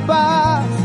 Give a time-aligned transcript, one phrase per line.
[0.00, 0.77] 吧。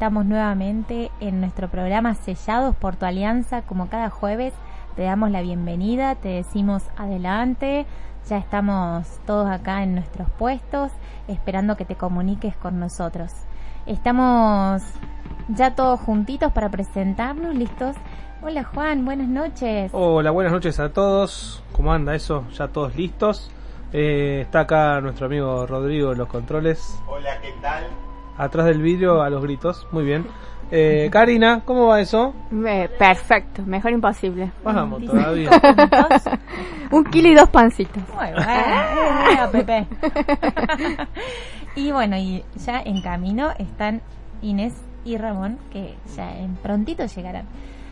[0.00, 3.60] estamos nuevamente en nuestro programa Sellados por tu Alianza.
[3.60, 4.54] Como cada jueves,
[4.96, 7.84] te damos la bienvenida, te decimos adelante.
[8.26, 10.90] Ya estamos todos acá en nuestros puestos,
[11.28, 13.30] esperando que te comuniques con nosotros.
[13.84, 14.80] Estamos
[15.48, 17.94] ya todos juntitos para presentarnos, listos.
[18.40, 19.90] Hola Juan, buenas noches.
[19.92, 21.62] Hola, buenas noches a todos.
[21.72, 22.46] ¿Cómo anda eso?
[22.52, 23.50] ¿Ya todos listos?
[23.92, 26.98] Eh, está acá nuestro amigo Rodrigo de los controles.
[27.06, 27.84] Hola, ¿qué tal?
[28.40, 29.86] Atrás del vídeo a los gritos.
[29.92, 30.26] Muy bien.
[30.70, 32.32] Eh, Karina, ¿cómo va eso?
[32.66, 34.50] Eh, perfecto, mejor imposible.
[34.64, 35.50] Vamos Dice- todavía.
[36.90, 38.02] Un kilo y dos pancitos.
[38.08, 39.86] Muy bueno, eh, mira, Pepe.
[41.76, 44.00] y bueno, y ya en camino están
[44.42, 47.46] Inés y Ramón, que ya en prontito llegarán.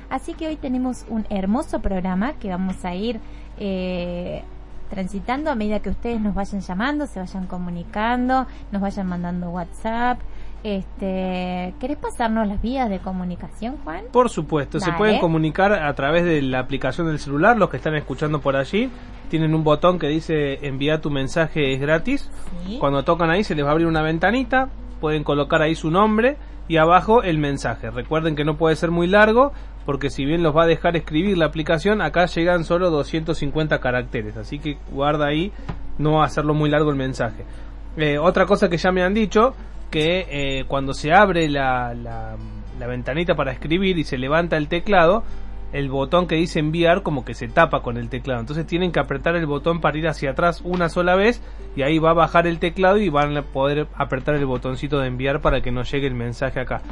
[0.08, 3.20] Así que hoy tenemos un hermoso programa que vamos a ir
[3.58, 4.42] eh,
[4.88, 10.18] transitando a medida que ustedes nos vayan llamando, se vayan comunicando, nos vayan mandando WhatsApp.
[10.64, 14.04] Este, ¿Querés pasarnos las vías de comunicación, Juan?
[14.12, 17.94] Por supuesto, se pueden comunicar a través de la aplicación del celular, los que están
[17.94, 18.90] escuchando por allí.
[19.30, 22.30] Tienen un botón que dice envía tu mensaje es gratis.
[22.66, 22.78] Sí.
[22.80, 24.68] Cuando tocan ahí se les va a abrir una ventanita,
[25.00, 27.90] pueden colocar ahí su nombre y abajo el mensaje.
[27.90, 29.52] Recuerden que no puede ser muy largo
[29.86, 34.36] porque si bien los va a dejar escribir la aplicación, acá llegan solo 250 caracteres,
[34.36, 35.50] así que guarda ahí
[35.98, 37.44] no hacerlo muy largo el mensaje.
[37.96, 39.54] Eh, otra cosa que ya me han dicho,
[39.90, 45.24] que eh, cuando se abre la, la, ventanita para escribir y se levanta el teclado,
[45.72, 48.40] el botón que dice enviar como que se tapa con el teclado.
[48.40, 51.42] Entonces tienen que apretar el botón para ir hacia atrás una sola vez
[51.76, 55.08] y ahí va a bajar el teclado y van a poder apretar el botoncito de
[55.08, 56.82] enviar para que nos llegue el mensaje acá.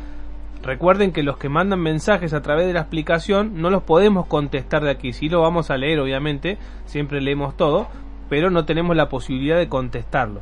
[0.62, 4.82] Recuerden que los que mandan mensajes a través de la aplicación no los podemos contestar
[4.82, 5.12] de aquí.
[5.12, 7.86] Sí lo vamos a leer, obviamente, siempre leemos todo,
[8.28, 10.40] pero no tenemos la posibilidad de contestarlo.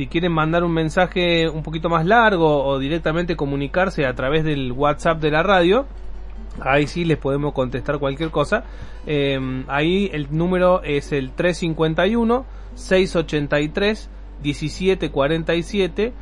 [0.00, 4.72] Si quieren mandar un mensaje un poquito más largo o directamente comunicarse a través del
[4.72, 5.84] WhatsApp de la radio,
[6.58, 8.64] ahí sí les podemos contestar cualquier cosa.
[9.06, 9.38] Eh,
[9.68, 14.08] ahí el número es el 351 683
[14.42, 16.14] 1747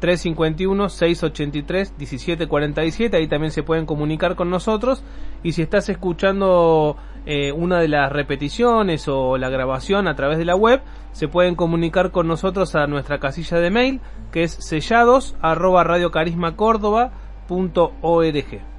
[0.00, 5.04] 351 683 1747 ahí también se pueden comunicar con nosotros.
[5.42, 10.44] Y si estás escuchando eh, una de las repeticiones o la grabación a través de
[10.44, 10.82] la web
[11.12, 14.00] se pueden comunicar con nosotros a nuestra casilla de mail
[14.32, 18.70] que es sellados arroba radiocarismacórdoba.org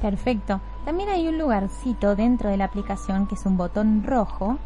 [0.00, 0.60] Perfecto.
[0.84, 4.58] También hay un lugarcito dentro de la aplicación que es un botón rojo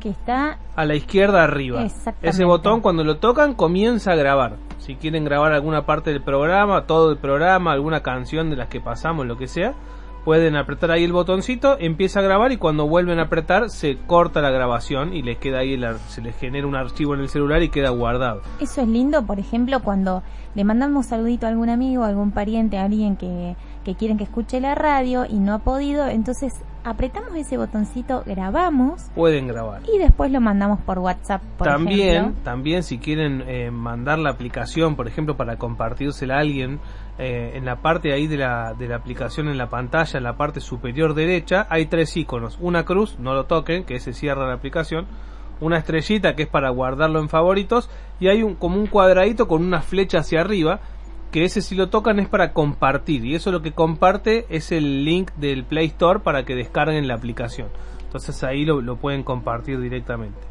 [0.00, 1.84] que está a la izquierda arriba.
[2.22, 4.56] Ese botón cuando lo tocan comienza a grabar.
[4.78, 8.80] Si quieren grabar alguna parte del programa, todo el programa, alguna canción de las que
[8.80, 9.74] pasamos, lo que sea,
[10.24, 14.40] pueden apretar ahí el botoncito, empieza a grabar y cuando vuelven a apretar se corta
[14.42, 17.62] la grabación y les queda ahí el se les genera un archivo en el celular
[17.62, 18.42] y queda guardado.
[18.60, 20.22] Eso es lindo, por ejemplo, cuando
[20.54, 24.24] le mandamos saludito a algún amigo, a algún pariente, a alguien que, que quieren que
[24.24, 26.52] escuche la radio y no ha podido, entonces
[26.82, 29.82] apretamos ese botoncito, grabamos Pueden grabar.
[29.92, 32.42] y después lo mandamos por WhatsApp, por también, ejemplo.
[32.42, 36.80] también si quieren eh, mandar la aplicación, por ejemplo, para compartírsela a alguien,
[37.20, 40.38] eh, en la parte ahí de la, de la aplicación en la pantalla, en la
[40.38, 42.56] parte superior derecha, hay tres iconos.
[42.60, 45.06] Una cruz, no lo toquen, que se cierra la aplicación.
[45.60, 47.90] Una estrellita, que es para guardarlo en favoritos.
[48.20, 50.80] Y hay un, como un cuadradito con una flecha hacia arriba,
[51.30, 53.26] que ese si lo tocan es para compartir.
[53.26, 57.16] Y eso lo que comparte es el link del Play Store para que descarguen la
[57.16, 57.68] aplicación.
[58.02, 60.49] Entonces ahí lo, lo pueden compartir directamente.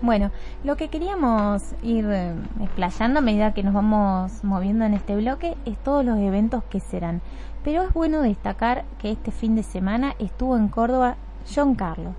[0.00, 0.30] Bueno,
[0.62, 5.56] lo que queríamos ir eh, explayando a medida que nos vamos moviendo en este bloque
[5.64, 7.20] es todos los eventos que serán.
[7.64, 11.16] Pero es bueno destacar que este fin de semana estuvo en Córdoba
[11.52, 12.14] John Carlos.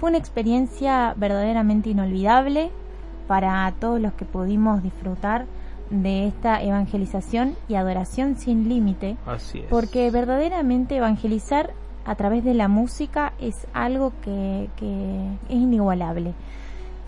[0.00, 2.70] Fue una experiencia verdaderamente inolvidable
[3.28, 5.44] para todos los que pudimos disfrutar
[5.90, 9.66] de esta evangelización y adoración sin límite Así es.
[9.66, 11.74] porque verdaderamente evangelizar
[12.06, 16.32] a través de la música es algo que, que es inigualable.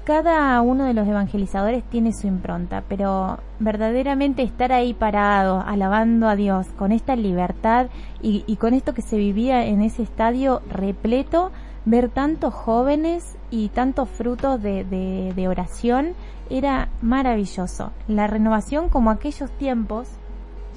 [0.05, 6.37] Cada uno de los evangelizadores tiene su impronta, pero verdaderamente estar ahí parado, alabando a
[6.37, 7.87] Dios, con esta libertad
[8.21, 11.53] y, y con esto que se vivía en ese estadio repleto,
[11.87, 16.13] ver tantos jóvenes y tantos frutos de, de- de oración,
[16.51, 17.91] era maravilloso.
[18.07, 20.09] La renovación como aquellos tiempos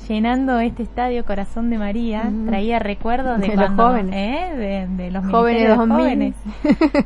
[0.07, 4.13] llenando este estadio Corazón de María, traía recuerdos de, De los cuando, jóvenes.
[4.15, 4.55] ¿eh?
[4.55, 5.97] de, de los Jóvenes ministerios 2000.
[5.97, 6.35] jóvenes.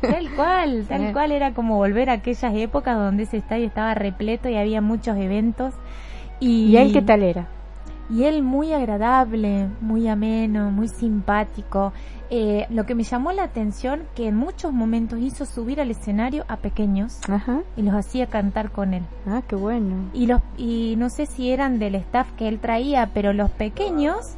[0.00, 1.12] Tal cual, tal Sí.
[1.12, 5.16] cual era como volver a aquellas épocas donde ese estadio estaba repleto y había muchos
[5.16, 5.74] eventos.
[6.40, 7.46] Y, ¿Y él qué tal era?
[8.10, 11.92] Y él muy agradable, muy ameno, muy simpático.
[12.30, 16.44] Eh, lo que me llamó la atención que en muchos momentos hizo subir al escenario
[16.48, 17.60] a pequeños Ajá.
[17.76, 19.02] y los hacía cantar con él.
[19.26, 20.10] Ah, qué bueno.
[20.14, 24.36] Y los y no sé si eran del staff que él traía, pero los pequeños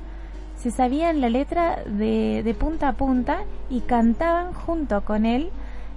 [0.56, 5.50] se sabían la letra de, de punta a punta y cantaban junto con él.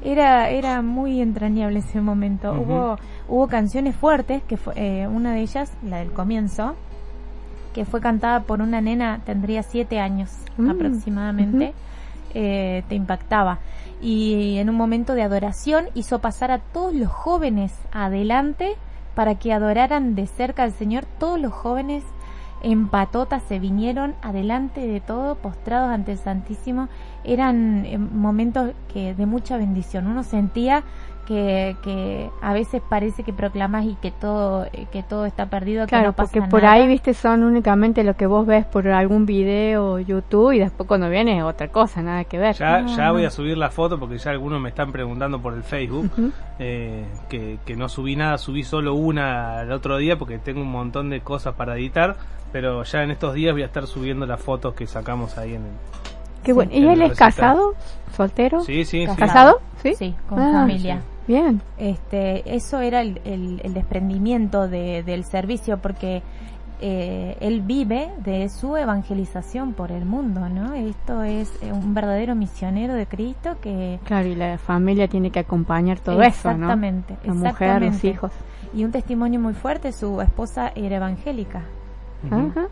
[0.04, 2.54] Era era muy entrañable ese momento.
[2.54, 2.98] Hubo
[3.28, 6.76] hubo canciones fuertes que fue eh, una de ellas, la del comienzo,
[7.78, 11.74] que fue cantada por una nena, tendría siete años Mm, aproximadamente,
[12.34, 13.60] eh, te impactaba.
[14.02, 18.76] Y en un momento de adoración hizo pasar a todos los jóvenes adelante
[19.16, 21.06] para que adoraran de cerca al Señor.
[21.20, 22.04] Todos los jóvenes
[22.64, 26.90] en patotas se vinieron adelante de todo, postrados ante el Santísimo.
[27.24, 30.08] Eran eh, momentos que de mucha bendición.
[30.08, 30.84] Uno sentía
[31.28, 35.90] que, que a veces parece que proclamas y que todo que todo está perdido, que
[35.90, 36.76] Claro, no pasa porque por nada.
[36.76, 40.88] ahí, viste, son únicamente lo que vos ves por algún video o YouTube y después
[40.88, 42.56] cuando viene es otra cosa, nada que ver.
[42.56, 43.14] Ya, No, ya no.
[43.14, 46.10] voy a subir la foto porque ya algunos me están preguntando por el Facebook
[46.60, 50.72] eh, que, que no subí nada, subí solo una el otro día porque tengo un
[50.72, 52.16] montón de cosas para editar,
[52.54, 55.64] pero ya en estos días voy a estar subiendo las fotos que sacamos ahí en
[55.64, 55.72] el...
[56.44, 56.72] Qué bueno.
[56.74, 57.74] en ¿Y él es casado?
[58.16, 58.62] ¿Soltero?
[58.62, 59.16] Sí, sí, sí.
[59.18, 59.60] ¿Casado?
[59.84, 59.94] Sí.
[59.96, 61.02] Sí, con Ah, familia.
[61.28, 61.62] Bien.
[61.78, 66.22] Este, eso era el, el- el desprendimiento de- del servicio porque
[66.80, 70.74] eh, él vive de su evangelización por el mundo, ¿no?
[70.76, 75.40] Esto es eh, un verdadero misionero de Cristo que Claro, y la familia tiene que
[75.40, 76.54] acompañar todo eso, ¿no?
[76.54, 78.32] exactamente, La mujer, los hijos.
[78.76, 81.64] y un testimonio muy fuerte, su esposa era evangélica.
[82.30, 82.68] Ajá.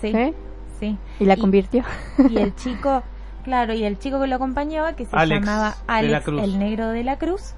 [0.00, 0.34] sí, ¿Sí?
[0.80, 0.98] sí.
[1.20, 1.84] Y la convirtió.
[2.28, 3.02] y el chico,
[3.44, 7.04] claro, y el chico que lo acompañaba, que se Alex llamaba Alex, el negro de
[7.04, 7.54] la cruz,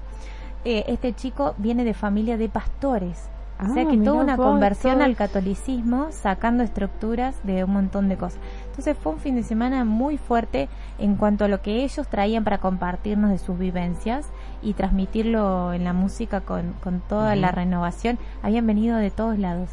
[0.69, 3.29] eh, este chico viene de familia de pastores.
[3.59, 5.05] o sea Ah, que tuvo una vos, conversión todo.
[5.05, 8.39] al catolicismo, sacando estructuras de un montón de cosas.
[8.69, 10.67] Entonces fue un fin de semana muy fuerte
[10.99, 14.27] en cuanto a lo que ellos traían para compartirnos de sus vivencias
[14.61, 18.19] y transmitirlo en la música con, con toda la renovación.
[18.43, 19.69] Habían venido de todos lados.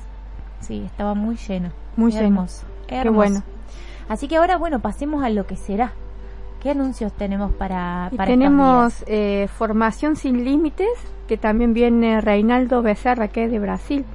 [0.60, 1.70] Sí, estaba muy lleno.
[1.96, 2.24] Muy lleno.
[2.26, 2.66] hermoso.
[2.86, 3.42] Qué bueno.
[4.08, 5.92] Así que ahora, bueno, pasemos a lo que será.
[6.64, 9.04] ¿Qué anuncios tenemos para, para estos tenemos días?
[9.06, 10.88] eh, Formación Sin Límites,
[11.28, 14.06] que también viene Reinaldo Becerra, que es de Brasil,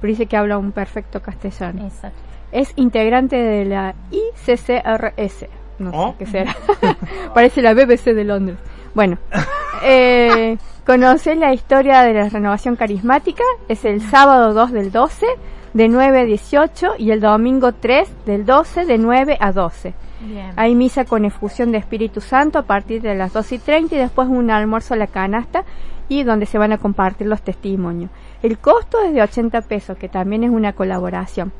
[0.00, 1.84] pero dice que habla un perfecto castellano.
[1.84, 2.16] Exacto.
[2.52, 5.46] Es integrante de la ICCRS.
[5.80, 6.10] No ¿Oh?
[6.12, 6.56] sé qué será.
[7.34, 8.58] Parece la BBC de Londres.
[8.94, 9.18] Bueno,
[9.82, 13.42] eh, conocer la historia de la renovación carismática.
[13.68, 15.26] Es el sábado 2 del 12,
[15.74, 19.92] de 9 a 18, y el domingo 3 del 12, de 9 a 12.
[20.20, 20.52] Bien.
[20.56, 23.98] Hay misa con efusión de Espíritu Santo a partir de las 2 y 30 y
[23.98, 25.64] después un almuerzo a la canasta
[26.08, 28.10] y donde se van a compartir los testimonios.
[28.42, 31.52] El costo es de 80 pesos, que también es una colaboración.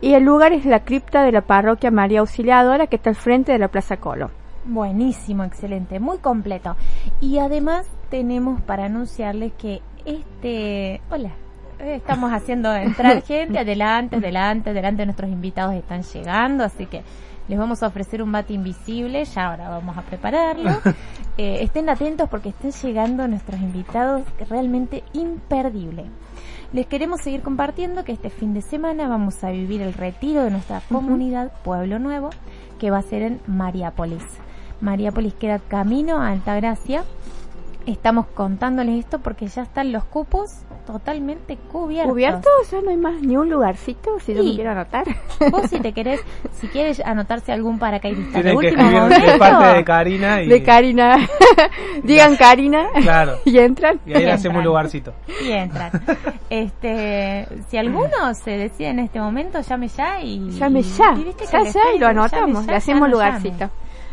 [0.00, 3.52] Y el lugar es la cripta de la parroquia María Auxiliadora, que está al frente
[3.52, 4.30] de la Plaza Colón.
[4.64, 6.76] Buenísimo, excelente, muy completo.
[7.20, 11.00] Y además tenemos para anunciarles que este...
[11.10, 11.30] Hola.
[11.78, 17.02] eh, Estamos haciendo entrar gente, adelante, adelante, adelante, nuestros invitados están llegando, así que
[17.48, 20.70] les vamos a ofrecer un bate invisible, ya ahora vamos a prepararlo.
[21.38, 24.20] Eh, estén atentos porque están llegando nuestros invitados
[24.50, 26.04] realmente imperdible.
[26.74, 30.50] Les queremos seguir compartiendo que este fin de semana vamos a vivir el retiro de
[30.50, 32.28] nuestra comunidad Pueblo Nuevo,
[32.78, 34.22] que va a ser en Mariápolis.
[34.82, 37.04] Mariápolis queda camino a Altagracia.
[37.86, 40.50] Estamos contándoles esto porque ya están los cupos
[40.86, 42.12] totalmente cubiertos.
[42.12, 42.48] ¿Cubierto?
[42.70, 44.48] Ya no hay más ni un lugarcito, si yo Sí.
[44.50, 45.04] me quiero anotar.
[45.50, 46.20] Vos si te querés,
[46.60, 50.48] si quieres anotarse algún paracaidista de que último de parte de Karina y...
[50.48, 51.16] De Karina.
[52.02, 52.86] Digan Karina.
[53.00, 53.36] Claro.
[53.44, 54.00] y entran.
[54.06, 54.34] Y ahí le Entran.
[54.38, 55.12] hacemos un lugarcito.
[55.44, 55.90] y entran.
[56.50, 61.14] Este, si alguno se decide en este momento, llame ya y Llame y- ya.
[61.16, 62.66] y viste que Ya, ya, y lo anotamos.
[62.66, 63.70] ya, Le hacemos no lugarcito.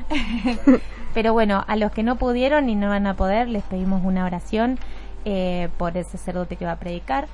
[1.14, 4.26] Pero bueno, a los que no pudieron y no van a poder, les pedimos una
[4.26, 4.78] oración
[5.26, 7.28] eh, por el sacerdote que va a predicar,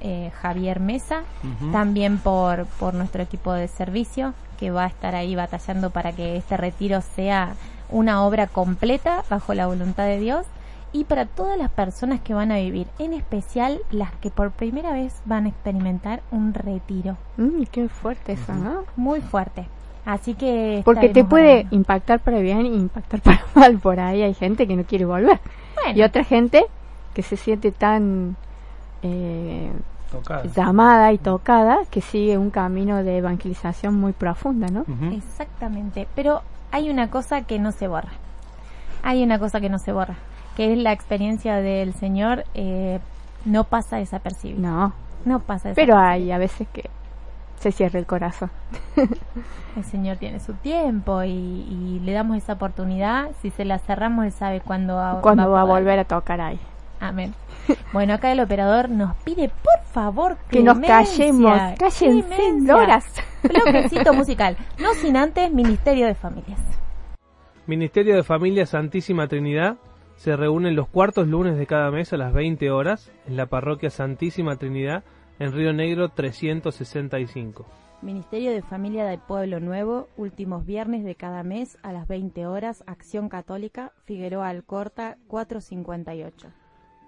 [0.00, 1.22] eh, Javier Mesa,
[1.72, 6.36] también por, por nuestro equipo de servicio que va a estar ahí batallando para que
[6.36, 7.54] este retiro sea
[7.90, 10.46] una obra completa bajo la voluntad de Dios
[10.92, 14.92] y para todas las personas que van a vivir, en especial las que por primera
[14.92, 18.84] vez van a experimentar un retiro Mm, qué fuerte eso, ¿no?
[18.96, 19.66] muy fuerte.
[20.04, 23.78] Así que Porque te puede impactar para bien y impactar para mal.
[23.78, 25.38] Por ahí hay gente que no quiere volver.
[25.74, 26.64] Bueno, Y otra gente
[27.18, 28.36] que se siente tan
[29.02, 29.72] eh,
[30.54, 34.84] llamada y tocada que sigue un camino de evangelización muy profunda, ¿no?
[35.10, 38.12] Exactamente, pero hay una cosa que no se borra.
[39.02, 40.14] Hay una cosa que no se borra,
[40.56, 43.00] que es la experiencia del Señor eh,
[43.44, 44.60] no pasa desapercibida.
[44.60, 44.92] No,
[45.24, 46.88] No pasa pero hay a veces que
[47.58, 48.52] se cierra el corazón.
[49.76, 53.30] El Señor tiene su tiempo y, y le damos esa oportunidad.
[53.42, 56.58] Si se la cerramos, Él sabe cuándo va, Cuando va a volver a tocar ahí.
[57.00, 57.34] Amén.
[57.92, 61.58] Bueno, acá el operador nos pide, por favor, Que nos callemos.
[61.78, 63.04] Cállense, loras.
[63.42, 64.56] Bloquecito musical.
[64.78, 66.60] No sin antes, Ministerio de Familias.
[67.66, 69.76] Ministerio de Familia Santísima Trinidad
[70.16, 73.90] se reúne los cuartos lunes de cada mes a las 20 horas en la parroquia
[73.90, 75.04] Santísima Trinidad
[75.38, 77.66] en Río Negro 365.
[78.00, 82.84] Ministerio de Familia del Pueblo Nuevo, últimos viernes de cada mes a las 20 horas,
[82.86, 86.48] Acción Católica, Figueroa Alcorta, 458.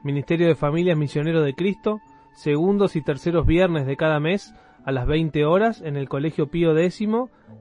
[0.02, 2.00] Ministerio de Familias Misionero de Cristo,
[2.32, 4.54] segundos y terceros viernes de cada mes
[4.84, 7.06] a las 20 horas en el Colegio Pío X,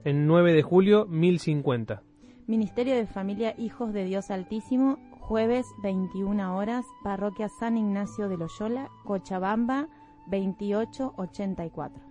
[0.05, 2.01] en 9 de julio 1050.
[2.47, 8.89] Ministerio de Familia Hijos de Dios Altísimo, jueves 21 horas, Parroquia San Ignacio de Loyola,
[9.03, 9.89] Cochabamba,
[10.27, 12.08] 2884.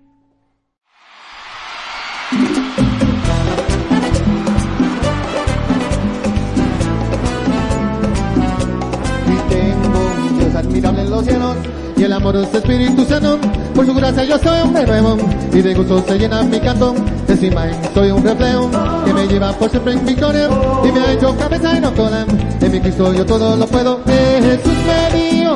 [10.79, 11.57] Un admirable en los cielos
[11.97, 13.39] y el amor de su Espíritu Santo.
[13.75, 15.17] Por su gracia yo soy hombre nuevo
[15.53, 16.95] y de gusto se llena mi canto.
[17.27, 18.71] Encima soy un reflejo
[19.05, 20.49] que me lleva por siempre en victoria
[20.85, 22.25] y me ha hecho cabeza y no cola.
[22.61, 24.01] En mi Cristo yo todo lo puedo.
[24.07, 25.55] Eh, Jesús me dijo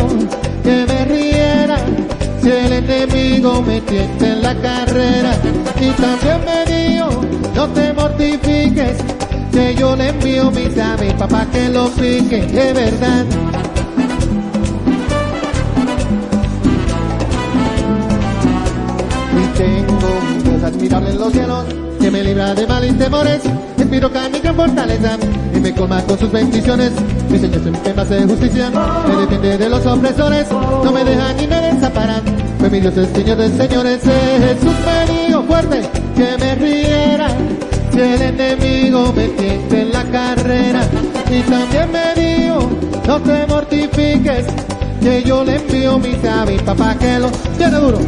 [0.65, 1.77] que me riera
[2.43, 5.35] si el enemigo me tienta en la carrera.
[5.81, 7.09] Y también me dijo
[7.55, 8.97] no te mortifiques
[9.53, 13.27] que yo le envío aves papá que lo pique, es verdad.
[19.63, 21.65] Tengo un Dios admirable en los cielos,
[22.01, 23.41] que me libra de mal y temores,
[23.79, 25.17] espiro que mi gran fortaleza,
[25.55, 26.91] y me colma con sus bendiciones.
[27.31, 28.71] Mi Señor siempre me hace justicia,
[29.07, 32.21] me defiende de los opresores, no me deja ni me desampara.
[32.59, 35.83] Pues mi Dios es Señor de señores, Jesús me dijo fuerte
[36.17, 37.29] que me riera,
[37.93, 40.81] si el enemigo me tienta en la carrera.
[41.31, 42.69] Y también me dijo,
[43.07, 44.47] no te mortifiques,
[45.01, 47.99] que yo le envío mis avis, papá que lo tiene duro.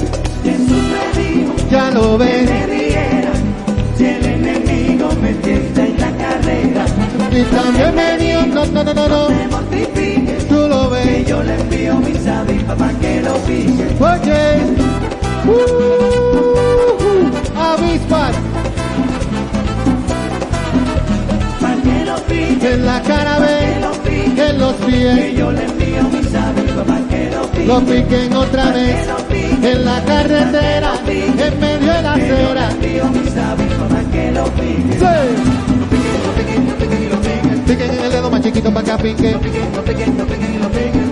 [1.75, 3.33] Ya lo que riera
[3.97, 6.85] si el enemigo me tienta en la carrera.
[7.33, 9.27] Y también me dijo, no, no, no, no,
[10.49, 11.27] tú lo que ves.
[11.27, 13.87] yo le envío mis avis papá que lo pique.
[13.99, 14.41] Oye,
[17.57, 18.37] avispas
[21.61, 23.75] Pa' que lo pique, en la cara que ve,
[24.49, 26.95] en los que pies, yo le envío mis avis papá que lo
[27.51, 27.67] pique.
[27.67, 29.09] lo piquen otra vez,
[29.63, 32.69] en la carretera, en medio de la acera.
[37.67, 39.37] Piquen en el dedo más chiquito para que pique.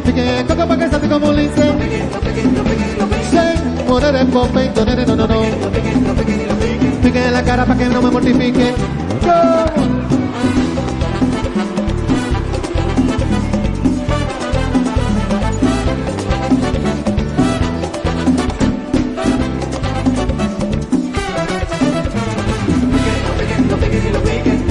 [0.05, 1.73] Piquen en el coco para que salte como un lince.
[3.89, 5.43] Poner el nene, no, no, no.
[7.03, 8.73] Piquen en la cara para que no me mortifique.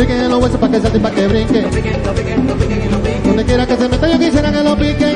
[0.02, 1.62] Piquen en los huesos para que salte y para que brinque.
[3.24, 5.16] Donde quiera que se meta yo quisiera que lo pique.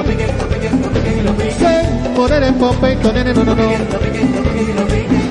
[1.57, 3.63] Sí, poner el pompeito, nene, no, no, no.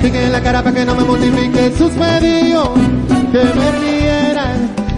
[0.03, 1.73] Piquen en la cara para que no me mortifique.
[1.79, 2.75] Sus me dijo
[3.31, 4.57] que me riera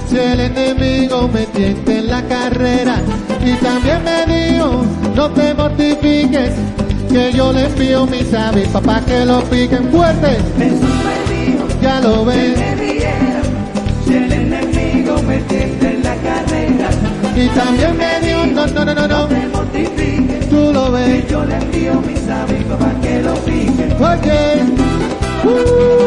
[0.08, 3.02] si el enemigo me tienta en la carrera.
[3.44, 6.52] Y también me dijo, no te mortifiques,
[7.12, 10.38] que yo le envío mis avis, papá que lo piquen fuerte.
[10.56, 12.75] Jesús me dijo Ya lo ves.
[15.48, 16.88] Me en la carrera.
[17.36, 21.28] Y también me dijo, no, no, no, no, no, No te mortifiques, tú lo ves.
[21.28, 23.94] yo le envío mis avis papá que lo pique.
[24.00, 24.96] Oye.
[25.42, 26.05] Son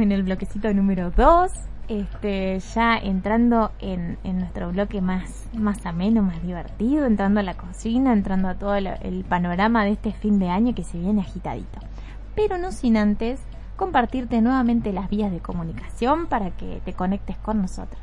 [0.00, 1.50] en el bloquecito número 2.
[1.88, 8.12] Este, ya entrando en, nuestro bloque más, más ameno, más divertido, entrando a la cocina,
[8.12, 11.78] entrando a todo lo- el panorama de este fin de año que se viene agitadito.
[12.34, 13.40] Pero no sin antes
[13.76, 18.00] compartirte nuevamente las vías de comunicación para que te conectes con nosotros.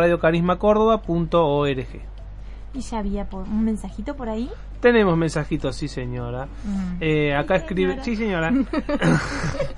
[2.74, 4.50] Y ya había un mensajito por ahí.
[4.80, 6.46] Tenemos mensajitos, sí señora.
[6.64, 6.96] Mm.
[7.00, 8.52] Eh, acá escribe, sí señora.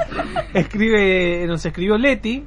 [0.54, 2.44] escribe, nos escribió Leti.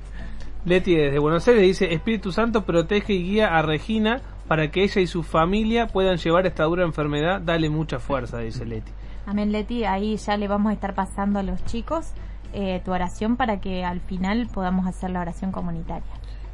[0.65, 5.01] Leti desde Buenos Aires dice, Espíritu Santo protege y guía a Regina para que ella
[5.01, 7.41] y su familia puedan llevar esta dura enfermedad.
[7.41, 8.91] Dale mucha fuerza, dice Leti.
[9.25, 12.13] Amén, Leti, ahí ya le vamos a estar pasando a los chicos
[12.53, 16.11] eh, tu oración para que al final podamos hacer la oración comunitaria.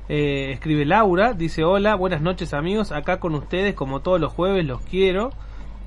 [0.08, 4.66] Eh, escribe Laura, dice hola, buenas noches amigos, acá con ustedes como todos los jueves,
[4.66, 5.32] los quiero.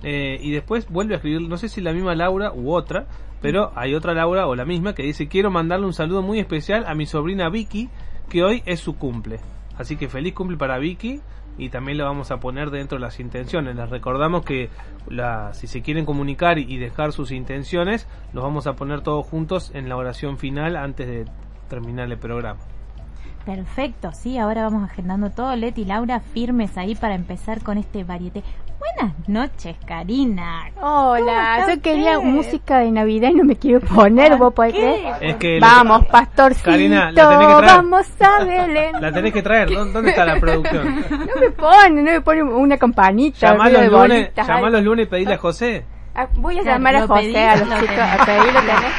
[0.02, 3.06] Eh, y después vuelve a escribir, no sé si la misma Laura u otra,
[3.40, 6.84] pero hay otra Laura o la misma que dice quiero mandarle un saludo muy especial
[6.86, 7.88] a mi sobrina Vicky,
[8.28, 9.40] que hoy es su cumple.
[9.76, 11.20] Así que feliz cumple para Vicky
[11.58, 13.76] y también lo vamos a poner dentro de las intenciones.
[13.76, 14.70] Les recordamos que
[15.08, 19.70] la, si se quieren comunicar y dejar sus intenciones, los vamos a poner todos juntos
[19.74, 21.24] en la oración final antes de
[21.68, 22.60] terminar el programa.
[23.44, 25.56] Perfecto, sí, ahora vamos agendando todo.
[25.56, 28.44] Leti y Laura firmes ahí para empezar con este varieté.
[28.82, 30.70] Buenas noches, Karina.
[30.74, 32.30] ¿Cómo Hola, yo quería usted?
[32.30, 34.80] música de Navidad y no me quiero poner, ¿vos podés qué?
[34.80, 35.14] creer?
[35.20, 37.76] Es que Vamos, pastorcito, Karina, la tenés que traer.
[37.76, 38.92] vamos a Belén.
[39.00, 39.68] La tenés que traer.
[39.70, 41.04] ¿Dó- ¿Dónde está la producción?
[41.10, 43.52] No me pone, no me pone una campanita.
[43.52, 45.84] Llamá los lunes, llamá los lunes y pedile a José.
[46.14, 48.92] Ah, voy a Claro, llamar a José, a los lo chicos, a pedirlo tenés.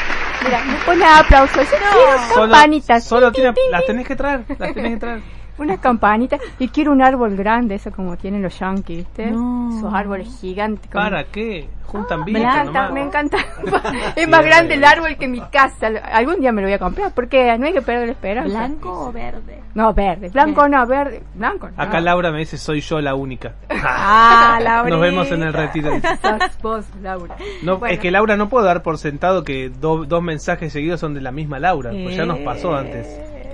[0.46, 1.56] Mira, me pone aplausos.
[1.72, 3.04] Yo quiero Solo, campanitas.
[3.04, 5.22] solo tiene, tin, las tenés que traer, las tenés que traer.
[5.58, 6.40] Unas campanitas.
[6.60, 9.32] Y quiero un árbol grande, eso como tienen los yankees, ¿viste?
[9.32, 9.70] No.
[9.78, 10.90] Esos árboles gigantes.
[10.92, 11.68] como- ¿Para qué?
[11.86, 12.92] Juntan Me vida encanta, nomás.
[12.94, 13.38] me encanta.
[14.16, 15.88] es más grande el árbol que mi casa.
[16.12, 18.58] Algún día me lo voy a comprar porque no hay que perder la esperanza.
[18.58, 19.62] ¿Blanco o verde?
[19.76, 20.30] No, verde.
[20.30, 21.22] Blanco no, verde.
[21.36, 21.74] Blanco no.
[21.82, 23.54] Acá Laura me dice soy yo la única.
[23.70, 24.90] Ah, Laura.
[24.90, 25.92] Nos vemos en el retiro.
[26.22, 27.36] Sos vos, Laura.
[27.62, 27.94] No, Bueno.
[27.94, 31.22] Es que Laura no puedo dar por sentado que do- dos mensajes seguidos son de
[31.22, 33.08] la misma Laura, pues ya nos pasó antes.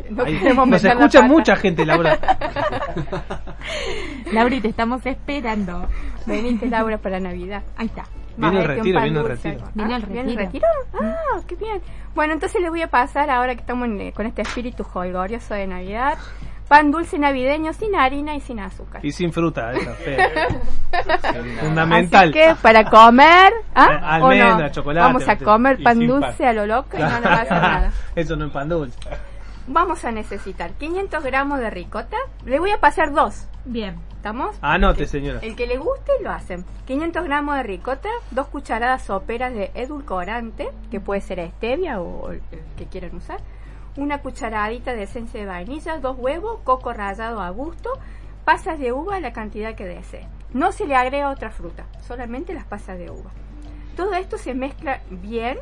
[0.10, 1.32] No Ahí- queremos nos meter la escucha pata.
[1.34, 2.18] mucha gente, Laura.
[4.32, 5.88] Laura, te estamos esperando.
[6.26, 7.64] Veniste, Laura, para Navidad.
[7.78, 8.04] Ahí está.
[8.38, 9.50] Viene el Vamos, retiro, un pan viene el dulce.
[9.50, 9.66] retiro.
[9.68, 10.68] Ah, Viene el ¿viene el retiro.
[10.94, 11.08] retiro?
[11.12, 11.82] Ah, qué bien.
[12.16, 15.68] Bueno, entonces les voy a pasar, ahora que estamos en- con este espíritu jolgorioso de
[15.68, 16.18] Navidad,
[16.70, 19.04] pan dulce navideño sin harina y sin azúcar.
[19.06, 20.30] Y sin fruta, esa fea.
[21.60, 22.24] Fundamental.
[22.30, 24.20] Así que para comer, ¿ah?
[24.22, 24.30] ¿O no?
[24.30, 26.48] almendra, chocolate, Vamos a comer pan dulce pan.
[26.48, 27.92] a lo loco y no nos va a hacer nada.
[28.16, 28.98] Eso no es pan dulce.
[29.72, 32.18] Vamos a necesitar 500 gramos de ricota.
[32.44, 33.46] Le voy a pasar dos.
[33.66, 34.00] Bien.
[34.16, 34.58] ¿Estamos?
[34.62, 35.42] Anote, señora.
[35.44, 36.66] El que le guste lo hacen.
[36.88, 42.42] 500 gramos de ricota, dos cucharadas soperas de edulcorante, que puede ser stevia o el
[42.78, 43.42] que quieran usar,
[43.96, 47.92] una cucharadita de esencia de vainilla, dos huevos, coco rallado a gusto,
[48.46, 50.28] pasas de uva la cantidad que desee.
[50.52, 53.30] No se le agrega otra fruta, solamente las pasas de uva.
[53.96, 55.60] Todo esto se mezcla bien,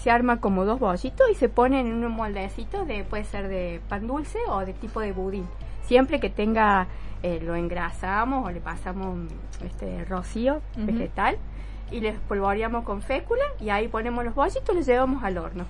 [0.00, 3.82] se arma como dos bollitos y se pone en un moldecito de puede ser de
[3.88, 5.46] pan dulce o de tipo de budín.
[5.82, 6.86] Siempre que tenga
[7.22, 9.18] eh, lo engrasamos o le pasamos
[9.62, 11.36] este rocío vegetal
[11.90, 15.66] y le espolvoreamos con fécula y ahí ponemos los bollitos y los llevamos al horno.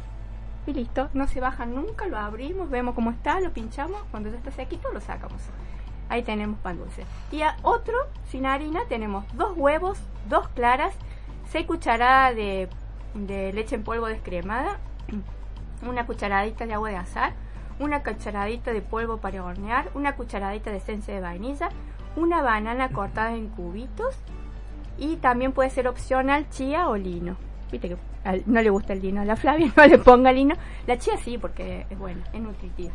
[0.65, 4.37] Y listo, no se bajan nunca, lo abrimos, vemos cómo está, lo pinchamos, cuando ya
[4.37, 5.43] está sequito lo sacamos.
[6.09, 7.05] Ahí tenemos pan dulce.
[7.33, 7.97] Y a otro,
[8.29, 10.95] sin harina, tenemos dos huevos, dos claras,
[11.49, 12.69] seis cucharadas de,
[13.15, 14.79] de leche en polvo descremada,
[15.87, 17.33] una cucharadita de agua de azar,
[17.79, 21.71] una cucharadita de polvo para hornear, una cucharadita de esencia de vainilla,
[22.17, 24.17] una banana cortada en cubitos
[24.99, 27.37] y también puede ser opcional chía o lino.
[27.73, 27.97] Viste que
[28.47, 30.55] no le gusta el lino a la Flavia, no le ponga lino.
[30.87, 32.93] La chía sí, porque es buena, es nutritiva.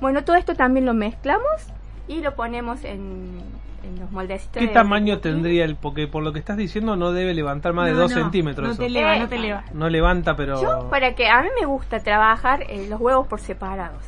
[0.00, 1.72] Bueno, todo esto también lo mezclamos
[2.08, 3.38] y lo ponemos en,
[3.84, 4.60] en los moldecitos.
[4.60, 5.76] ¿Qué de- tamaño tendría el?
[5.76, 8.66] Porque por lo que estás diciendo no debe levantar más de No, 2 no, centímetros.
[8.66, 8.80] No eso.
[8.82, 9.64] te eleva, Eh, no te eleva.
[9.74, 10.60] No levanta, pero.
[10.62, 14.02] Yo, para que a mí me gusta trabajar eh, los huevos por separados.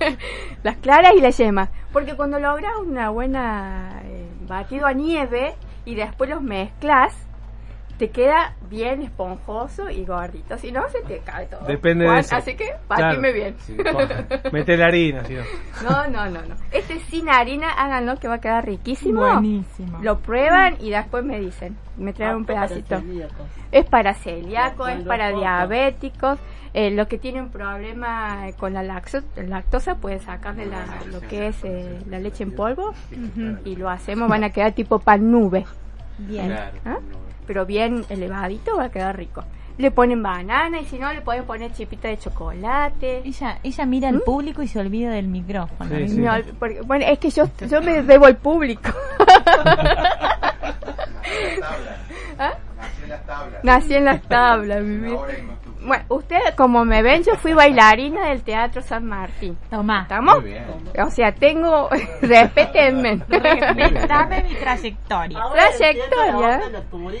[0.62, 1.68] las claras y las yemas.
[1.92, 5.54] Porque cuando logras una buena eh, batido a nieve
[5.84, 7.14] y después los mezclas,
[8.00, 10.56] te queda bien esponjoso y gordito.
[10.56, 11.66] Si no, se te cae todo.
[11.66, 12.34] Depende de eso.
[12.34, 13.06] Así que, Claro.
[13.20, 13.56] batime bien.
[14.52, 15.42] Mete la harina, si no.
[15.82, 16.54] No, no, no, no.
[16.72, 19.20] Este sin harina, háganlo que va a quedar riquísimo.
[19.20, 19.98] Buenísimo.
[20.00, 21.76] Lo prueban y después me dicen.
[21.98, 23.02] Me traen un pedacito.
[23.70, 26.38] Es para celíacos, es para diabéticos.
[26.72, 31.62] Eh, los que tienen problema con la laxo- lactosa pueden sacarle la- lo que es
[31.64, 32.94] eh, la leche en polvo
[33.66, 35.66] y lo hacemos, van a quedar tipo pan nube,
[36.18, 36.52] Bien.
[36.86, 36.98] ¿ah?
[37.46, 39.44] Pero bien elevadito, va a quedar rico.
[39.78, 43.22] Le ponen banana y si no le pueden poner chipita de chocolate.
[43.24, 45.88] Ella, ella mira al público y se olvida del micrófono.
[45.96, 46.18] Sí, sí.
[46.18, 48.90] No, porque- bueno, es que yo, yo me debo al público.
[52.38, 52.54] ¿Ah?
[53.62, 55.18] Nací en las tablas, mi vida.
[55.82, 59.56] Bueno, ustedes como me ven, yo fui bailarina del Teatro San Martín.
[59.70, 60.02] Tomá.
[60.02, 60.44] ¿Estamos?
[60.98, 61.88] O sea, tengo,
[62.22, 63.16] respétenme.
[64.08, 65.40] Dame mi trayectoria.
[65.52, 66.60] Trayectoria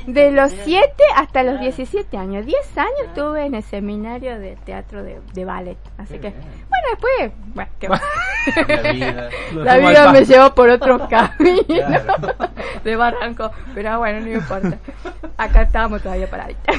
[0.06, 2.44] de los 7 hasta los 17 años.
[2.44, 5.78] 10 años estuve en el seminario de teatro de, de ballet.
[5.96, 6.34] Así que,
[6.90, 8.00] después, bueno, ¿qué va?
[9.54, 10.04] La vida.
[10.04, 12.34] La me llevó por otros caminos Claro.
[12.84, 14.78] de barranco, pero bueno, no importa.
[15.36, 16.76] Acá estamos todavía paraditas.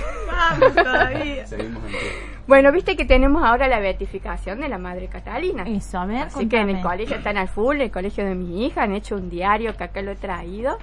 [1.46, 2.32] Seguimos en pie.
[2.48, 5.64] Bueno, viste que tenemos ahora la beatificación de la Madre Catalina.
[5.64, 8.66] Eso, a ver, Así que en el colegio están al full, el colegio de mi
[8.66, 10.78] hija, han hecho un diario que acá lo he traído.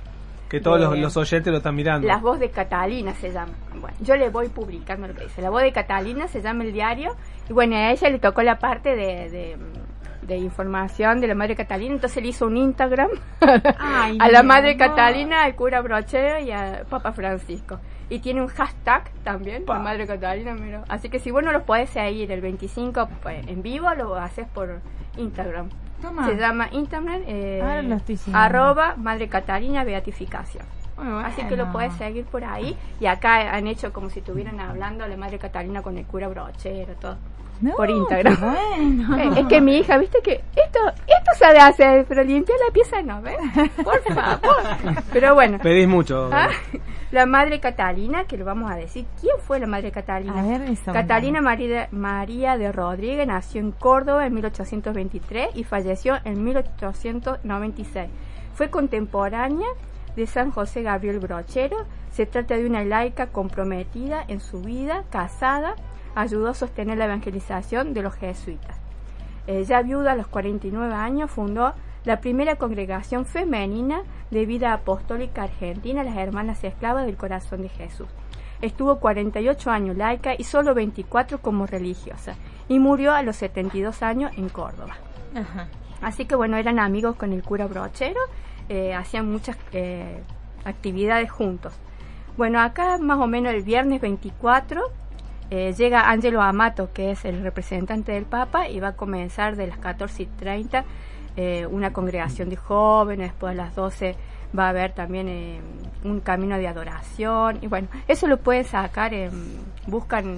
[0.48, 2.06] Que todos los, los oyentes lo están mirando.
[2.06, 3.52] La voz de Catalina se llama.
[3.80, 5.42] Bueno, yo le voy publicando lo que dice.
[5.42, 7.14] La voz de Catalina se llama el diario.
[7.48, 9.56] Y bueno, a ella le tocó la parte de, de,
[10.22, 11.94] de información de la Madre Catalina.
[11.94, 13.08] Entonces le hizo un Instagram
[13.78, 14.88] Ay, a la Madre amor.
[14.88, 17.78] Catalina, al cura Brochero y a Papa Francisco.
[18.10, 19.74] Y tiene un hashtag también, Pa.
[19.74, 20.54] la Madre Catalina.
[20.54, 20.82] mira.
[20.88, 24.46] Así que si vos no lo podés seguir el 25 pues, en vivo, lo haces
[24.48, 24.80] por
[25.18, 25.68] Instagram.
[26.00, 26.26] Toma.
[26.26, 27.98] Se llama Instagram, eh,
[28.32, 30.77] arroba Madre Catalina Beatificación.
[31.24, 32.76] Así que lo puedes seguir por ahí.
[33.00, 36.94] Y acá han hecho como si estuvieran hablando la Madre Catalina con el cura brochero,
[36.94, 37.16] todo.
[37.60, 38.36] No, por Instagram.
[38.40, 39.16] Bueno.
[39.36, 43.20] Es que mi hija, viste que esto esto sabe hacer, pero limpiar la pieza no,
[43.20, 43.36] ¿ves?
[43.82, 45.02] Por favor.
[45.12, 45.58] Pero bueno.
[45.58, 46.30] Pedís mucho.
[46.32, 46.50] Ah,
[47.10, 49.06] La Madre Catalina, que lo vamos a decir.
[49.20, 50.40] ¿Quién fue la Madre Catalina?
[50.40, 50.92] A ver, eso.
[50.92, 58.08] Catalina María, María de Rodríguez nació en Córdoba en 1823 y falleció en 1896.
[58.54, 59.68] Fue contemporánea
[60.16, 61.76] de San José Gabriel Brochero.
[62.10, 65.74] Se trata de una laica comprometida en su vida, casada,
[66.14, 68.76] ayudó a sostener la evangelización de los jesuitas.
[69.46, 71.72] Eh, ya viuda a los 49 años, fundó
[72.04, 78.08] la primera congregación femenina de vida apostólica argentina, las Hermanas Esclavas del Corazón de Jesús.
[78.60, 82.34] Estuvo 48 años laica y solo 24 como religiosa,
[82.68, 84.96] y murió a los 72 años en Córdoba.
[85.34, 85.68] Ajá.
[86.00, 88.20] Así que bueno, eran amigos con el cura brochero,
[88.68, 90.22] eh, hacían muchas eh,
[90.64, 91.72] actividades juntos.
[92.36, 94.82] Bueno, acá más o menos el viernes 24
[95.50, 99.66] eh, llega Angelo Amato, que es el representante del Papa, y va a comenzar de
[99.66, 100.84] las 14 y 30
[101.36, 104.14] eh, una congregación de jóvenes, después a las 12
[104.58, 105.60] va a haber también eh,
[106.04, 109.12] un camino de adoración, y bueno, eso lo pueden sacar,
[109.86, 110.36] buscan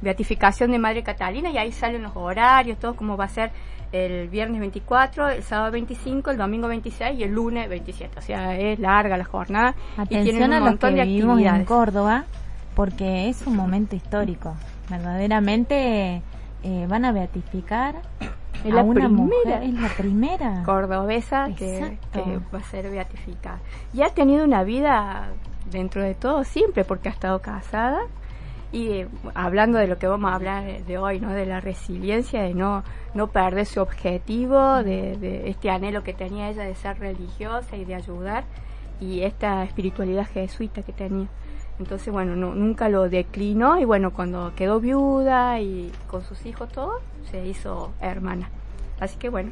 [0.00, 3.50] beatificación de Madre Catalina y ahí salen los horarios, todo como va a ser
[3.92, 8.18] el viernes 24, el sábado 25, el domingo 26 y el lunes 27.
[8.18, 9.74] O sea, es larga la jornada
[10.04, 11.64] y tienen Atención un a los que montón de vivimos en.
[11.64, 12.24] Córdoba,
[12.74, 14.54] porque es un momento histórico.
[14.88, 16.22] Verdaderamente
[16.62, 17.96] eh, van a beatificar
[18.64, 19.08] Es a la una primera.
[19.08, 19.62] mujer.
[19.62, 20.62] Es la primera.
[20.64, 23.58] Cordobesa que, que va a ser beatificada.
[23.92, 25.28] Y ha tenido una vida
[25.70, 28.00] dentro de todo siempre porque ha estado casada
[28.72, 31.32] y eh, hablando de lo que vamos a hablar de hoy, ¿no?
[31.32, 36.48] De la resiliencia, de no, no perder su objetivo, de, de este anhelo que tenía
[36.50, 38.44] ella de ser religiosa y de ayudar,
[39.00, 41.26] y esta espiritualidad jesuita que tenía.
[41.78, 46.68] Entonces, bueno, no- nunca lo declinó y bueno, cuando quedó viuda y con sus hijos
[46.70, 48.50] todo, se hizo hermana.
[49.00, 49.50] Así que bueno.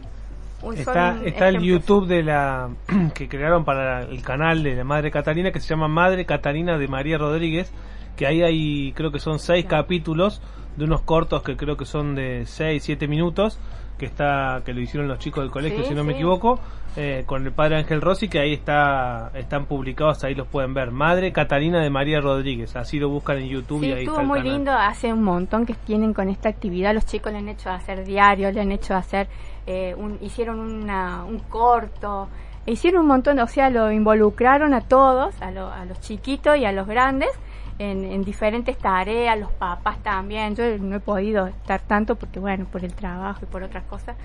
[0.62, 1.60] un- Está, está el.
[1.60, 2.68] YouTube de la
[3.14, 6.86] que crearon para el canal de la Madre Catalina que se llama Madre Catalina de
[6.86, 7.72] María Rodríguez,
[8.18, 10.42] que ahí hay creo que son seis capítulos
[10.76, 13.58] de unos cortos que creo que son de 6, 7 minutos
[13.98, 16.60] que está que lo hicieron los chicos del colegio Sí, si no me equivoco
[16.96, 20.90] eh, con el padre Ángel Rossi que ahí está están publicados ahí los pueden ver
[20.92, 24.26] Madre Catalina de María Rodríguez así lo buscan en YouTube Sí, y ahí estuvo está
[24.26, 24.52] muy canal.
[24.52, 28.04] lindo, hace un montón que tienen con esta actividad, los chicos le han hecho hacer
[28.04, 29.26] diarios, le han hecho hacer,
[29.66, 32.28] eh, un, hicieron una, un corto,
[32.66, 36.64] hicieron un montón, o sea, lo involucraron a todos, a, lo- a los chiquitos y
[36.64, 37.30] a los grandes,
[37.78, 42.66] en, en diferentes tareas, los papás también, yo no he podido estar tanto porque, bueno,
[42.66, 44.16] por el trabajo y por otras cosas,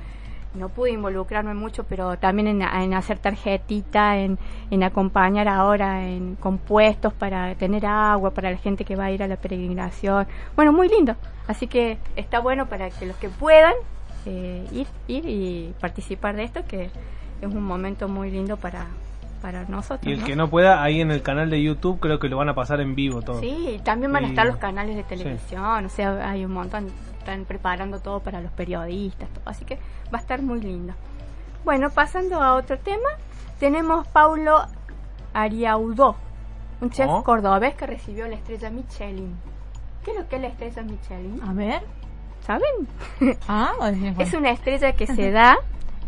[0.53, 4.37] no pude involucrarme mucho, pero también en, hacer tarjetita, en,
[4.69, 9.23] en acompañar ahora en compuestos para tener agua para la gente que va a ir
[9.23, 10.27] a la peregrinación.
[10.55, 11.15] Bueno, muy lindo.
[11.47, 13.73] Así que está bueno para que los que puedan
[14.25, 16.91] eh, ir, ir y participar de esto, que
[17.41, 18.87] es un momento muy lindo para,
[19.43, 20.08] para nosotros.
[20.08, 20.25] y el ¿no?
[20.25, 22.79] que no pueda ahí en el canal de YouTube creo que lo van a pasar
[22.79, 26.45] en vivo todo Sí, también van a estar los canales de televisión, o sea, hay
[26.45, 26.88] un montón,
[27.19, 29.75] están preparando todo para los periodistas, todo, así que
[30.12, 30.93] va a estar muy lindo.
[31.65, 33.10] Bueno, pasando a otro tema,
[33.60, 34.62] tenemos Paulo
[35.34, 36.15] Ariaudó,
[36.82, 37.23] un chef Oh.
[37.23, 39.36] cordobés que recibió la estrella Michelin.
[40.06, 41.41] ¿Qué es lo que es la estrella Michelin?
[41.43, 41.82] A ver.
[42.45, 43.38] ¿Saben?
[43.47, 43.73] Ah.
[44.19, 45.58] Es una estrella que se da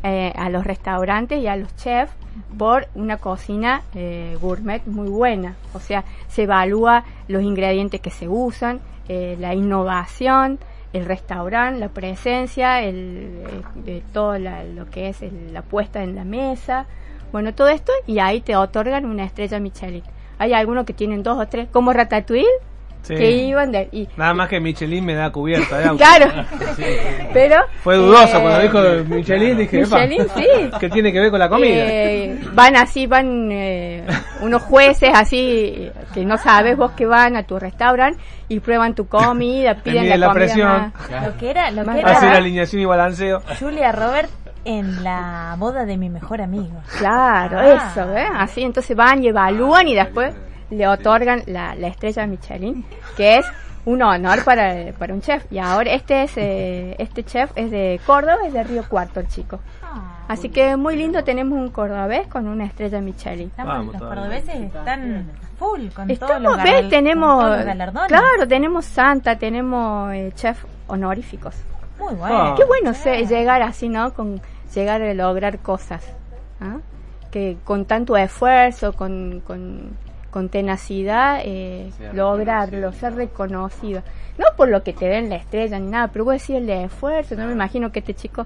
[0.03, 2.13] eh, a los restaurantes y a los chefs
[2.57, 5.55] por una cocina eh, gourmet muy buena.
[5.73, 10.59] O sea, se evalúa los ingredientes que se usan, eh, la innovación,
[10.93, 15.17] el restaurante, la presencia, el, eh, de todo la- lo que es
[15.51, 16.85] la puesta en la mesa.
[17.31, 20.03] Bueno, todo esto y ahí te otorgan una estrella Michelin.
[20.37, 22.45] Hay algunos que tienen dos o tres, como Ratatouille,
[23.05, 23.15] Sí.
[23.15, 23.87] que iban de...
[23.91, 25.97] Y, Nada más que Michelin me da cubierta de auto.
[26.03, 26.31] claro,
[27.33, 27.57] pero...
[27.83, 30.45] Fue dudoso eh, cuando dijo Michelin, dije, "Epa, Michelin, sí.
[30.79, 31.83] ¿qué tiene que ver con la comida?
[31.87, 34.03] Eh, van así, van eh,
[34.41, 39.07] unos jueces así que no sabes vos que van a tu restaurante y prueban tu
[39.07, 40.67] comida, piden la, la comida presión.
[41.11, 43.41] más- Lo que era, lo Más que Hacer era alineación y balanceo.
[43.59, 44.29] Julia Robert
[44.63, 46.81] en la boda de mi mejor amigo.
[46.97, 47.91] Claro, Ah.
[47.91, 48.25] eso, ¿eh?
[48.35, 50.33] Así, entonces van y evalúan y después
[50.69, 52.85] le otorgan la, la estrella Michelin,
[53.17, 53.45] que es
[53.85, 55.45] un honor para, para un chef.
[55.51, 59.27] Y ahora este es eh, este chef es de Córdoba, es de Río Cuarto el
[59.27, 59.59] chico.
[59.83, 63.47] Ah, Así que muy lindo, tenemos un cordobés con una estrella Michelin.
[63.49, 65.27] estamos- Vamos los cordobeses están
[65.59, 66.81] full con todos los, Estamos, ¿ves?
[66.81, 68.07] con Tenemos, todos los galardones.
[68.07, 71.55] claro, tenemos Santa, tenemos eh, chef honoríficos.
[71.99, 72.35] Muy bueno.
[72.37, 72.53] Ah.
[72.57, 74.13] Qué bueno sé, llegar así, ¿no?
[74.15, 74.41] Con
[74.73, 76.03] llegar a lograr cosas.
[76.59, 76.77] ¿ah?
[77.31, 79.91] Que con tanto esfuerzo, con, con,
[80.35, 84.01] con tenacidad, eh, lograrlo, ser reconocido.
[84.37, 86.69] No por lo que te den la estrella ni nada, pero voy a decir el
[86.69, 87.35] esfuerzo.
[87.37, 88.45] No me imagino que este chico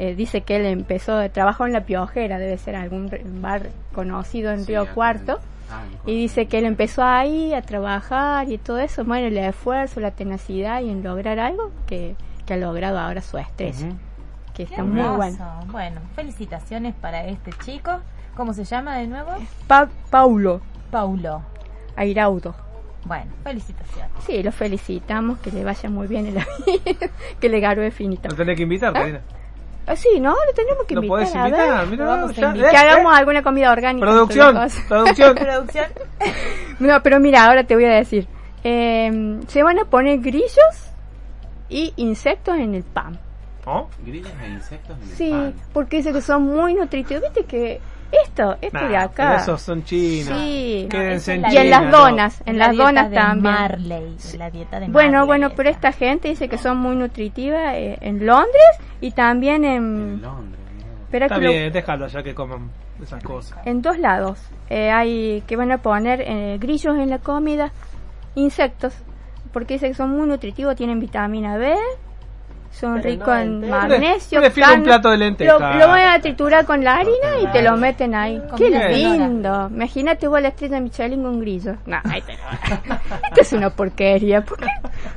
[0.00, 3.08] eh, dice que él empezó, trabajó en La Piojera, debe ser algún
[3.40, 5.38] bar conocido en Sí, Río Cuarto.
[5.70, 10.00] ah, Y dice que él empezó ahí a trabajar y todo eso, bueno, el esfuerzo,
[10.00, 13.90] la tenacidad y en lograr algo que, que ha logrado ahora su estrella,
[14.54, 15.38] que Qué está muy bueno.
[15.70, 17.92] Bueno, felicitaciones para este chico.
[18.36, 19.30] ¿Cómo se llama de nuevo?
[19.68, 21.42] Pa- Paulo Paulo.
[21.96, 22.54] Airaudo.
[23.04, 24.10] Bueno, felicitaciones.
[24.26, 27.08] Sí, lo felicitamos, que le vaya muy bien en la vida,
[27.40, 28.28] que le garbe finito.
[28.28, 29.20] Lo tenés que invitar, Karina.
[29.86, 30.30] Ah, sí, ¿no?
[30.32, 31.16] Lo tenemos que ¿Lo invitar.
[31.18, 31.52] podés a ver.
[31.52, 31.86] invitar?
[31.86, 32.70] Mira, Lo vamos a ya, invitar.
[32.70, 33.16] Que eh, hagamos eh.
[33.18, 34.06] alguna comida orgánica.
[34.06, 35.34] Producción, producción.
[35.36, 35.86] Producción.
[36.78, 38.26] No, pero mira, ahora te voy a decir.
[38.64, 40.90] Eh, se van a poner grillos
[41.70, 43.18] y insectos en el pan.
[43.64, 43.88] ¿Oh?
[44.04, 45.54] Grillos e insectos en el Sí, pan.
[45.72, 47.22] porque dice que son muy nutritivos.
[47.22, 49.36] Viste que esto, esto Nah, de acá.
[49.36, 50.38] esos son chinos.
[50.38, 50.86] Sí.
[50.90, 51.98] Quédense en No, y en China, las no.
[51.98, 53.54] donas, en La las dieta donas de también.
[53.54, 57.74] Marley, la dieta de Bueno, Marley bueno, pero esta gente dice que son muy nutritivas
[57.74, 60.22] eh, en Londres y también En en...
[60.22, 60.60] Londres.
[61.10, 62.70] Pero es Está que lo- bien, déjalo ya que coman
[63.02, 63.58] esas cosas.
[63.66, 64.38] en dos lados.
[64.70, 67.72] Eh, hay que van a poner eh, grillos en la comida,
[68.34, 68.94] insectos,
[69.52, 71.74] porque dice que son muy nutritivos, tienen vitamina B,
[72.70, 74.40] son Pero ricos no, en yo magnesio.
[74.40, 75.60] prefiero un plato de lentejas.
[75.60, 78.40] Lo, lo van a triturar con la harina y te lo meten ahí.
[78.56, 79.68] Qué lindo.
[79.72, 81.74] Imagínate vos la estrella Michelin con grillo.
[81.86, 82.32] No, ahí te-
[83.28, 84.42] esto es una porquería.
[84.42, 84.66] ¿Por qué,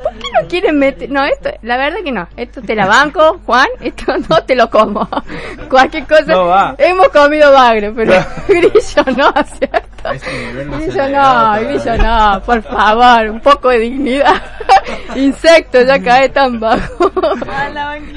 [0.01, 1.11] por qué no quieren meter?
[1.11, 2.27] No, esto, la verdad que no.
[2.35, 3.67] Esto te la banco, Juan.
[3.79, 5.07] Esto no te lo como.
[5.69, 6.23] Cualquier cosa.
[6.31, 6.75] No va.
[6.79, 8.13] Hemos comido bagre, pero
[8.47, 10.00] grillo no, ¿cierto?
[10.03, 10.75] A ese nivel no
[11.21, 14.41] ha no, no, por favor, un poco de dignidad.
[15.15, 17.11] Insecto ya cae tan bajo.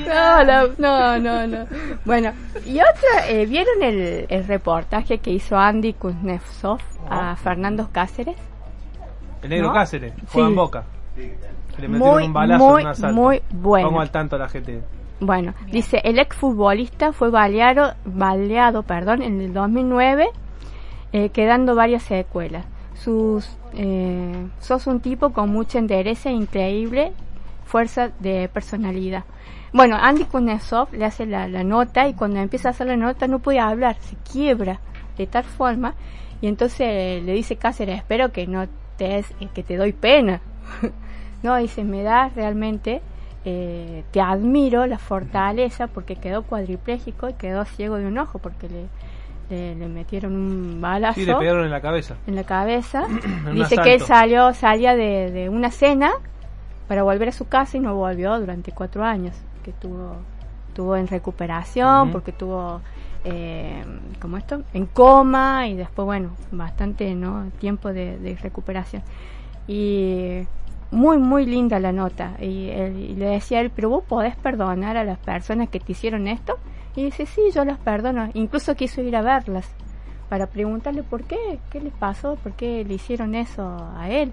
[0.07, 1.67] No, la- no, no, no.
[2.05, 2.33] Bueno,
[2.67, 6.79] y otra, eh, ¿vieron el, el reportaje que hizo Andy Kuznetsov
[7.11, 8.37] a Fernando Cáceres?
[9.43, 9.75] El negro ¿No?
[9.75, 10.57] Cáceres, juega en Sí.
[10.57, 10.85] boca.
[11.17, 13.15] Le metieron Muy, un balazo muy, en un asalto.
[13.17, 13.89] muy bueno.
[13.89, 14.81] Pongo al tanto a la gente.
[15.21, 20.29] Bueno, dice, el exfutbolista fue baleado, baleado perdón, en el 2009,
[21.15, 22.65] eh, quedando varias secuelas.
[22.97, 27.13] Sus, eh, sos un tipo con mucha endereza e increíble
[27.65, 29.23] fuerza de personalidad.
[29.73, 33.29] Bueno, Andy Kuznetsov le hace la, la nota y cuando empieza a hacer la nota
[33.29, 34.81] no puede hablar, se quiebra
[35.17, 35.95] de tal forma
[36.41, 40.41] y entonces le dice Cáceres, espero que no te es, que te doy pena.
[41.45, 43.03] no, dice, me da realmente,
[43.45, 48.69] eh, te admiro la fortaleza porque quedó cuadripléjico y quedó ciego de un ojo porque
[48.69, 48.89] le,
[49.55, 52.15] le, le metieron un balazo Sí, le pegaron en la cabeza.
[52.27, 53.05] en la cabeza.
[53.55, 56.11] Dice que él salió, salía de, de una cena
[56.89, 60.17] para volver a su casa y no volvió durante cuatro años, que tuvo,
[60.75, 62.81] tuvo en recuperación, porque tuvo,
[63.25, 63.83] eh,
[64.21, 69.03] como esto, en coma y después, bueno, bastante no tiempo de, de recuperación.
[69.67, 70.43] Y
[70.91, 72.33] muy, muy linda la nota.
[72.41, 75.93] Y, él- y le decía él, pero vos podés perdonar a las personas que te
[75.93, 76.59] hicieron esto.
[76.97, 78.29] Y dice, sí, yo las perdono.
[78.35, 79.69] Incluso quiso ir a verlas
[80.29, 84.33] para preguntarle por qué, qué le pasó, por qué le hicieron eso a él.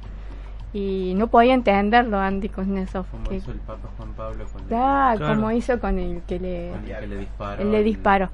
[0.74, 3.06] Y no podía entenderlo Andy Kuznetsov.
[3.12, 5.36] Como que- hizo el Papa Juan Pablo con, Ah, Claro.
[5.36, 7.62] como hizo con el que le, con el que le disparó.
[7.62, 8.30] él le el- disparó.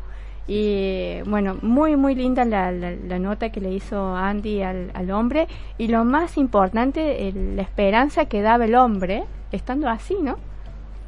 [0.50, 5.12] Y bueno, muy, muy linda la, la, la nota que le hizo Andy al, al
[5.12, 5.48] hombre.
[5.78, 10.38] Y lo más importante, el- la esperanza que daba el hombre, estando así, ¿no?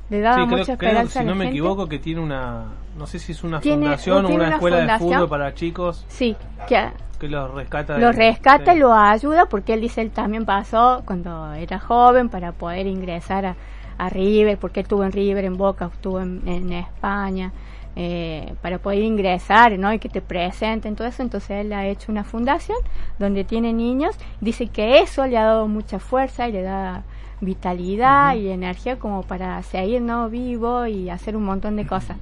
[0.10, 1.58] Le daba Sí, creo, mucha creo, esperanza si a la no me gente.
[1.60, 2.66] equivoco, que tiene una.
[2.98, 5.14] No sé si es una Tiene- fundación o una una escuela de fundación.
[5.14, 6.36] fútbol para chicos Sí,
[6.68, 6.90] que
[7.20, 7.98] que los rescata.
[7.98, 8.80] lo de- rescata, sí.
[8.80, 13.56] lo ayuda, porque él dice él también pasó cuando era joven para poder ingresar a,
[13.98, 17.52] a River, porque estuvo en River, en Boca, estuvo en, en España,
[17.98, 19.92] eh, para poder ingresar, ¿no?
[19.94, 21.22] Y que te presenten todo eso.
[21.22, 22.78] Entonces él ha hecho una fundación
[23.18, 24.16] donde tiene niños.
[24.40, 27.04] Dice que eso le ha dado mucha fuerza y le da
[27.42, 30.30] vitalidad y energía como para seguir, ¿no?
[30.30, 32.18] Vivo y hacer un montón de cosas.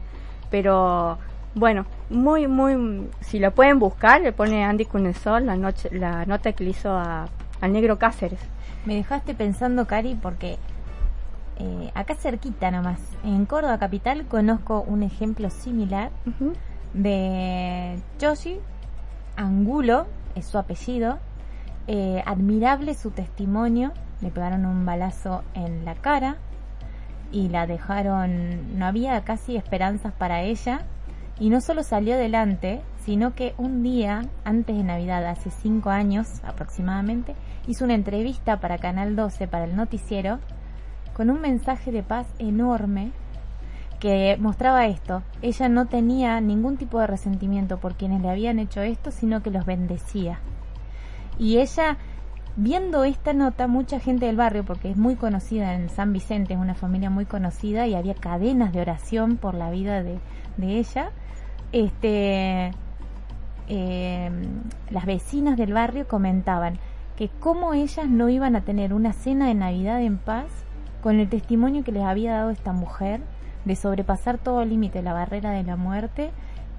[0.50, 1.18] Pero
[1.56, 6.54] bueno, muy, muy, si lo pueden buscar, le pone Andy Cunesol la, noche, la nota
[6.54, 7.28] que le hizo a,
[7.62, 8.40] al negro Cáceres.
[8.86, 10.58] Me dejaste pensando, Cari, porque
[11.58, 16.12] eh, acá cerquita nomás, en Córdoba Capital, conozco un ejemplo similar
[16.94, 18.60] de Yoshi
[19.36, 20.06] Angulo,
[20.36, 21.20] es su apellido.
[21.90, 23.94] Eh, admirable su testimonio.
[24.22, 26.38] Le pegaron un balazo en la cara
[27.32, 28.78] y la dejaron.
[28.78, 30.82] No había casi esperanzas para ella.
[31.40, 36.42] Y no solo salió adelante, sino que un día antes de Navidad, hace cinco años
[36.44, 37.36] aproximadamente,
[37.68, 40.40] hizo una entrevista para Canal 12, para el noticiero,
[41.14, 43.12] con un mensaje de paz enorme
[44.00, 45.24] que mostraba esto.
[45.42, 49.52] Ella no tenía ningún tipo de resentimiento por quienes le habían hecho esto, sino que
[49.52, 50.40] los bendecía.
[51.40, 51.98] Y ella,
[52.58, 56.60] viendo esta nota, mucha gente del barrio, porque es muy conocida en San Vicente, es
[56.60, 60.20] una familia muy conocida y había cadenas de oración por la vida de,
[60.58, 61.12] de ella,
[61.72, 62.72] este,
[63.68, 64.32] eh,
[64.90, 66.80] las vecinas del barrio comentaban
[67.16, 70.48] que cómo ellas no iban a tener una cena de Navidad en paz
[71.02, 73.22] con el testimonio que les había dado esta mujer
[73.66, 76.32] de sobrepasar todo límite, la barrera de la muerte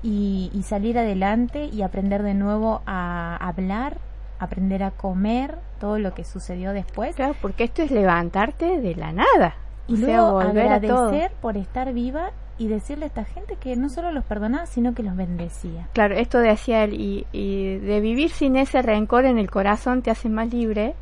[0.03, 3.99] y, y salir adelante y aprender de nuevo a hablar,
[4.39, 9.13] aprender a comer, todo lo que sucedió después Claro, porque esto es levantarte de la
[9.13, 9.57] nada.
[9.87, 11.07] y O luego volver a todo.
[11.07, 14.93] agradecer por estar viva y decirle a esta gente que no solo los perdonaba, sino
[14.95, 15.89] que los bendecía.
[15.93, 20.11] Claro, esto decía él, y, y de vivir sin ese rencor en el corazón te
[20.11, 20.95] hace más libre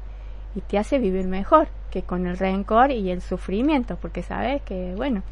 [0.54, 4.94] y te hace vivir mejor que con el rencor y el sufrimiento, porque sabes que,
[4.96, 5.22] bueno,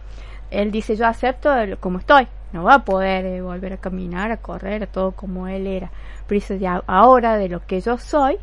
[0.60, 1.50] él dice, yo acepto
[1.80, 5.48] como estoy, no va a poder eh, volver a caminar, a correr, a todo como
[5.48, 5.90] él era,
[6.26, 8.38] pero dice, ya, ahora de lo que yo soy,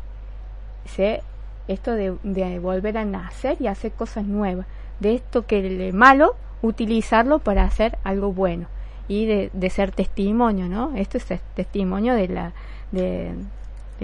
[0.84, 1.22] sé
[1.68, 4.66] esto de, de volver a nacer y hacer cosas nuevas,
[5.00, 8.66] de esto que el malo, utilizarlo para hacer algo bueno
[9.08, 10.92] y de, de ser testimonio, ¿no?
[10.94, 12.52] Esto es testimonio de la
[12.92, 13.32] de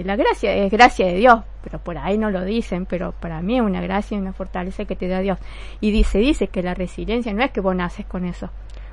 [0.03, 3.57] la gracia, es gracia de Dios, pero por ahí no lo dicen, pero para mí
[3.57, 5.39] es una gracia y una fortaleza que te da Dios.
[5.81, 8.49] Y dice, dice que la resiliencia no es que vos naces con eso,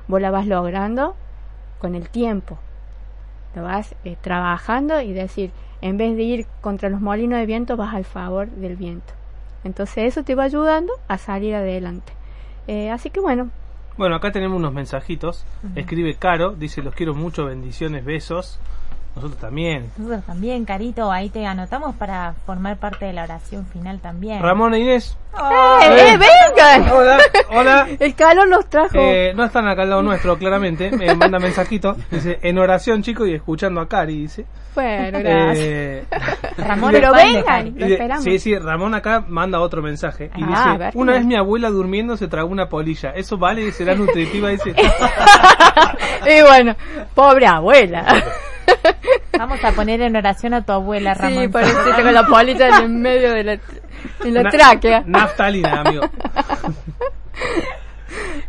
[0.07, 1.15] vos la vas logrando
[1.79, 2.57] con el tiempo,
[3.55, 5.51] lo vas eh, trabajando y decir,
[5.81, 9.13] en vez de ir contra los molinos de viento, vas al favor del viento.
[9.63, 12.13] Entonces eso te va ayudando a salir adelante.
[12.67, 13.49] Eh, así que bueno,
[13.97, 15.45] Bueno, acá tenemos unos mensajitos.
[15.75, 18.59] Escribe Caro, dice los quiero mucho, bendiciones, besos.
[19.17, 19.89] Nosotros también.
[19.97, 24.41] Nosotros también, Carito, ahí te anotamos para formar parte de la oración final también.
[24.43, 25.17] Ramón e Inés.
[25.33, 26.91] ¡Eh, eh, vengan!
[26.91, 27.17] Hola,
[27.49, 27.87] hola.
[27.99, 28.95] El calor nos trajo.
[28.95, 30.91] Eh, no están acá al lado nuestro, claramente.
[30.91, 31.95] Me manda mensajito.
[32.11, 34.45] Dice, en oración, chicos, y escuchando a Cari, dice.
[34.75, 35.57] bueno, gracias.
[35.65, 36.05] Eh,
[36.57, 37.73] Ramón Pero vengan.
[37.75, 38.23] Lo esperamos.
[38.23, 40.29] sí, sí, Ramón acá manda otro mensaje.
[40.35, 43.11] Y Ah, dice, ver, una ¿qué vez mi abuela durmiendo se tragó una polilla.
[43.15, 44.49] ¿Eso vale y será nutritiva?
[44.49, 44.75] Dice,
[46.27, 46.75] y bueno,
[47.15, 48.05] pobre abuela.
[49.37, 51.43] Vamos a poner en oración a tu abuela, Ramón.
[51.43, 55.03] sí, pareciste con la polita en el medio de la, en la Na- tráquea.
[55.05, 56.03] Naftalina, amigo.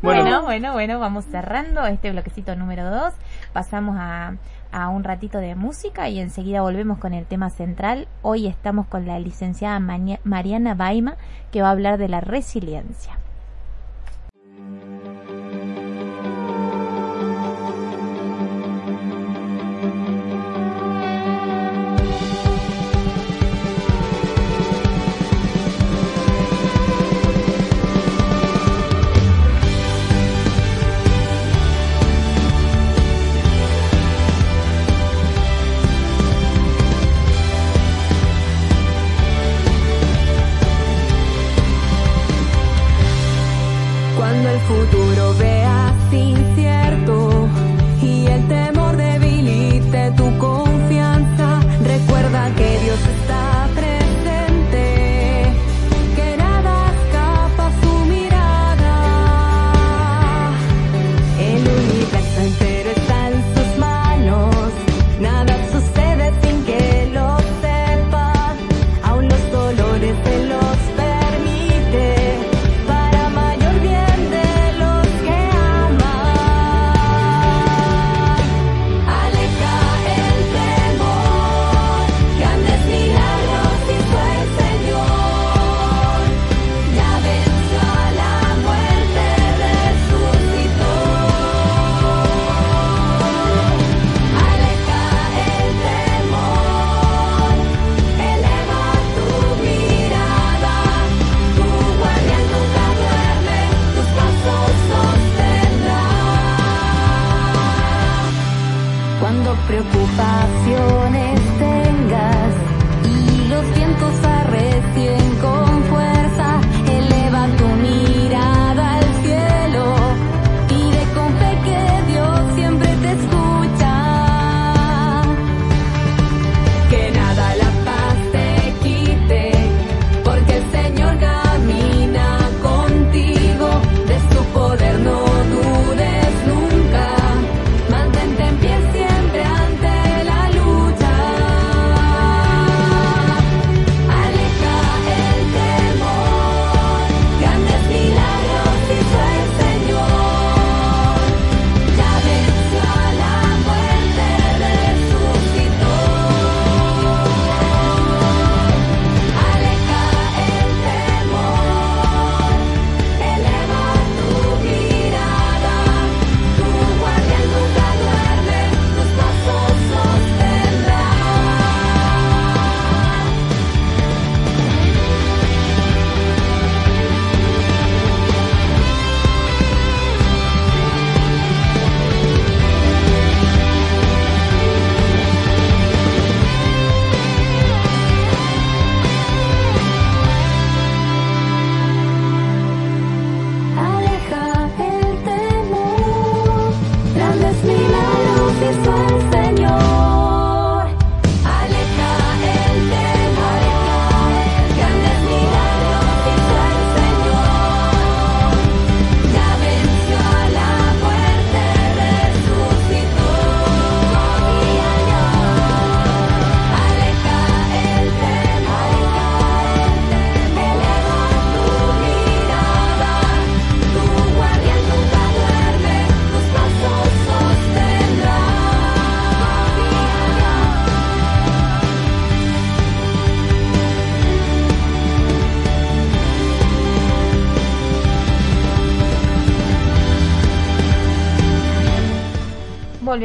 [0.00, 3.12] Bueno, bueno, bueno, vamos cerrando este bloquecito número 2.
[3.52, 4.34] Pasamos a,
[4.70, 8.06] a un ratito de música y enseguida volvemos con el tema central.
[8.22, 9.80] Hoy estamos con la licenciada
[10.24, 11.16] Mariana Baima
[11.50, 13.18] que va a hablar de la resiliencia.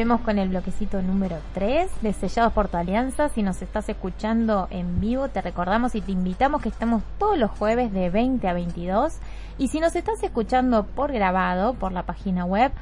[0.03, 3.29] Volvemos con el bloquecito número 3 de Sellados por tu Alianza.
[3.29, 7.49] Si nos estás escuchando en vivo, te recordamos y te invitamos que estamos todos los
[7.51, 9.13] jueves de 20 a 22.
[9.57, 12.73] Y si nos estás escuchando por grabado, por la página web,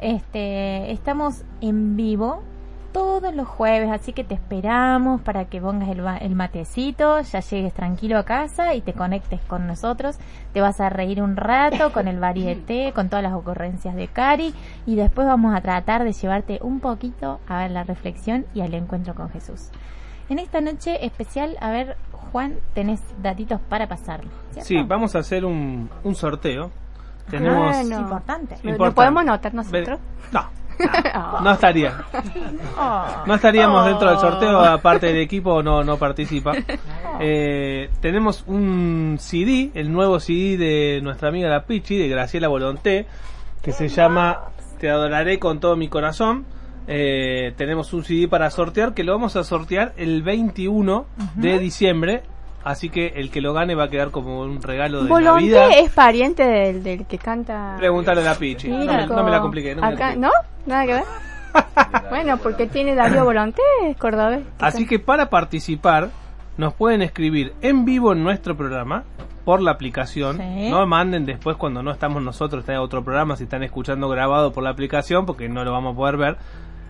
[0.00, 2.42] este, estamos en vivo
[2.94, 7.40] todos los jueves, así que te esperamos para que pongas el, ba- el matecito, ya
[7.40, 10.16] llegues tranquilo a casa y te conectes con nosotros.
[10.54, 14.54] Te vas a reír un rato con el varieté, con todas las ocurrencias de Cari
[14.86, 18.72] y después vamos a tratar de llevarte un poquito a ver la reflexión y al
[18.72, 19.68] encuentro con Jesús.
[20.30, 21.96] En esta noche especial, a ver,
[22.32, 24.30] Juan, tenés datitos para pasarlo.
[24.52, 24.66] ¿cierto?
[24.68, 26.70] Sí, vamos a hacer un, un sorteo.
[27.28, 27.76] Tenemos...
[27.76, 28.00] Bueno.
[28.00, 28.54] Importante.
[28.62, 28.84] ¿Lo- Importante.
[28.84, 29.98] ¿Lo podemos anotar nosotros?
[30.32, 30.46] No,
[30.78, 32.04] no, no estaría.
[33.26, 36.52] No estaríamos dentro del sorteo, aparte del equipo no, no participa.
[37.20, 43.06] Eh, tenemos un CD, el nuevo CD de nuestra amiga La Pichi, de Graciela Volonté,
[43.62, 46.44] que se llama Te adoraré con todo mi corazón.
[46.86, 51.06] Eh, tenemos un CD para sortear que lo vamos a sortear el 21
[51.36, 52.22] de diciembre.
[52.64, 55.68] Así que el que lo gane va a quedar como un regalo de Volonté Navidad.
[55.78, 57.74] es pariente del, del que canta.
[57.76, 58.68] Preguntarle a la Pichi.
[58.68, 59.74] No, me- no me la compliqué.
[59.74, 60.20] No me la Acá, compliqué.
[60.26, 60.30] ¿No?
[60.66, 61.04] ¿Nada que ver?
[62.10, 64.40] bueno, porque tiene Darío Volonté, es cordobés.
[64.60, 66.08] Así que para participar
[66.56, 69.04] nos pueden escribir en vivo en nuestro programa
[69.44, 70.38] por la aplicación.
[70.38, 70.70] Sí.
[70.70, 74.52] No manden después cuando no estamos nosotros, está en otro programa, si están escuchando grabado
[74.52, 76.36] por la aplicación, porque no lo vamos a poder ver.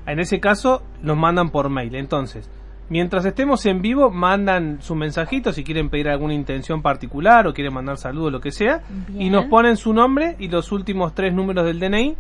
[0.07, 1.95] En ese caso nos mandan por mail.
[1.97, 2.49] Entonces,
[2.89, 7.74] mientras estemos en vivo, mandan su mensajito si quieren pedir alguna intención particular o quieren
[7.74, 8.82] mandar saludos, lo que sea.
[9.18, 12.16] Y nos ponen su nombre y los últimos tres números del DNI.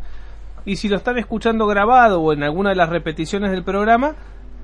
[0.64, 4.14] Y si lo están escuchando grabado o en alguna de las repeticiones del programa,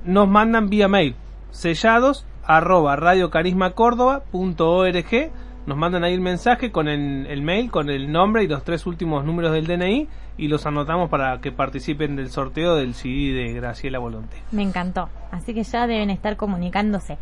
[0.05, 1.14] nos mandan vía mail
[1.51, 5.30] sellados arroba radiocarismacórdoba.org
[5.67, 8.87] nos mandan ahí el mensaje con el, el mail, con el nombre y los tres
[8.87, 10.09] últimos números del DNI
[10.39, 14.39] y los anotamos para que participen del sorteo del CD de Graciela Volonté.
[14.53, 15.09] Me encantó.
[15.31, 17.19] Así que ya deben estar comunicándose.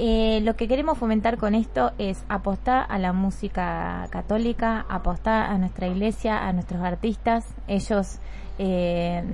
[0.00, 5.58] Eh, lo que queremos fomentar con esto es apostar a la música católica, apostar a
[5.58, 7.44] nuestra iglesia, a nuestros artistas.
[7.66, 8.18] Ellos
[8.58, 9.24] eh,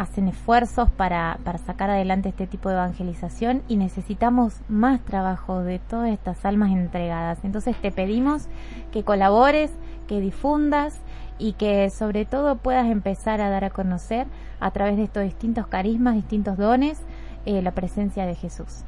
[0.00, 5.78] hacen esfuerzos para, para sacar adelante este tipo de evangelización y necesitamos más trabajo de
[5.78, 7.38] todas estas almas entregadas.
[7.44, 8.48] Entonces te pedimos
[8.92, 9.70] que colabores,
[10.08, 10.98] que difundas
[11.38, 14.26] y que sobre todo puedas empezar a dar a conocer
[14.58, 16.98] a través de estos distintos carismas, distintos dones,
[17.44, 18.84] eh, la presencia de Jesús.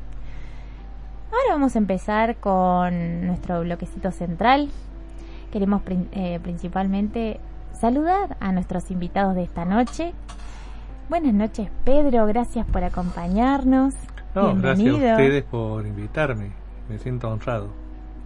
[1.31, 4.71] Ahora vamos a empezar con nuestro bloquecito central.
[5.51, 5.83] Queremos
[6.13, 7.39] eh, principalmente
[7.79, 10.15] saludar a nuestros invitados de esta noche.
[11.09, 12.26] Buenas noches, Pedro.
[12.26, 13.94] Gracias por acompañarnos.
[14.34, 15.11] No, gracias a Bienvenido.
[15.12, 16.50] ustedes por invitarme.
[16.88, 17.68] Me siento honrado.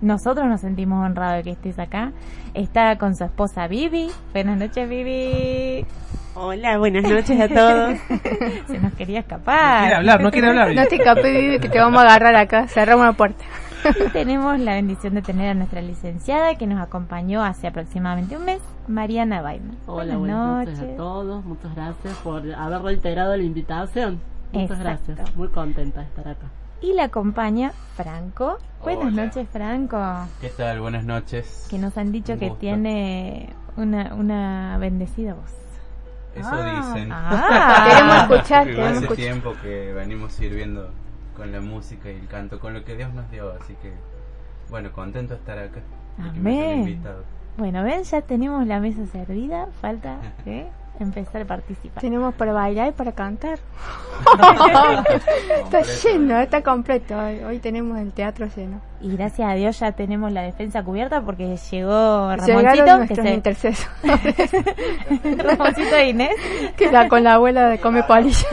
[0.00, 2.12] Nosotros nos sentimos honrados de que estés acá.
[2.54, 4.10] Está con su esposa Vivi.
[4.32, 5.86] Buenas noches, Vivi.
[6.34, 7.98] Hola, buenas noches a todos.
[8.66, 9.80] Se nos quería escapar.
[9.80, 10.74] Quiere hablar, no quiere hablar.
[10.74, 12.68] No te escapes, Vivi, que te vamos a agarrar acá.
[12.68, 13.42] Cerramos la puerta.
[14.06, 18.44] Y tenemos la bendición de tener a nuestra licenciada que nos acompañó hace aproximadamente un
[18.44, 19.76] mes, Mariana Weidman.
[19.86, 21.44] Hola, buenas noches a todos.
[21.44, 24.20] Muchas gracias por haber reiterado la invitación.
[24.52, 25.04] Muchas Exacto.
[25.14, 25.36] gracias.
[25.36, 26.46] Muy contenta de estar acá.
[26.80, 28.58] Y la acompaña Franco.
[28.82, 29.24] Buenas Hola.
[29.26, 29.98] noches, Franco.
[30.40, 30.80] ¿Qué tal?
[30.80, 31.66] Buenas noches.
[31.70, 32.60] Que nos han dicho Un que gusto.
[32.60, 35.52] tiene una, una bendecida voz.
[36.34, 36.92] Eso Ah.
[36.92, 37.08] dicen.
[37.12, 37.84] Ah.
[37.88, 39.16] Queremos escuchar, queremos hace escuchar.
[39.16, 40.90] tiempo que venimos sirviendo
[41.37, 43.93] con la música y el canto, con lo que Dios nos dio, así que
[44.70, 45.80] bueno, contento de estar acá.
[46.16, 46.80] que Amén.
[46.80, 47.22] invitado.
[47.57, 49.68] Bueno, ven, ya tenemos la mesa servida.
[49.80, 50.66] Falta ¿eh?
[50.99, 52.01] empezar a participar.
[52.01, 53.59] Tenemos para bailar y para cantar.
[55.64, 57.16] está lleno, está completo.
[57.16, 58.80] Hoy, hoy tenemos el teatro lleno.
[59.01, 63.26] Y gracias a Dios ya tenemos la defensa cubierta porque llegó Llegaron Ramoncito, que nuestros
[63.26, 63.87] se, intercesores.
[65.39, 66.34] Ramoncito de Inés.
[66.76, 68.49] que la, con la abuela de Come Polilla.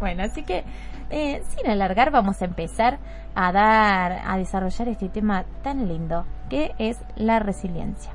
[0.00, 0.64] Bueno, así que
[1.10, 2.98] eh, sin alargar vamos a empezar
[3.34, 8.10] a dar, a desarrollar este tema tan lindo que es la resiliencia.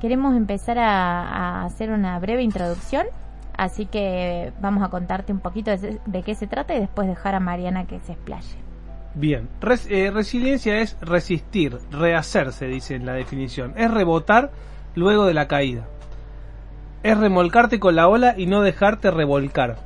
[0.00, 3.06] Queremos empezar a, a hacer una breve introducción,
[3.56, 7.34] así que vamos a contarte un poquito de, de qué se trata y después dejar
[7.34, 8.64] a Mariana que se explaye.
[9.14, 9.48] Bien,
[9.88, 13.72] eh, resiliencia es resistir, rehacerse, dice en la definición.
[13.76, 14.50] Es rebotar
[14.96, 15.86] luego de la caída.
[17.04, 19.76] Es remolcarte con la ola y no dejarte revolcar.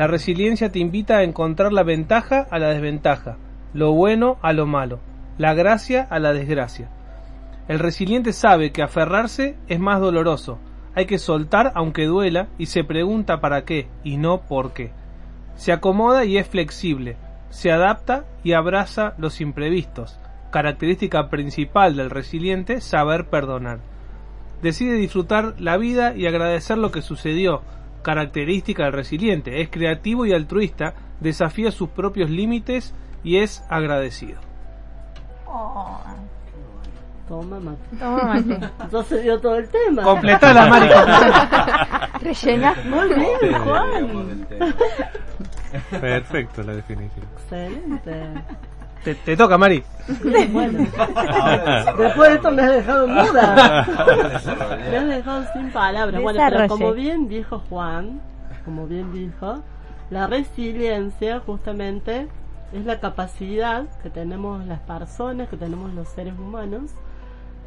[0.00, 3.36] La resiliencia te invita a encontrar la ventaja a la desventaja,
[3.74, 4.98] lo bueno a lo malo,
[5.36, 6.88] la gracia a la desgracia.
[7.68, 10.58] El resiliente sabe que aferrarse es más doloroso.
[10.94, 14.90] Hay que soltar aunque duela y se pregunta para qué y no por qué.
[15.54, 17.18] Se acomoda y es flexible.
[17.50, 20.18] Se adapta y abraza los imprevistos.
[20.50, 23.80] Característica principal del resiliente, saber perdonar.
[24.62, 27.60] decide disfrutar la vida y agradecer lo que sucedió,
[28.02, 34.40] característica del resiliente, es creativo y altruista, desafía sus propios límites y es agradecido.
[37.30, 37.96] Toma mate.
[37.96, 38.72] Toma mate.
[38.80, 40.02] Entonces dio todo el tema.
[40.02, 42.10] Completala, Mari, completala.
[42.20, 42.74] Rellena.
[42.84, 44.46] Muy bien, Juan.
[46.00, 47.24] Perfecto la definición.
[47.36, 48.42] Excelente.
[49.04, 49.82] Te, te toca, Mari.
[50.50, 50.78] Bueno.
[51.98, 53.86] Después de esto me has dejado muda.
[54.90, 56.22] Me has dejado sin palabras.
[56.22, 58.20] Bueno, pero como bien dijo Juan,
[58.64, 59.62] como bien dijo,
[60.10, 62.28] la resiliencia justamente
[62.72, 66.90] es la capacidad que tenemos las personas, que tenemos los seres humanos,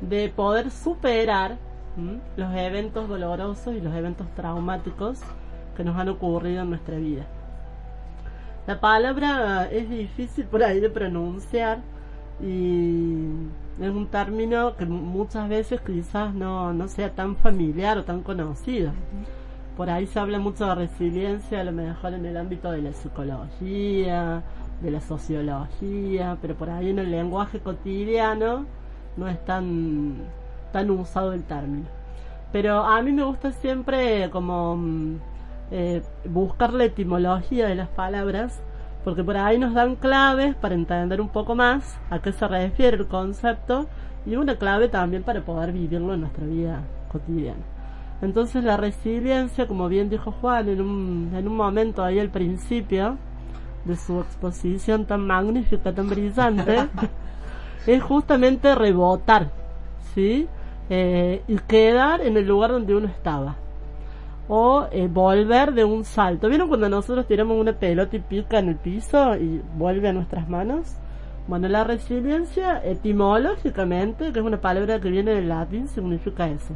[0.01, 1.57] de poder superar
[1.97, 2.19] ¿m?
[2.37, 5.19] los eventos dolorosos y los eventos traumáticos
[5.75, 7.25] que nos han ocurrido en nuestra vida.
[8.65, 11.79] La palabra es difícil por ahí de pronunciar
[12.41, 13.25] y
[13.81, 18.91] es un término que muchas veces quizás no, no sea tan familiar o tan conocido.
[19.75, 22.93] Por ahí se habla mucho de resiliencia, a lo mejor en el ámbito de la
[22.93, 24.43] psicología,
[24.81, 28.65] de la sociología, pero por ahí en el lenguaje cotidiano
[29.17, 30.15] no es tan,
[30.71, 31.87] tan usado el término.
[32.53, 35.15] Pero a mí me gusta siempre como mm,
[35.71, 38.61] eh, buscar la etimología de las palabras,
[39.03, 42.97] porque por ahí nos dan claves para entender un poco más a qué se refiere
[42.97, 43.87] el concepto
[44.25, 47.63] y una clave también para poder vivirlo en nuestra vida cotidiana.
[48.21, 53.17] Entonces la resiliencia, como bien dijo Juan en un, en un momento ahí al principio
[53.83, 56.87] de su exposición tan magnífica, tan brillante,
[57.87, 59.49] es justamente rebotar,
[60.13, 60.47] ¿sí?
[60.89, 63.57] Eh, y quedar en el lugar donde uno estaba.
[64.49, 66.49] O eh, volver de un salto.
[66.49, 70.49] ¿Vieron cuando nosotros tiramos una pelota y pica en el piso y vuelve a nuestras
[70.49, 70.95] manos?
[71.47, 76.73] Bueno, la resiliencia etimológicamente, que es una palabra que viene del latín, significa eso.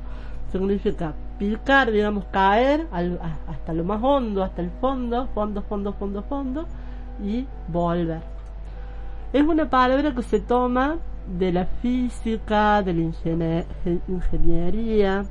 [0.51, 6.24] Significa picar, digamos, caer al- hasta lo más hondo, hasta el fondo, fondo, fondo, fondo,
[6.24, 6.65] fondo,
[7.24, 8.22] y volver.
[9.34, 10.97] Es una palabra que se toma
[11.38, 13.65] de la física, de la ingenie-
[14.07, 15.26] ingeniería,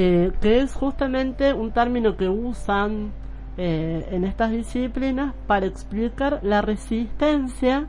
[0.00, 3.10] eh, que es justamente un término que usan
[3.56, 7.88] eh, en estas disciplinas para explicar la resistencia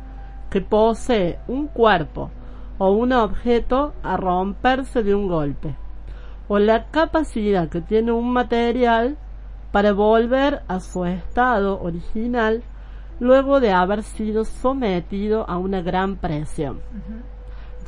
[0.50, 2.32] que posee un cuerpo
[2.80, 5.76] o un objeto a romperse de un golpe,
[6.48, 9.16] o la capacidad que tiene un material
[9.72, 12.64] para volver a su estado original
[13.20, 16.80] luego de haber sido sometido a una gran presión.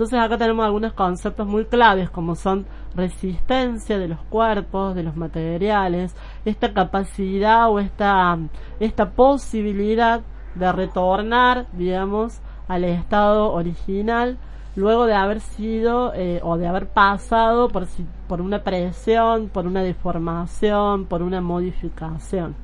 [0.02, 5.16] Entonces acá tenemos algunos conceptos muy claves como son resistencia de los cuerpos, de los
[5.16, 8.36] materiales, esta capacidad o esta,
[8.80, 10.22] esta posibilidad
[10.56, 14.40] de retornar, digamos, al estado original
[14.76, 17.86] luego de haber sido eh, o de haber pasado por,
[18.28, 22.56] por una presión, por una deformación, por una modificación.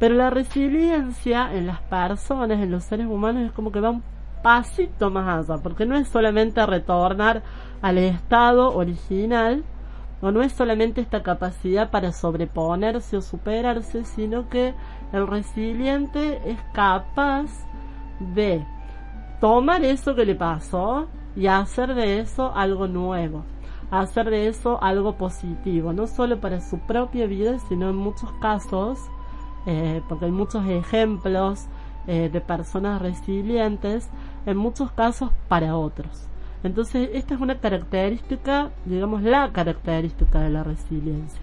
[0.00, 4.02] Pero la resiliencia en las personas, en los seres humanos, es como que va un
[4.42, 7.42] pasito más allá, porque no es solamente retornar
[7.82, 9.64] al estado original,
[10.22, 14.74] o no es solamente esta capacidad para sobreponerse o superarse, sino que
[15.12, 17.50] el resiliente es capaz
[18.34, 18.64] de
[19.40, 23.44] tomar eso que le pasó y hacer de eso algo nuevo,
[23.90, 28.98] hacer de eso algo positivo, no solo para su propia vida, sino en muchos casos,
[29.66, 31.66] eh, porque hay muchos ejemplos
[32.06, 34.10] eh, de personas resilientes,
[34.46, 36.28] en muchos casos para otros.
[36.62, 41.40] Entonces, esta es una característica, digamos, la característica de la resiliencia,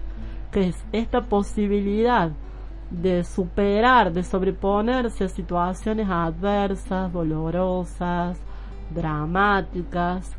[0.52, 2.30] que es esta posibilidad
[2.90, 8.38] de superar, de sobreponerse a situaciones adversas, dolorosas,
[8.94, 10.30] dramáticas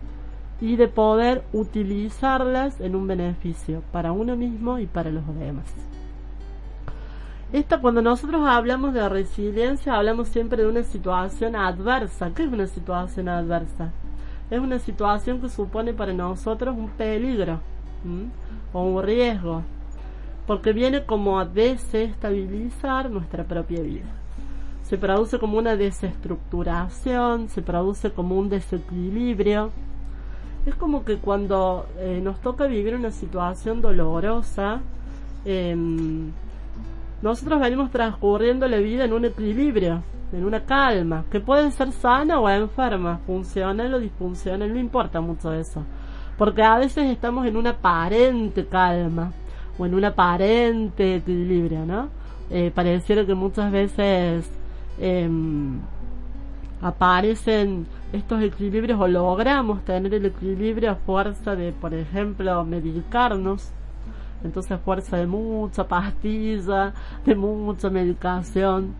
[0.61, 5.65] y de poder utilizarlas en un beneficio para uno mismo y para los demás.
[7.51, 12.31] Esta, cuando nosotros hablamos de resiliencia, hablamos siempre de una situación adversa.
[12.35, 13.91] ¿Qué es una situación adversa?
[14.51, 17.59] Es una situación que supone para nosotros un peligro
[18.71, 19.63] o un riesgo,
[20.45, 24.05] porque viene como a desestabilizar nuestra propia vida.
[24.83, 29.71] Se produce como una desestructuración, se produce como un desequilibrio.
[30.67, 34.81] Es como que cuando eh, nos toca vivir una situación dolorosa,
[35.45, 36.31] em,
[37.21, 42.39] nosotros venimos transcurriendo la vida en un equilibrio, en una calma, que puede ser sana
[42.39, 45.83] o enferma, funcional o disfuncional, no importa mucho eso.
[46.37, 49.33] Porque a veces estamos en una aparente calma
[49.77, 52.09] o en un aparente equilibrio, ¿no?
[52.49, 54.49] Eh, pareciera que muchas veces
[54.99, 55.79] em,
[56.81, 63.71] aparecen estos equilibrios o logramos tener el equilibrio a fuerza de, por ejemplo, medicarnos.
[64.43, 66.93] Entonces, fuerza de mucha pastilla,
[67.25, 68.93] de mucha medicación,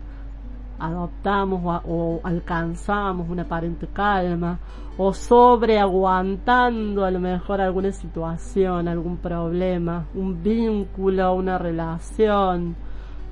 [0.78, 4.58] adoptamos o, o alcanzamos una aparente calma
[4.96, 12.76] o sobre aguantando a lo mejor alguna situación, algún problema, un vínculo, una relación,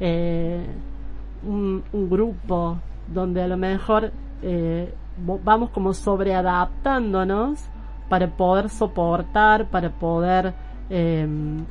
[0.01, 0.67] eh,
[1.47, 4.95] un, un grupo donde a lo mejor eh,
[5.45, 7.61] vamos como sobreadaptándonos
[8.09, 10.55] para poder soportar, para poder
[10.91, 11.27] eh,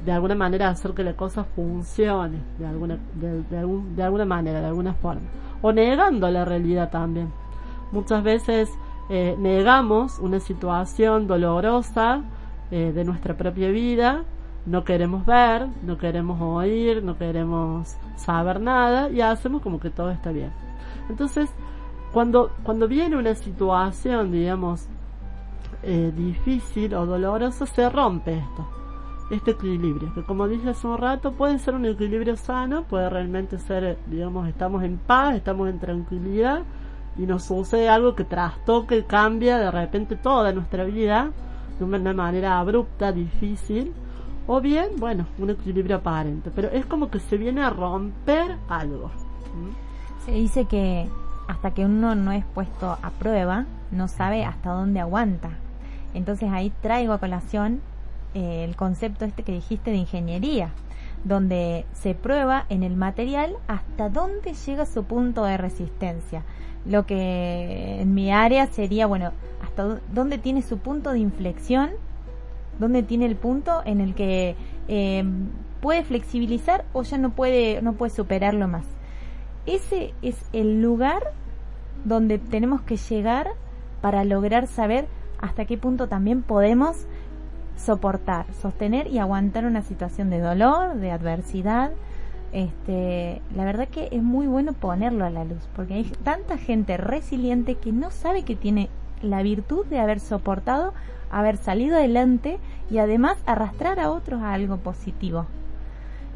[0.06, 4.26] de alguna manera hacer que la cosa funcione, de alguna, de, de algún- de alguna
[4.26, 5.22] manera, de alguna forma.
[5.62, 7.30] O negando la realidad también.
[7.92, 8.70] Muchas veces
[9.10, 12.22] eh, negamos una situación dolorosa
[12.72, 14.24] eh, de nuestra propia vida,
[14.66, 20.12] no queremos ver, no queremos oír, no queremos saber nada y hacemos como que todo
[20.12, 20.52] está bien.
[21.10, 21.50] Entonces,
[22.12, 24.86] cuando, cuando viene una situación, digamos,
[25.84, 28.68] eh, difícil o dolorosa, se rompe esto,
[29.30, 33.58] este equilibrio, que como dije hace un rato, puede ser un equilibrio sano, puede realmente
[33.60, 36.64] ser, digamos, estamos en paz, estamos en tranquilidad
[37.18, 41.32] y nos sucede algo que trastoque, cambia de repente toda nuestra vida
[41.78, 43.94] de una manera abrupta, difícil,
[44.48, 49.12] o bien, bueno, un equilibrio aparente, pero es como que se viene a romper algo.
[50.26, 51.10] Se dice que
[51.48, 55.50] hasta que uno no es puesto a prueba, no sabe hasta dónde aguanta.
[56.14, 57.82] Entonces ahí traigo a colación
[58.34, 60.72] el concepto este que dijiste de ingeniería,
[61.24, 66.44] donde se prueba en el material hasta dónde llega su punto de resistencia.
[66.86, 69.32] Lo que en mi área sería, bueno,
[69.64, 71.90] hasta dó- dónde tiene su punto de inflexión,
[72.80, 74.56] dónde tiene el punto en el que
[74.88, 75.24] eh,
[75.82, 78.86] puede flexibilizar o ya no puede, no puede superarlo más
[79.68, 81.34] ese es el lugar
[82.06, 83.50] donde tenemos que llegar
[84.02, 85.08] para lograr saber
[85.40, 87.06] hasta qué punto también podemos
[87.78, 91.92] soportar, sostener y aguantar una situación de dolor, de adversidad.
[92.52, 96.98] Este, la verdad que es muy bueno ponerlo a la luz, porque hay tanta gente
[96.98, 98.90] resiliente que no sabe que tiene
[99.22, 100.94] la virtud de haber soportado,
[101.30, 102.60] haber salido adelante
[102.90, 105.46] y además arrastrar a otros a algo positivo.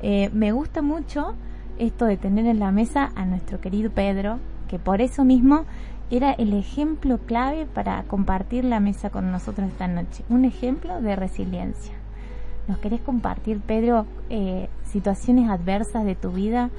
[0.01, 1.35] Eh, me gusta mucho
[1.77, 5.65] esto de tener en la mesa a nuestro querido Pedro, que por eso mismo
[6.11, 10.23] era el ejemplo clave para compartir la mesa con nosotros esta noche.
[10.29, 11.93] Un ejemplo de resiliencia.
[12.67, 16.69] ¿Nos querés compartir, Pedro, eh, situaciones adversas de tu vida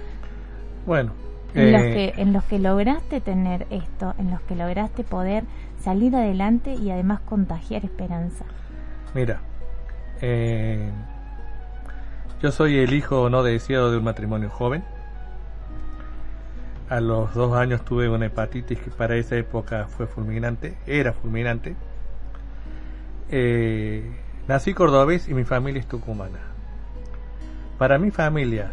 [0.87, 1.13] Bueno,
[1.55, 5.45] en, los eh, que, en los que lograste tener esto, en los que lograste poder
[5.81, 8.45] salir adelante y además contagiar esperanza?
[9.15, 9.41] mira,
[10.23, 10.91] eh,
[12.41, 14.83] yo soy el hijo no deseado de un matrimonio joven.
[16.93, 21.75] A los dos años tuve una hepatitis que para esa época fue fulminante, era fulminante.
[23.31, 24.05] Eh,
[24.47, 26.41] nací cordobés y mi familia es tucumana.
[27.79, 28.73] Para mi familia,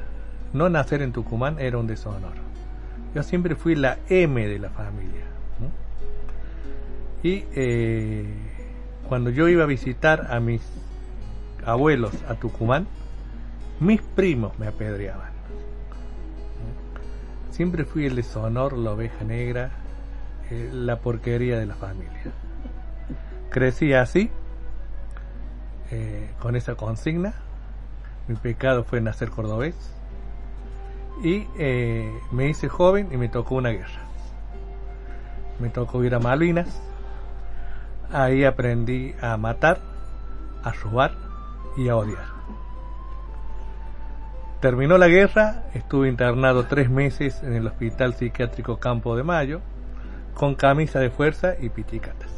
[0.52, 2.34] no nacer en Tucumán era un deshonor.
[3.16, 5.24] Yo siempre fui la M de la familia.
[7.24, 8.26] Y eh,
[9.08, 10.62] cuando yo iba a visitar a mis
[11.66, 12.86] abuelos a Tucumán,
[13.80, 15.29] mis primos me apedreaban.
[17.60, 19.72] Siempre fui el deshonor, la oveja negra,
[20.50, 22.32] eh, la porquería de la familia.
[23.50, 24.30] Crecí así,
[25.92, 27.34] eh, con esa consigna.
[28.30, 29.76] Mi pecado fue nacer cordobés.
[31.22, 34.08] Y eh, me hice joven y me tocó una guerra.
[35.60, 36.82] Me tocó ir a Malvinas.
[38.10, 39.82] Ahí aprendí a matar,
[40.64, 41.12] a robar
[41.76, 42.39] y a odiar.
[44.60, 49.62] Terminó la guerra, estuve internado tres meses en el Hospital Psiquiátrico Campo de Mayo,
[50.34, 52.30] con camisa de fuerza y pichicatas.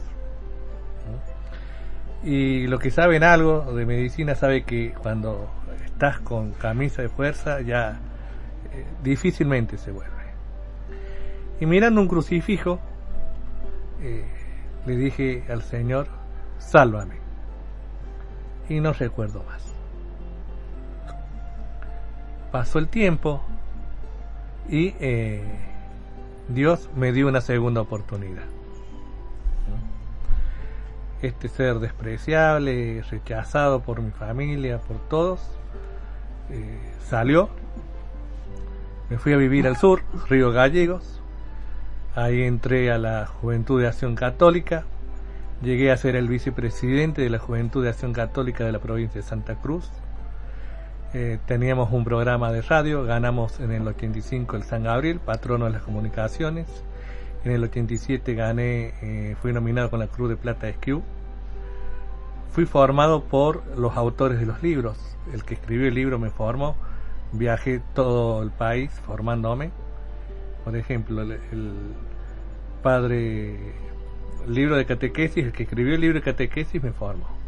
[2.24, 5.50] Y lo que saben algo de medicina sabe que cuando
[5.84, 8.00] estás con camisa de fuerza ya
[8.72, 10.12] eh, difícilmente se vuelve.
[11.60, 12.80] Y mirando un crucifijo,
[14.00, 14.26] eh,
[14.86, 16.08] le dije al Señor,
[16.60, 17.16] sálvame.
[18.70, 19.71] Y no recuerdo más.
[22.52, 23.42] Pasó el tiempo
[24.68, 25.42] y eh,
[26.50, 28.44] Dios me dio una segunda oportunidad.
[31.22, 35.40] Este ser despreciable, rechazado por mi familia, por todos,
[36.50, 37.50] eh, salió.
[39.10, 41.22] Me fui a vivir al sur, Río Gallegos.
[42.16, 44.84] Ahí entré a la Juventud de Acción Católica.
[45.62, 49.28] Llegué a ser el vicepresidente de la Juventud de Acción Católica de la provincia de
[49.28, 49.90] Santa Cruz.
[51.14, 55.72] Eh, teníamos un programa de radio, ganamos en el 85 el San Gabriel, patrono de
[55.72, 56.68] las comunicaciones,
[57.44, 61.02] En el 87 gané, eh, fui nominado con la Cruz de Plata de SKU.
[62.52, 64.98] Fui formado por los autores de los libros.
[65.34, 66.76] El que escribió el libro me formó.
[67.34, 69.72] Viajé todo el país formándome.
[70.64, 71.74] Por ejemplo, el, el
[72.84, 73.74] padre,
[74.46, 77.41] el libro de catequesis, el que escribió el libro de catequesis me formó.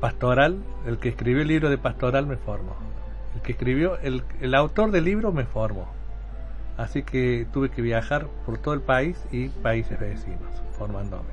[0.00, 2.76] Pastoral, el que escribió el libro de pastoral me formó.
[3.34, 5.88] El que escribió, el, el autor del libro me formó.
[6.76, 11.30] Así que tuve que viajar por todo el país y países vecinos, formándome.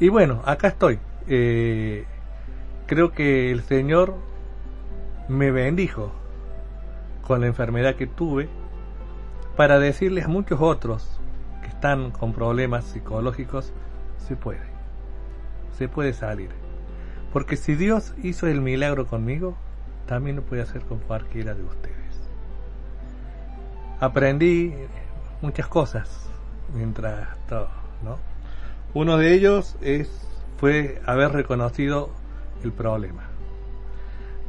[0.00, 0.98] Y bueno, acá estoy.
[1.26, 2.04] Eh,
[2.86, 4.14] creo que el Señor
[5.28, 6.12] me bendijo
[7.22, 8.48] con la enfermedad que tuve
[9.56, 11.20] para decirles a muchos otros
[11.62, 13.72] que están con problemas psicológicos,
[14.18, 14.77] se puede.
[15.78, 16.50] Se puede salir.
[17.32, 19.56] Porque si Dios hizo el milagro conmigo,
[20.06, 21.98] también lo puede hacer con cualquiera de ustedes
[24.00, 24.74] aprendí
[25.42, 26.28] muchas cosas
[26.74, 27.68] mientras todo,
[28.02, 28.18] ¿no?
[28.94, 30.08] Uno de ellos es
[30.58, 32.10] fue haber reconocido
[32.64, 33.24] el problema.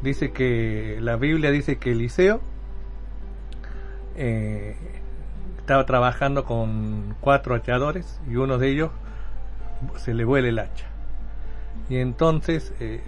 [0.01, 2.41] Dice que la Biblia dice que Eliseo
[4.15, 4.75] eh,
[5.59, 8.91] estaba trabajando con cuatro hachadores y uno de ellos
[9.97, 10.87] se le vuela el hacha.
[11.87, 13.01] Y entonces eh,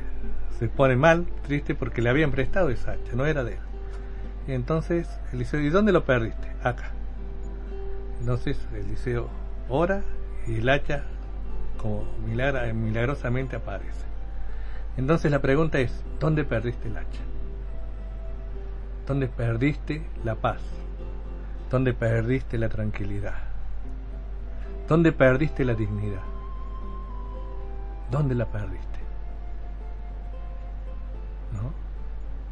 [0.57, 3.59] se pone mal, triste, porque le habían prestado esa hacha, no era de él.
[4.47, 6.47] Y entonces Eliseo, ¿y dónde lo perdiste?
[6.63, 6.91] Acá.
[8.19, 9.29] Entonces Eliseo
[9.69, 10.03] ora
[10.47, 11.03] y el hacha
[11.77, 14.05] como milagrosamente aparece.
[14.97, 17.21] Entonces la pregunta es, ¿dónde perdiste el hacha?
[19.07, 20.61] ¿Dónde perdiste la paz?
[21.69, 23.39] ¿Dónde perdiste la tranquilidad?
[24.87, 26.30] ¿Dónde perdiste la dignidad?
[28.11, 28.99] ¿Dónde la perdiste?
[31.53, 31.73] ¿No?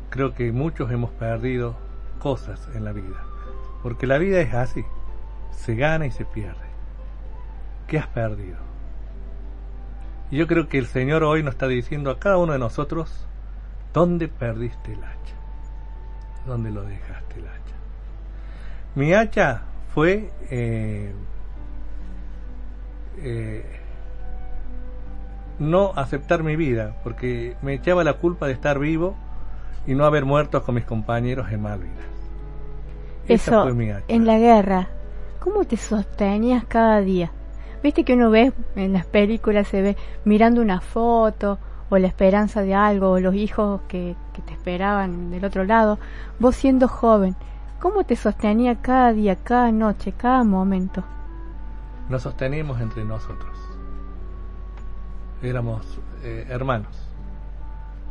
[0.10, 1.76] Creo que muchos hemos perdido
[2.20, 3.24] cosas en la vida.
[3.84, 4.86] Porque la vida es así.
[5.52, 6.70] Se gana y se pierde.
[7.88, 8.58] ¿Qué has perdido?
[10.32, 13.28] Y yo creo que el Señor hoy nos está diciendo a cada uno de nosotros,
[13.94, 15.36] ¿dónde perdiste el hacha?
[16.46, 17.76] ¿Dónde lo dejaste el hacha?
[18.96, 21.14] Mi hacha fue eh,
[23.18, 23.79] eh,
[25.60, 29.16] no aceptar mi vida, porque me echaba la culpa de estar vivo
[29.86, 32.06] y no haber muerto con mis compañeros en Malvinas.
[33.28, 34.88] Eso, fue mi en la guerra,
[35.40, 37.32] ¿cómo te sostenías cada día?
[37.84, 42.62] Viste que uno ve en las películas, se ve mirando una foto o la esperanza
[42.62, 46.00] de algo o los hijos que, que te esperaban del otro lado.
[46.40, 47.36] Vos siendo joven,
[47.80, 51.04] ¿cómo te sostenía cada día, cada noche, cada momento?
[52.10, 53.69] Nos sosteníamos entre nosotros.
[55.42, 57.06] Éramos eh, hermanos.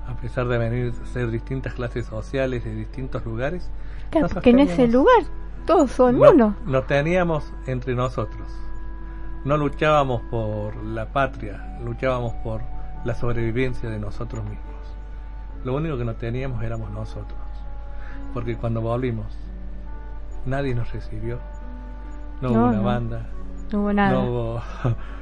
[0.07, 3.71] A pesar de venir ser distintas clases sociales de distintos lugares,
[4.11, 5.23] Claro, nos porque en ese lugar
[5.67, 6.57] todos son No- uno.
[6.65, 8.49] Nos teníamos entre nosotros.
[9.45, 12.63] No luchábamos por la patria, luchábamos por
[13.05, 14.65] la sobrevivencia de nosotros mismos.
[15.65, 17.39] Lo único que no teníamos éramos nosotros.
[18.33, 19.27] Porque cuando volvimos,
[20.47, 21.39] nadie nos recibió.
[22.41, 22.83] No, hubo una no.
[22.83, 23.27] banda,
[23.73, 24.13] No hubo nada.
[24.13, 24.63] no hubo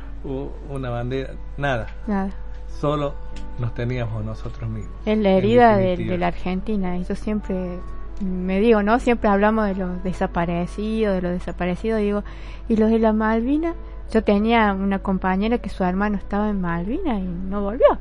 [0.70, 1.86] una bandera, nada.
[2.06, 2.30] Nada.
[2.68, 3.14] Solo
[3.58, 4.94] nos teníamos nosotros mismos.
[5.06, 6.96] Es la herida de, la Argentina.
[6.98, 7.78] Y yo siempre
[8.20, 8.98] me digo, ¿no?
[8.98, 12.00] Siempre hablamos de los desaparecidos, de los desaparecidos.
[12.00, 12.22] Digo,
[12.68, 13.74] ¿y los de la Malvina?
[14.12, 17.98] Yo tenía una compañera que su hermano estaba en Malvina y no volvió.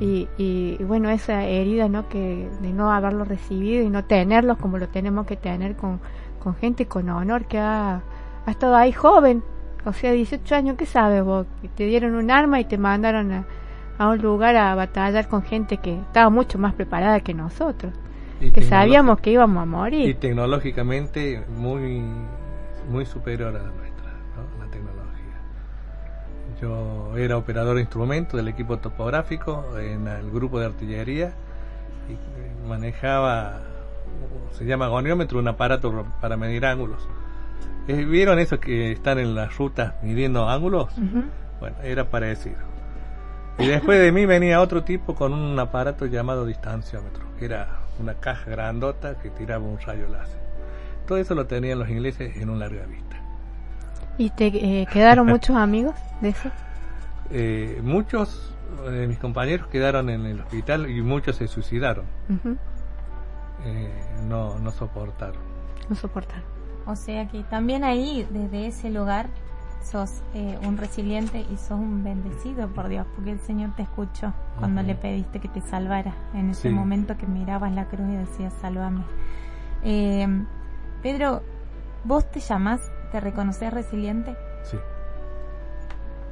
[0.00, 2.08] Y, y, y bueno, esa herida, ¿no?
[2.08, 6.00] Que de no haberlo recibido y no tenerlos como lo tenemos que tener con,
[6.38, 8.02] con gente con honor que ha,
[8.46, 9.42] ha estado ahí joven.
[9.88, 11.46] O sea, 18 años, ¿qué sabes vos?
[11.62, 13.44] Que te dieron un arma y te mandaron a,
[13.96, 17.94] a un lugar a batallar con gente que estaba mucho más preparada que nosotros.
[18.40, 20.16] Y que sabíamos que íbamos a y morir.
[20.20, 22.02] tecnológicamente muy
[22.88, 24.64] muy superior a la nuestra ¿no?
[24.64, 25.08] la tecnología
[26.60, 31.32] yo era operador de instrumentos del equipo topográfico en el grupo de artillería
[32.08, 33.60] y manejaba
[34.52, 37.06] se llama goniómetro un aparato para medir ángulos
[37.86, 40.88] vieron esos que están en las rutas midiendo ángulos
[41.60, 42.68] bueno era parecido
[43.58, 48.14] y después de mí venía otro tipo con un aparato llamado distanciómetro, que era una
[48.14, 50.38] caja grandota que tiraba un rayo láser.
[51.06, 53.16] Todo eso lo tenían los ingleses en un larga vista.
[54.16, 56.50] ¿Y te eh, quedaron muchos amigos de eso?
[57.30, 58.54] Eh, muchos
[58.88, 62.04] de mis compañeros quedaron en el hospital y muchos se suicidaron.
[63.64, 63.90] Eh,
[64.28, 65.42] no, no soportaron.
[65.88, 66.57] No soportaron.
[66.88, 69.26] O sea que también ahí, desde ese lugar,
[69.84, 74.32] sos eh, un resiliente y sos un bendecido por Dios, porque el Señor te escuchó
[74.58, 76.74] cuando le pediste que te salvara, en ese Sí.
[76.74, 79.02] momento que mirabas la cruz y decías, sálvame.
[79.84, 80.26] Eh,
[81.02, 81.42] Pedro,
[82.04, 82.80] vos te llamás
[83.12, 84.36] ¿Te reconoces resiliente?
[84.64, 84.76] Sí.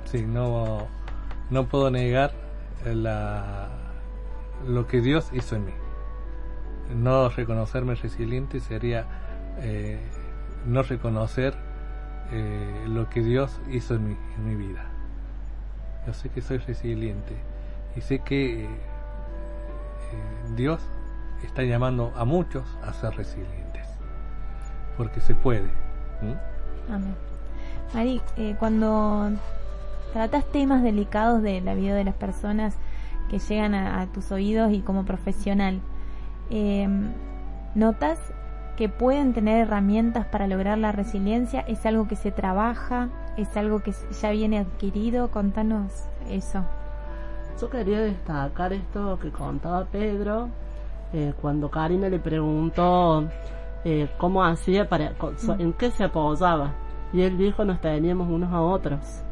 [0.05, 0.87] Sí, no,
[1.49, 2.33] no puedo negar
[2.85, 3.69] la,
[4.67, 5.73] lo que Dios hizo en mí.
[6.95, 9.07] No reconocerme resiliente sería
[9.59, 9.99] eh,
[10.67, 11.55] no reconocer
[12.33, 14.85] eh, lo que Dios hizo en mi, en mi vida.
[16.07, 17.35] Yo sé que soy resiliente
[17.97, 18.69] y sé que eh,
[20.57, 20.81] Dios
[21.45, 23.87] está llamando a muchos a ser resilientes,
[24.97, 25.71] porque se puede.
[26.23, 26.37] ¿m?
[26.91, 27.15] Amén.
[27.95, 29.31] Mari, eh, cuando
[30.13, 32.75] tratas temas delicados de la vida de las personas
[33.31, 35.81] que llegan a, a tus oídos y como profesional,
[36.51, 36.89] eh,
[37.75, 38.19] ¿notas
[38.77, 41.61] que pueden tener herramientas para lograr la resiliencia?
[41.63, 43.09] ¿Es algo que se trabaja?
[43.37, 45.31] ¿Es algo que ya viene adquirido?
[45.31, 46.65] Contanos eso.
[47.61, 50.49] Yo quería destacar esto que contaba Pedro
[51.13, 53.25] eh, cuando Karina le preguntó
[53.85, 56.75] eh, cómo hacía para, so- en qué se apoyaba
[57.13, 59.23] y él dijo nos teníamos unos a otros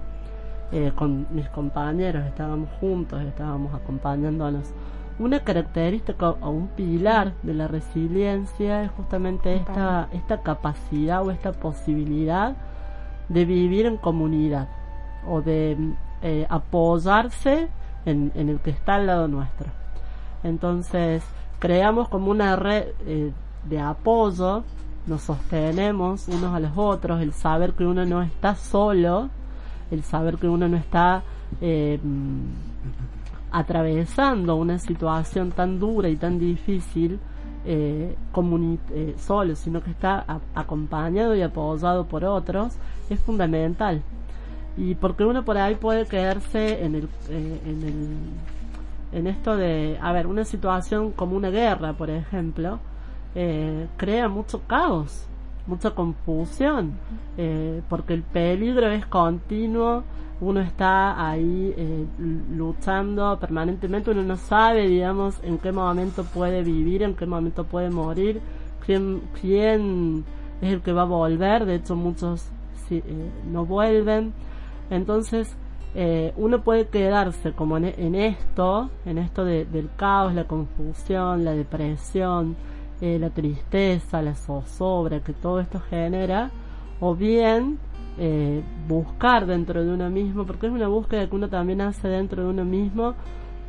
[0.73, 4.73] Eh, con mis compañeros estábamos juntos estábamos acompañándonos
[5.19, 11.53] una característica o un pilar de la resiliencia es justamente esta esta capacidad o esta
[11.53, 12.57] posibilidad
[13.29, 14.69] de vivir en comunidad
[15.27, 15.77] o de
[16.23, 17.69] eh, apoyarse
[18.05, 19.69] en, en el que está al lado nuestro.
[20.43, 21.23] Entonces,
[21.59, 23.33] creamos como una red eh,
[23.65, 24.65] de apoyo,
[25.07, 29.31] nos sostenemos unos a los otros, el saber que uno no está solo,
[29.91, 31.23] el saber que uno no está
[31.61, 31.99] eh,
[33.55, 37.21] atravesando una situación tan dura y tan difícil
[37.65, 38.17] eh,
[38.91, 40.25] eh, solo, sino que está
[40.57, 42.75] acompañado y apoyado por otros,
[43.09, 44.03] es fundamental.
[44.77, 49.99] Y porque uno por ahí puede quedarse en el, eh, en el, en esto de,
[50.03, 52.81] a ver, una situación como una guerra, por ejemplo,
[53.37, 55.29] eh, crea mucho caos,
[55.69, 56.95] mucha confusión,
[57.89, 60.03] porque el peligro es continuo,
[60.41, 62.05] uno está ahí eh,
[62.57, 67.91] luchando permanentemente, uno no sabe, digamos, en qué momento puede vivir, en qué momento puede
[67.91, 68.41] morir,
[68.85, 70.25] quién, quién
[70.61, 72.49] es el que va a volver, de hecho muchos
[72.91, 73.03] eh,
[73.51, 74.33] no vuelven,
[74.91, 75.55] entonces
[75.95, 81.45] eh, uno puede quedarse como en, en esto, en esto de- del caos, la confusión,
[81.45, 82.57] la depresión,
[83.01, 86.51] eh, la tristeza, la zozobra que todo esto genera,
[87.01, 87.79] o bien
[88.19, 92.43] eh, buscar dentro de uno mismo, porque es una búsqueda que uno también hace dentro
[92.45, 93.15] de uno mismo,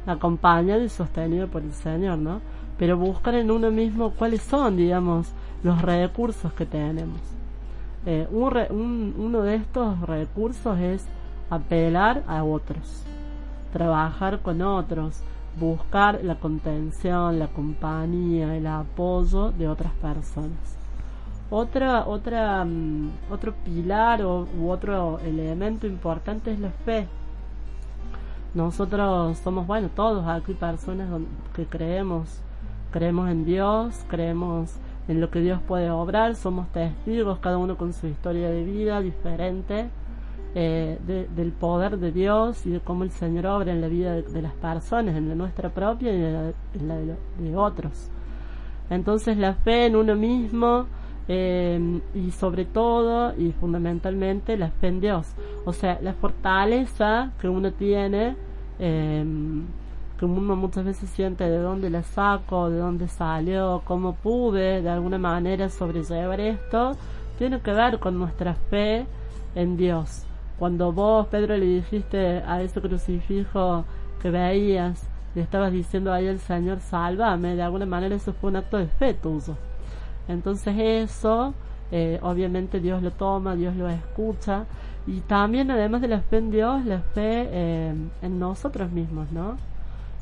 [0.06, 2.42] acompañado y sostenido por el Señor, ¿no?
[2.78, 5.32] Pero buscar en uno mismo cuáles son, digamos,
[5.64, 7.20] los recursos que tenemos.
[8.06, 11.06] Eh, un re- un- uno de estos recursos es
[11.50, 13.04] apelar a otros,
[13.74, 15.22] trabajar con otros,
[15.60, 20.78] buscar la contención, la compañía, el apoyo de otras personas.
[21.50, 27.08] Otra, otra, mm, otro pilar o, u otro elemento importante es la fe.
[28.54, 31.08] Nosotros somos, bueno, todos aquí personas
[31.54, 32.42] que creemos,
[32.92, 34.74] creemos en Dios, creemos
[35.08, 39.02] en lo que Dios puede obrar, somos testigos, cada uno con su historia de vida
[39.02, 39.90] diferente,
[40.56, 44.14] eh, de- del poder de Dios y de cómo el Señor obra en la vida
[44.14, 46.96] de, las personas, en la nuestra propia y en la,
[47.38, 48.10] de otros.
[48.90, 50.86] Entonces la fe en uno mismo
[51.28, 55.28] eh, y sobre todo y fundamentalmente la fe en Dios.
[55.66, 58.36] O sea, la fortaleza que uno tiene,
[58.80, 59.26] eh,
[60.20, 64.90] que uno muchas veces siente de dónde la saco, de dónde salió, cómo pude de
[64.90, 66.96] alguna manera sobrellevar esto,
[67.38, 69.06] tiene que ver con nuestra fe
[69.56, 70.24] en Dios.
[70.60, 73.84] Cuando vos, Pedro, le dijiste a ese crucifijo
[74.22, 78.56] que veías, le estabas diciendo ahí al Señor, sálvame, de alguna manera eso fue un
[78.58, 79.58] acto de fe tuyo.
[80.28, 81.54] Entonces eso,
[81.92, 84.66] eh, obviamente Dios lo toma, Dios lo escucha,
[85.08, 89.58] y también además de la fe en Dios, la fe eh, en nosotros mismos, ¿no?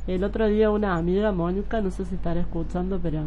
[0.08, 3.22] El otro día una amiga, Mónica, no sé si estará escuchando, pero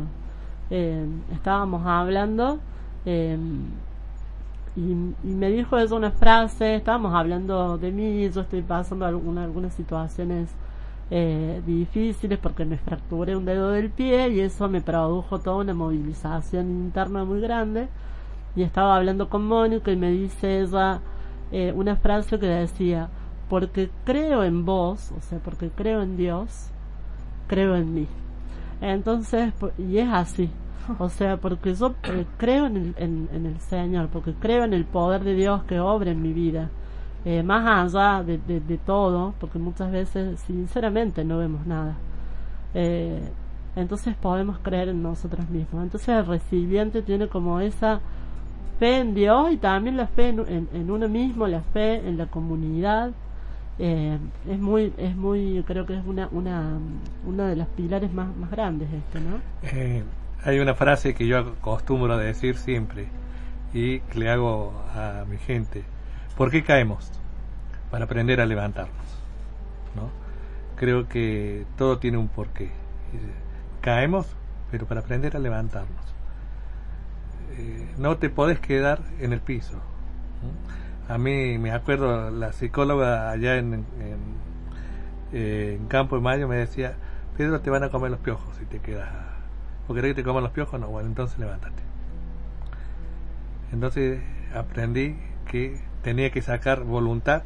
[0.69, 2.59] eh, estábamos hablando
[3.07, 3.39] eh,
[4.77, 4.81] y,
[5.25, 10.51] me dijo eso una frase, estábamos hablando de mí, yo estoy pasando alguna, algunas situaciones
[11.11, 15.75] eh, difíciles porque me fracturé un dedo del pie y eso me produjo toda una
[15.75, 17.89] movilización interna muy grande
[18.57, 21.01] y estaba hablando con Mónica y me dice ella
[21.53, 23.09] eh, una frase que decía
[23.49, 26.71] porque creo en vos, o sea, porque creo en Dios,
[27.47, 28.09] creo en mí.
[28.81, 30.51] Entonces, y es así.
[31.01, 34.73] O sea, porque yo eh, creo en el, en, en el Señor, porque creo en
[34.73, 36.71] el poder de Dios que obra en mi vida.
[37.27, 41.97] Eh, más allá de, de, todo, porque muchas veces, sinceramente, no vemos nada.
[42.75, 43.21] Eh,
[43.77, 45.83] entonces podemos creer en nosotros mismos.
[45.83, 48.01] Entonces el resiliente tiene como esa
[48.79, 52.27] fe en Dios y también la fe en, en- uno mismo, la fe en la
[52.27, 53.13] comunidad.
[53.79, 54.19] Eh,
[54.49, 56.79] es muy, es muy, creo que es una, una,
[57.27, 59.43] una de los pilares más, más grandes este, ¿no?
[59.63, 60.05] Eh,
[60.45, 63.09] hay una frase que yo acostumbro a decir siempre
[63.75, 65.85] y que le hago a mi gente.
[66.37, 67.11] ¿Por qué caemos?
[67.91, 69.07] Para aprender a levantarnos.
[69.95, 70.11] ¿no?
[70.77, 72.71] Creo que todo tiene un porqué.
[73.81, 74.27] Caemos,
[74.71, 76.15] pero para aprender a levantarnos.
[77.59, 79.81] Eh, no te podés quedar en el piso.
[81.09, 83.87] A mí me acuerdo, la psicóloga allá en,
[85.33, 86.97] en Campo de Mayo me decía,
[87.37, 89.09] Pedro, te van a comer los piojos si te quedas.
[89.89, 90.81] ¿O querés que te coman los piojos?
[90.81, 91.83] No, bueno, entonces levántate.
[93.73, 94.21] Entonces
[94.55, 95.17] aprendí
[95.47, 97.43] que tenía que sacar voluntad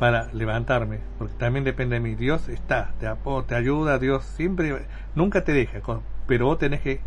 [0.00, 2.16] para levantarme, porque también depende de mí.
[2.16, 5.78] Dios está, te, apo- te ayuda, Dios siempre, nunca te deja,
[6.26, 7.00] pero vos tenés que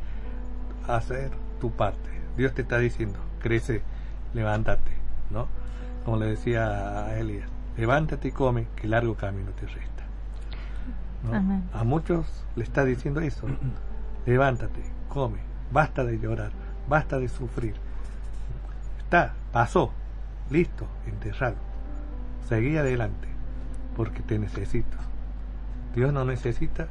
[0.88, 2.10] hacer tu parte.
[2.38, 3.82] Dios te está diciendo, crece,
[4.34, 4.92] levántate,
[5.30, 5.50] ¿no?
[6.06, 10.04] Como le decía a Elías, levántate y come, que largo camino te resta.
[11.74, 13.48] A muchos le está diciendo eso,
[14.26, 15.40] levántate, come,
[15.74, 16.52] basta de llorar,
[16.88, 17.76] basta de sufrir.
[19.00, 19.92] Está, pasó,
[20.50, 21.56] listo, enterrado.
[22.50, 23.30] Seguí adelante,
[23.96, 24.98] porque te necesito.
[25.96, 26.88] Dios nos necesita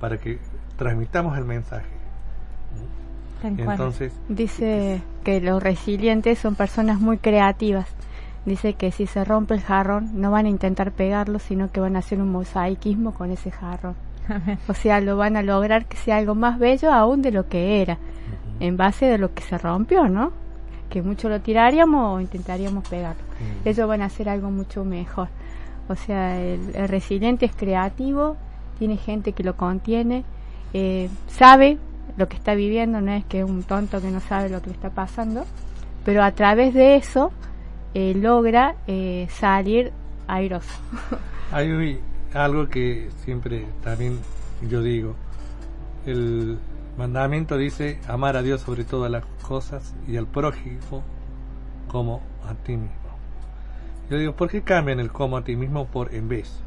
[0.00, 0.38] para que
[0.78, 1.90] transmitamos el mensaje.
[3.42, 7.88] Entonces, Dice que los resilientes son personas muy creativas.
[8.46, 11.96] Dice que si se rompe el jarrón no van a intentar pegarlo, sino que van
[11.96, 13.96] a hacer un mosaicismo con ese jarrón.
[14.68, 17.82] O sea, lo van a lograr que sea algo más bello aún de lo que
[17.82, 17.98] era,
[18.60, 20.32] en base de lo que se rompió, ¿no?
[20.94, 23.24] Que mucho lo tiraríamos o intentaríamos pegarlo.
[23.40, 23.68] Mm.
[23.68, 25.26] Ellos van a hacer algo mucho mejor.
[25.88, 28.36] O sea, el, el resiliente es creativo,
[28.78, 30.22] tiene gente que lo contiene,
[30.72, 31.78] eh, sabe
[32.16, 34.68] lo que está viviendo, no es que es un tonto que no sabe lo que
[34.68, 35.44] le está pasando,
[36.04, 37.32] pero a través de eso
[37.92, 39.90] eh, logra eh, salir
[40.28, 40.78] airoso.
[41.50, 41.98] hay
[42.34, 44.20] algo que siempre también
[44.68, 45.16] yo digo.
[46.06, 46.56] El
[46.96, 51.02] mandamiento dice amar a Dios sobre todas las cosas y al prójimo
[51.88, 52.94] como a ti mismo.
[54.10, 56.60] Yo digo, ¿por qué cambian el como a ti mismo por en vez?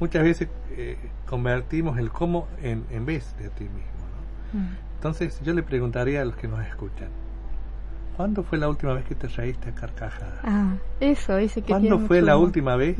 [0.00, 3.80] Muchas veces eh, convertimos el como en en vez de a ti mismo.
[4.52, 4.60] ¿no?
[4.60, 4.76] Mm.
[4.96, 7.08] Entonces yo le preguntaría a los que nos escuchan,
[8.16, 10.40] ¿cuándo fue la última vez que te reíste a carcajadas?
[10.44, 12.48] Ah, eso, dice que ¿Cuándo fue la humor.
[12.48, 12.98] última vez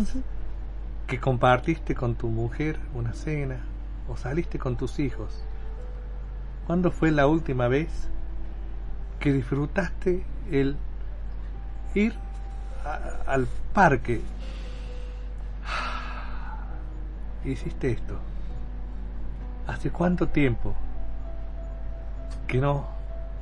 [1.06, 3.58] que compartiste con tu mujer una cena
[4.08, 5.44] o saliste con tus hijos?
[6.66, 8.08] ¿Cuándo fue la última vez
[9.20, 10.76] que disfrutaste el
[11.94, 12.12] ir
[13.26, 14.20] al parque?
[17.44, 18.18] Hiciste esto.
[19.68, 20.74] ¿Hace cuánto tiempo
[22.48, 22.86] que no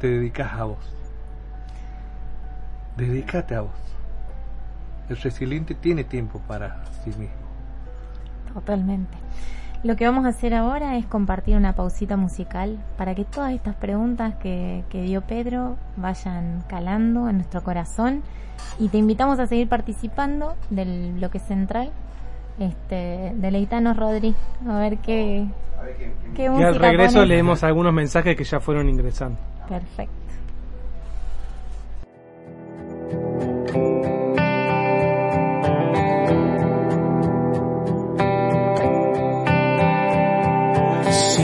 [0.01, 0.95] te dedicas a vos?
[2.97, 3.71] Dedícate a vos.
[5.09, 7.45] El resiliente tiene tiempo para sí mismo.
[8.53, 9.17] Totalmente.
[9.85, 13.75] Lo que vamos a hacer ahora es compartir una pausita musical para que todas estas
[13.75, 18.23] preguntas que, que dio Pedro vayan calando en nuestro corazón
[18.79, 21.91] y te invitamos a seguir participando del bloque central.
[22.59, 24.35] Este, deleitanos Rodri,
[24.67, 25.49] a ver qué,
[26.35, 27.29] qué Y música al regreso pones.
[27.29, 29.39] leemos algunos mensajes que ya fueron ingresando.
[29.69, 30.25] Perfecto.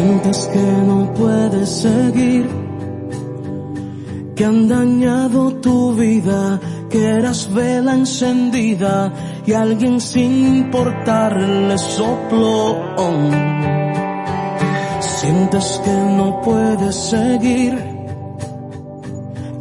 [0.00, 2.48] Sientes que no puedes seguir,
[4.34, 6.58] que han dañado tu vida,
[6.88, 9.12] que eras vela encendida
[9.44, 12.78] y alguien sin importarle sopló.
[15.00, 17.78] Sientes que no puedes seguir,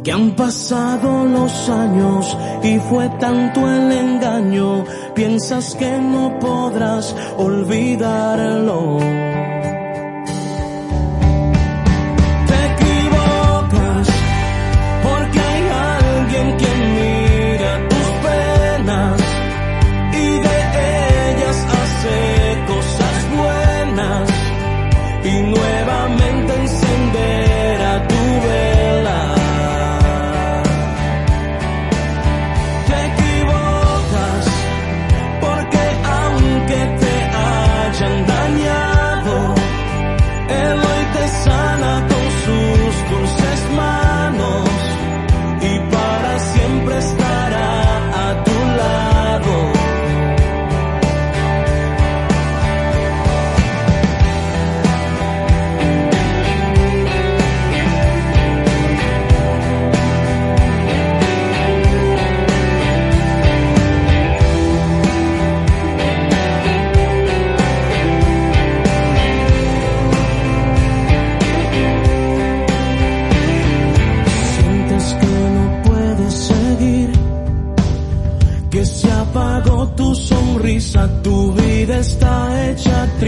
[0.02, 4.84] que han pasado los años y fue tanto el engaño,
[5.14, 9.00] piensas que no podrás olvidarlo.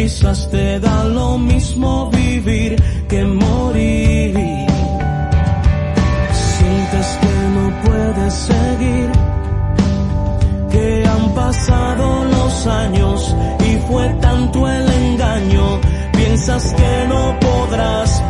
[0.03, 2.74] Trizas, te da lo mismo vivir
[3.09, 4.35] que morir.
[6.55, 9.11] Sientes que no puedes seguir,
[10.73, 15.81] que han pasado los años y fue tanto el engaño,
[16.12, 18.23] piensas que no podrás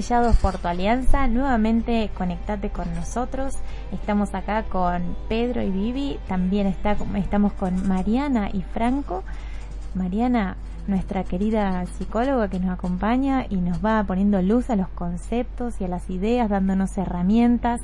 [0.00, 1.26] Sellados por tu Alianza.
[1.26, 3.58] Nuevamente conectate con nosotros.
[3.92, 6.18] Estamos acá con Pedro y Vivi.
[6.26, 9.24] También está, estamos con Mariana y Franco.
[9.94, 10.56] Mariana,
[10.86, 15.84] nuestra querida psicóloga que nos acompaña y nos va poniendo luz a los conceptos y
[15.84, 17.82] a las ideas, dándonos herramientas.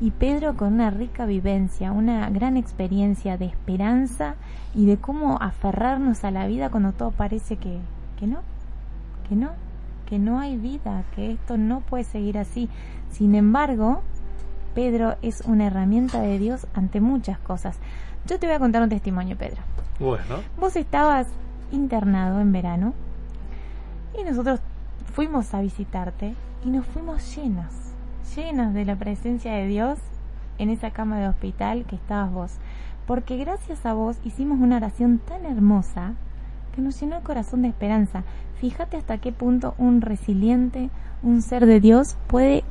[0.00, 4.34] Y Pedro con una rica vivencia, una gran experiencia de esperanza
[4.74, 7.78] y de cómo aferrarnos a la vida cuando todo parece que,
[8.18, 8.40] que no,
[9.28, 9.50] que no,
[10.12, 12.68] que no hay vida, que esto no puede seguir así.
[13.08, 14.02] Sin embargo,
[14.74, 17.78] Pedro es una herramienta de Dios ante muchas cosas.
[18.26, 19.62] Yo te voy a contar un testimonio, Pedro.
[19.98, 21.28] Bueno, Vos estabas
[21.70, 22.92] internado en verano
[24.14, 24.60] y nosotros
[25.14, 27.72] fuimos a visitarte y nos fuimos llenos,
[28.36, 29.98] llenos de la presencia de Dios
[30.58, 32.52] en esa cama de hospital que estabas vos.
[33.06, 36.16] Porque gracias a vos hicimos una oración tan hermosa
[36.74, 38.24] que nos llenó el corazón de esperanza.
[38.62, 40.88] Fíjate hasta qué punto un resiliente,
[41.24, 42.62] un ser de Dios puede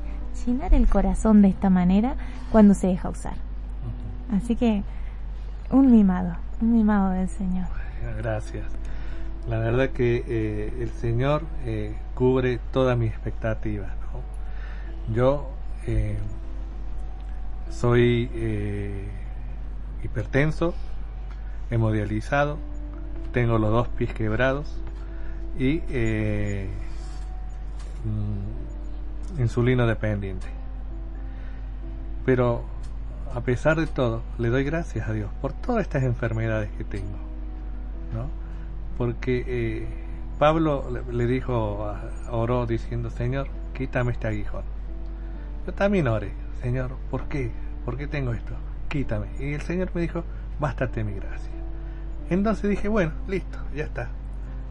[0.46, 2.16] llenar el corazón de esta manera
[2.50, 3.34] cuando se deja usar.
[4.32, 4.84] Así que
[5.70, 7.66] un mimado, un mimado del Señor.
[8.18, 8.64] gracias.
[9.50, 13.92] La verdad que eh, el Señor eh, cubre todas mis expectativas.
[14.14, 15.14] ¿no?
[15.14, 15.50] Yo
[15.88, 16.18] eh,
[17.70, 19.10] soy eh,
[20.06, 20.74] hipertenso,
[21.70, 22.60] hemodializado,
[23.34, 24.81] tengo los dos pies quebrados
[25.58, 26.70] y eh,
[28.06, 30.48] mm, insulino dependiente.
[32.26, 32.64] Pero
[33.34, 37.18] a pesar de todo, le doy gracias a Dios por todas estas enfermedades que tengo.
[38.14, 38.30] ¿no?
[38.98, 39.88] Porque eh,
[40.38, 41.94] Pablo le, dijo,
[42.30, 44.64] oró diciendo, Señor, quítame este aguijón.
[45.66, 47.52] Yo también oré, Señor, ¿por qué?
[47.86, 48.56] ¿Por qué tengo esto?
[48.90, 49.28] Quítame.
[49.40, 50.24] Y el Señor me dijo,
[50.60, 51.52] bástate mi gracia.
[52.30, 54.10] Entonces dije, bueno, listo, ya está.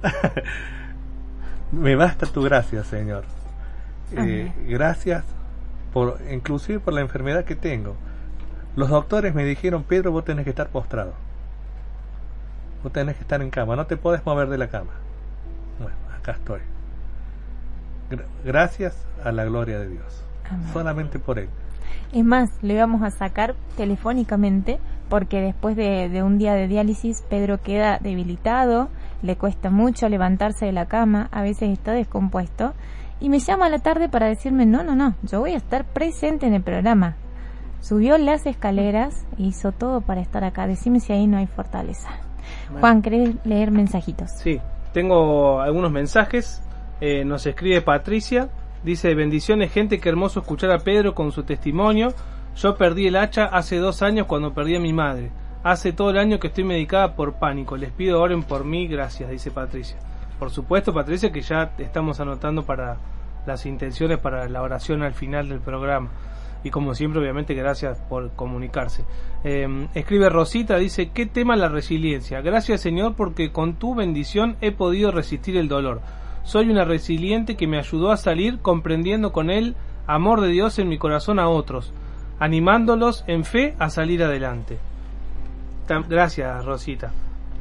[1.73, 3.25] me basta tu gracia, Señor.
[4.17, 5.25] Eh, gracias
[5.93, 7.95] por, inclusive por la enfermedad que tengo.
[8.77, 11.13] Los doctores me dijeron, Pedro, vos tenés que estar postrado.
[12.83, 14.93] Vos tenés que estar en cama, no te podés mover de la cama.
[15.79, 16.61] Bueno, acá estoy.
[18.11, 20.25] Gra- gracias a la gloria de Dios.
[20.51, 20.67] Amén.
[20.73, 21.49] Solamente por Él.
[22.13, 24.79] Es más, le íbamos a sacar telefónicamente
[25.09, 28.89] porque después de, de un día de diálisis Pedro queda debilitado,
[29.23, 32.75] le cuesta mucho levantarse de la cama, a veces está descompuesto
[33.21, 35.85] y me llama a la tarde para decirme, no, no, no, yo voy a estar
[35.85, 37.17] presente en el programa.
[37.81, 40.67] Subió las escaleras e hizo todo para estar acá.
[40.67, 42.11] Decime si ahí no hay fortaleza.
[42.79, 44.31] Juan, ¿querés leer mensajitos?
[44.33, 44.61] Sí,
[44.93, 46.63] tengo algunos mensajes.
[47.01, 48.49] Eh, nos escribe Patricia.
[48.85, 52.13] Dice, bendiciones gente, qué hermoso escuchar a Pedro con su testimonio.
[52.57, 55.31] Yo perdí el hacha hace dos años cuando perdí a mi madre.
[55.63, 57.77] Hace todo el año que estoy medicada por pánico.
[57.77, 59.99] Les pido oren por mí, gracias, dice Patricia.
[60.39, 62.97] Por supuesto, Patricia, que ya estamos anotando para
[63.47, 66.09] las intenciones para la oración al final del programa.
[66.65, 69.05] Y como siempre, obviamente, gracias por comunicarse.
[69.45, 72.41] Eh, escribe Rosita, dice, ¿qué tema la resiliencia?
[72.43, 76.01] Gracias Señor porque con tu bendición he podido resistir el dolor.
[76.43, 79.75] Soy una resiliente que me ayudó a salir comprendiendo con él
[80.07, 81.93] amor de Dios en mi corazón a otros,
[82.39, 84.79] animándolos en fe a salir adelante.
[86.09, 87.13] Gracias, Rosita.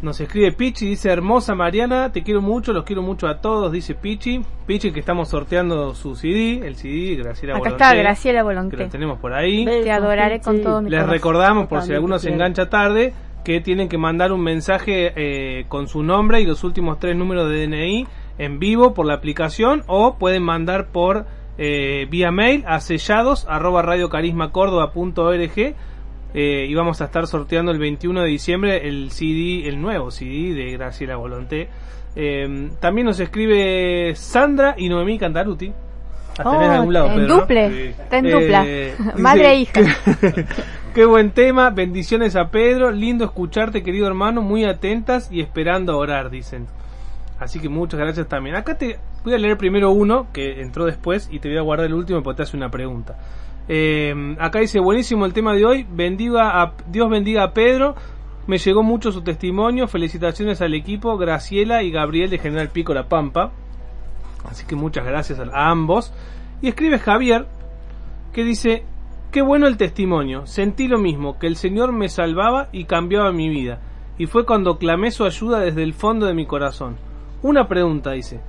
[0.02, 3.96] Nos escribe Pichi, dice hermosa Mariana, te quiero mucho, los quiero mucho a todos, dice
[3.96, 4.42] Pichi.
[4.66, 8.78] Pichi que estamos sorteando su CD, el CD Graciela Acá Volonté, está Graciela que Volonté.
[8.78, 9.66] lo tenemos por ahí.
[9.66, 11.14] Te adoraré con todo mi Les corazón.
[11.14, 15.90] recordamos, por si alguno se engancha tarde, que tienen que mandar un mensaje eh, con
[15.90, 18.08] su nombre y los últimos tres números de DNI
[18.38, 21.26] en vivo por la aplicación o pueden mandar por
[21.58, 25.76] eh, vía mail a sellados arroba radiocarismacórdoba.org
[26.34, 30.54] eh, y vamos a estar sorteando el 21 de diciembre el CD, el nuevo CD
[30.54, 31.70] de Graciela Volonté.
[32.16, 35.72] Eh, también nos escribe Sandra y Noemí Cantaruti.
[36.38, 37.42] ¿Las tenés Oh, de algún lado, en Pedro, no?
[37.42, 38.64] duple, está en dupla.
[38.66, 39.82] Eh, Madre e hija.
[40.94, 45.98] Qué buen tema, bendiciones a Pedro, lindo escucharte querido hermano, muy atentas y esperando a
[45.98, 46.68] orar, dicen.
[47.40, 48.56] Así que muchas gracias también.
[48.56, 51.88] Acá te voy a leer primero uno que entró después y te voy a guardar
[51.88, 53.18] el último porque te hace una pregunta.
[53.72, 57.96] Eh, acá dice, buenísimo el tema de hoy, bendiga a, Dios bendiga a Pedro,
[58.48, 63.08] me llegó mucho su testimonio, felicitaciones al equipo, Graciela y Gabriel de General Pico La
[63.08, 63.52] Pampa.
[64.44, 66.12] Así que muchas gracias a, ambos.
[66.64, 67.46] Y escribe Javier,
[68.34, 68.86] que dice,
[69.32, 73.50] qué bueno el testimonio, sentí lo mismo, que el Señor me salvaba y cambiaba mi
[73.50, 73.82] vida.
[74.18, 76.98] Y fue cuando clamé su ayuda desde el fondo de mi corazón.
[77.44, 78.40] Una pregunta, dice,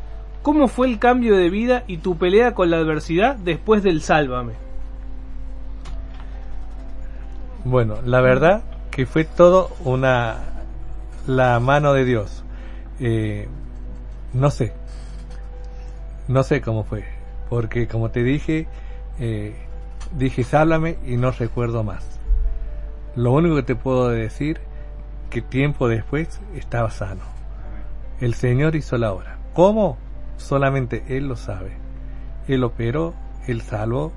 [0.41, 4.70] ¿cómo fue el cambio de vida y tu pelea con la adversidad después del sálvame?
[7.65, 10.39] Bueno, la verdad que fue todo una
[11.27, 12.43] la mano de Dios.
[13.01, 13.49] Eh,
[14.33, 14.73] no sé,
[16.27, 17.05] no sé cómo fue,
[17.51, 18.67] porque como te dije,
[19.19, 19.55] eh,
[20.17, 22.19] dije sálvame y no recuerdo más.
[23.15, 24.61] Lo único que te puedo decir
[25.29, 27.23] que tiempo después estaba sano.
[28.21, 29.39] El Señor hizo la obra.
[29.53, 29.99] ¿Cómo?
[30.39, 31.73] Solamente Él lo sabe.
[32.49, 33.15] Él operó,
[33.47, 34.13] Él salvó,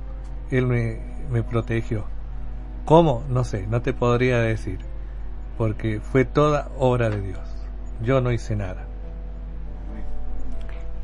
[0.50, 1.00] Él me,
[1.30, 2.13] me protegió.
[2.86, 3.24] ¿Cómo?
[3.30, 4.80] No sé, no te podría decir,
[5.58, 7.40] porque fue toda obra de Dios.
[8.02, 8.86] Yo no hice nada.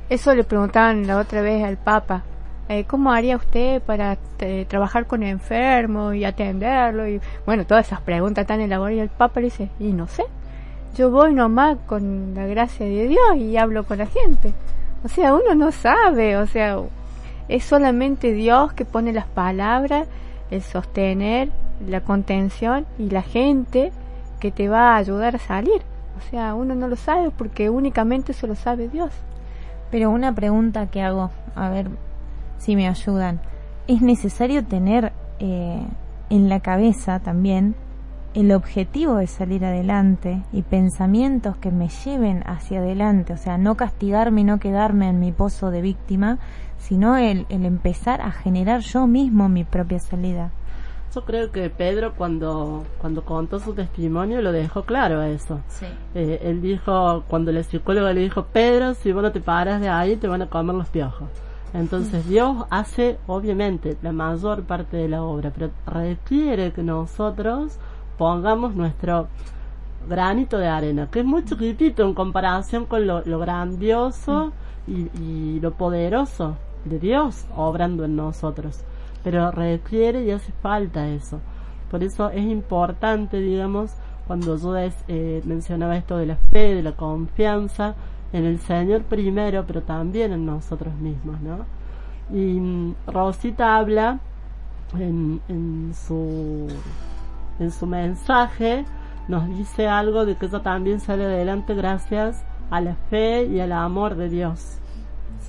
[0.09, 2.23] Eso le preguntaban la otra vez al Papa.
[2.67, 7.07] eh, ¿Cómo haría usted para eh, trabajar con enfermos y atenderlo?
[7.07, 8.97] Y bueno, todas esas preguntas tan elaboradas.
[8.97, 10.23] Y el Papa le dice, y no sé.
[10.95, 14.53] Yo voy nomás con la gracia de Dios y hablo con la gente.
[15.03, 16.35] O sea, uno no sabe.
[16.37, 16.79] O sea,
[17.47, 20.07] es solamente Dios que pone las palabras,
[20.49, 21.49] el sostener,
[21.85, 23.91] la contención y la gente
[24.39, 25.81] que te va a ayudar a salir.
[26.17, 29.11] O sea, uno no lo sabe porque únicamente eso lo sabe Dios.
[29.91, 31.89] Pero una pregunta que hago, a ver
[32.57, 33.39] si me ayudan.
[33.87, 35.81] ¿Es necesario tener eh,
[36.29, 37.75] en la cabeza también
[38.35, 43.33] el objetivo de salir adelante y pensamientos que me lleven hacia adelante?
[43.33, 46.37] O sea, no castigarme y no quedarme en mi pozo de víctima,
[46.77, 50.51] sino el, el empezar a generar yo mismo mi propia salida.
[51.13, 55.59] Yo creo que Pedro cuando, cuando contó su testimonio lo dejó claro eso.
[56.13, 59.89] Eh, él dijo, cuando la psicóloga le dijo, Pedro, si vos no te paras de
[59.89, 61.27] ahí te van a comer los piojos.
[61.73, 67.77] Entonces Dios hace obviamente la mayor parte de la obra, pero requiere que nosotros
[68.17, 69.27] pongamos nuestro
[70.07, 74.51] granito de arena, que es muy chiquitito en comparación con lo, lo grandioso
[74.87, 76.55] y, y lo poderoso
[76.85, 78.83] de Dios obrando en nosotros.
[79.23, 81.39] Pero requiere y hace falta eso.
[81.91, 83.91] Por eso es importante, digamos,
[84.27, 87.95] cuando yo eh, mencionaba esto de la fe, de la confianza
[88.31, 91.65] en el Señor primero, pero también en nosotros mismos, ¿no?
[92.31, 94.19] Y mm, Rosita habla
[94.97, 96.67] en, su
[97.59, 98.85] en su mensaje
[99.27, 103.71] nos dice algo de que ella también sale adelante gracias a la fe y al
[103.71, 104.78] amor de Dios.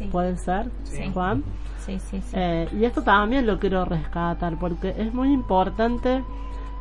[0.08, 1.10] ¿Puede ser, Sí.
[1.12, 1.42] Juan?
[1.84, 2.32] Sí, sí, sí.
[2.34, 6.22] Eh, y esto también lo quiero rescatar porque es muy importante.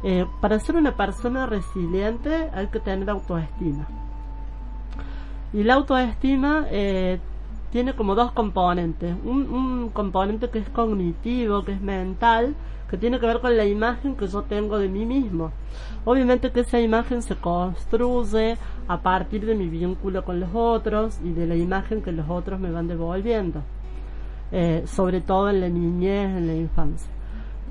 [0.01, 3.85] eh, para ser una persona resiliente hay que tener autoestima.
[5.51, 7.19] Y la autoestima eh,
[7.71, 9.15] tiene como dos componentes.
[9.23, 12.55] Un, un componente que es cognitivo, que es mental,
[12.89, 15.51] que tiene que ver con la imagen que yo tengo de mí mismo.
[16.05, 21.31] Obviamente que esa imagen se construye a partir de mi vínculo con los otros y
[21.31, 23.61] de la imagen que los otros me van devolviendo,
[24.51, 27.09] eh, sobre todo en la niñez, en la infancia.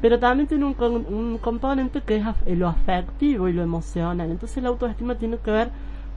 [0.01, 2.17] Pero también tiene un, un componente que
[2.47, 4.31] es lo afectivo y lo emocional.
[4.31, 5.71] Entonces la autoestima tiene que ver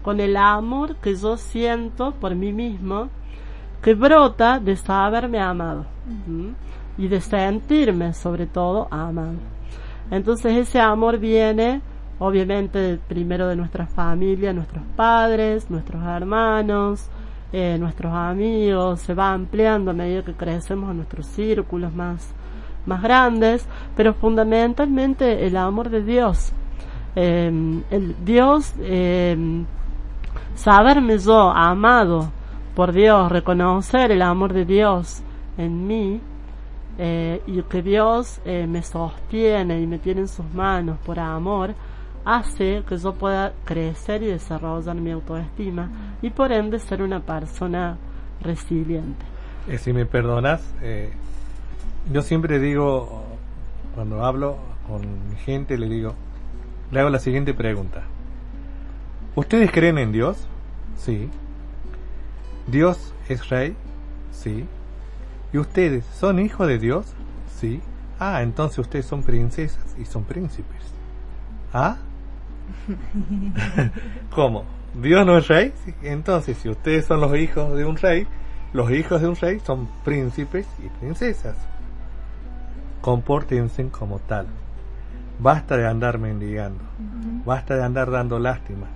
[0.03, 3.09] con el amor que yo siento por mí mismo,
[3.81, 5.85] que brota de saberme amado
[6.97, 9.35] y de sentirme sobre todo amado.
[10.11, 11.81] Entonces ese amor viene
[12.19, 17.09] obviamente primero de nuestra familia, nuestros padres, nuestros hermanos,
[17.51, 22.31] eh, nuestros amigos, se va ampliando a medida que crecemos en nuestros círculos más,
[22.85, 26.53] más grandes, pero fundamentalmente el amor de Dios.
[27.15, 29.65] Eh, el Dios, eh,
[30.53, 32.31] saberme yo amado
[32.75, 35.21] por Dios, reconocer el amor de Dios
[35.57, 36.21] en mí,
[36.97, 41.73] eh, y que Dios eh, me sostiene y me tiene en sus manos por amor,
[42.25, 45.89] hace que yo pueda crecer y desarrollar mi autoestima
[46.21, 47.97] y por ende ser una persona
[48.41, 49.25] resiliente.
[49.67, 51.11] Eh, si me perdonas, eh,
[52.11, 53.23] yo siempre digo,
[53.95, 54.57] cuando hablo
[54.87, 56.13] con mi gente, le digo,
[56.91, 58.03] le hago la siguiente pregunta.
[59.35, 60.47] ¿Ustedes creen en Dios?
[60.97, 61.29] Sí.
[62.67, 63.75] ¿Dios es rey?
[64.31, 64.65] Sí.
[65.53, 67.13] ¿Y ustedes son hijos de Dios?
[67.59, 67.81] Sí.
[68.19, 70.81] Ah, entonces ustedes son princesas y son príncipes.
[71.73, 71.97] ¿Ah?
[74.35, 74.65] ¿Cómo?
[74.93, 75.73] ¿Dios no es rey?
[76.03, 78.27] Entonces, si ustedes son los hijos de un rey,
[78.73, 81.55] los hijos de un rey son príncipes y princesas.
[83.01, 84.47] Compórtense como tal.
[85.39, 86.83] Basta de andar mendigando.
[87.45, 88.87] Basta de andar dando lástima.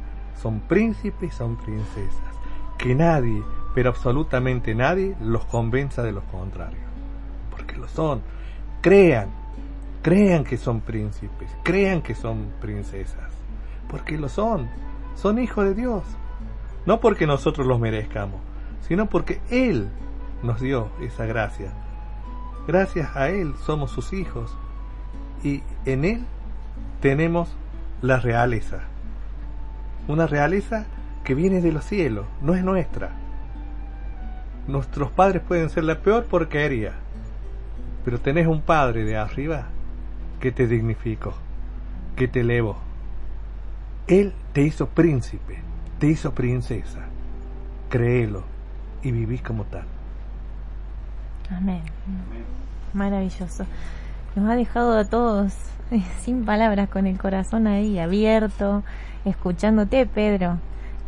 [0.42, 2.22] Son príncipes, son princesas.
[2.78, 3.42] Que nadie,
[3.76, 6.80] pero absolutamente nadie, los convenza de lo contrario.
[7.52, 8.22] Porque lo son.
[8.82, 9.28] Crean,
[10.02, 13.34] crean que son príncipes, crean que son princesas.
[13.90, 14.70] Porque lo son.
[15.16, 16.04] Son hijos de Dios.
[16.86, 18.40] No porque nosotros los merezcamos,
[18.88, 19.90] sino porque Él
[20.42, 21.74] nos dio esa gracia.
[22.68, 24.56] Gracias a Él somos sus hijos.
[25.44, 26.26] Y en Él
[27.02, 27.50] tenemos
[28.02, 28.84] la realeza.
[30.08, 30.86] Una realeza
[31.26, 33.25] que viene de los cielos, no es nuestra.
[34.68, 36.94] Nuestros padres pueden ser la peor porquería,
[38.04, 39.68] pero tenés un padre de arriba
[40.40, 41.34] que te dignificó,
[42.16, 42.78] que te elevó.
[44.08, 45.60] Él te hizo príncipe,
[46.00, 47.06] te hizo princesa.
[47.90, 48.44] Créelo
[49.04, 49.86] y vivís como tal.
[51.52, 51.82] Amén.
[52.94, 53.66] Maravilloso.
[54.36, 55.54] Nos ha dejado a todos
[55.92, 58.84] eh, sin palabras, con el corazón ahí abierto,
[59.24, 60.58] escuchándote, Pedro.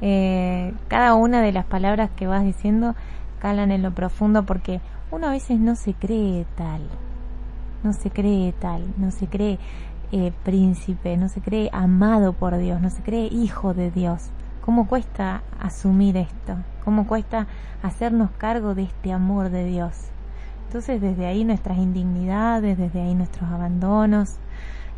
[0.01, 2.95] Eh, cada una de las palabras que vas diciendo
[3.47, 6.81] calan en lo profundo porque uno a veces no se cree tal,
[7.81, 9.57] no se cree tal, no se cree
[10.11, 14.31] eh, príncipe, no se cree amado por Dios, no se cree hijo de Dios.
[14.59, 16.57] ¿Cómo cuesta asumir esto?
[16.83, 17.47] ¿Cómo cuesta
[17.83, 19.95] hacernos cargo de este amor de Dios?
[20.65, 24.35] Entonces desde ahí nuestras indignidades, desde ahí nuestros abandonos,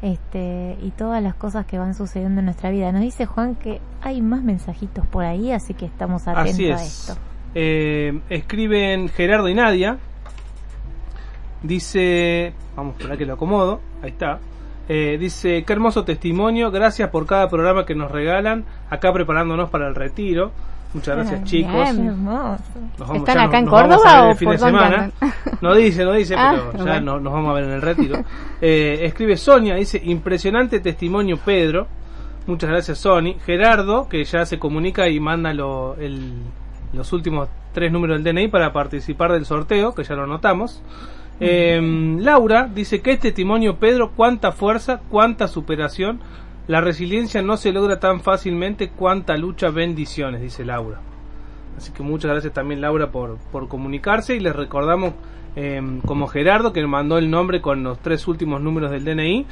[0.02, 2.92] este, y todas las cosas que van sucediendo en nuestra vida.
[2.92, 7.10] Nos dice Juan que hay más mensajitos por ahí, así que estamos atentos a es.
[7.10, 7.29] esto.
[7.56, 9.98] Eh, escriben Gerardo y Nadia.
[11.62, 13.82] Dice, vamos a esperar que lo acomodo.
[14.02, 14.40] Ahí está.
[14.88, 16.72] Eh, dice, qué hermoso testimonio.
[16.72, 18.66] Gracias por cada programa que nos regalan.
[18.90, 20.52] Acá preparándonos para el retiro.
[20.94, 21.72] Muchas gracias, chicos.
[21.72, 22.08] bien.
[22.26, 22.60] Nos
[22.98, 25.04] vamos- ¿Están acá en nos Córdoba ver o el fin por de dónde semana?
[25.22, 25.34] andan?
[25.62, 27.02] No dice, no dice, Ah, pero ya bueno.
[27.14, 28.24] no- nos vamos a ver en el retiro.
[28.62, 31.86] Eh, escribe Sonia, dice, impresionante testimonio Pedro.
[32.48, 33.36] Muchas gracias Sony.
[33.46, 36.34] Gerardo, que ya se comunica y manda lo- el-
[36.94, 40.82] los últimos tres números del DNI para participar del sorteo, que ya lo notamos.
[41.40, 41.80] Eh,
[42.20, 46.20] Laura dice, qué testimonio Pedro, cuánta fuerza, cuánta superación.
[46.68, 51.00] La resiliencia no se logra tan fácilmente, cuánta lucha, bendiciones, dice Laura.
[51.78, 55.14] Así que muchas gracias también Laura por, por comunicarse y les recordamos
[55.56, 59.46] eh, como Gerardo que mandó el nombre con los tres últimos números del DNI.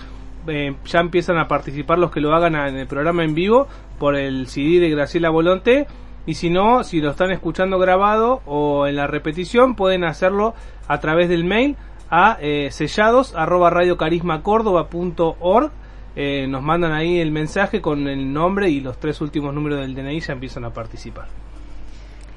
[0.47, 4.15] eh, ya empiezan a participar los que lo hagan en el programa en vivo por
[4.15, 5.87] el CD de Graciela Volonté
[6.27, 10.53] y si no, si lo están escuchando grabado o en la repetición pueden hacerlo
[10.87, 11.77] a través del mail
[12.11, 13.71] a eh, sellados arroba
[16.19, 19.93] eh, nos mandan ahí el mensaje con el nombre y los tres últimos números del
[19.93, 21.27] DNI ya empiezan a participar.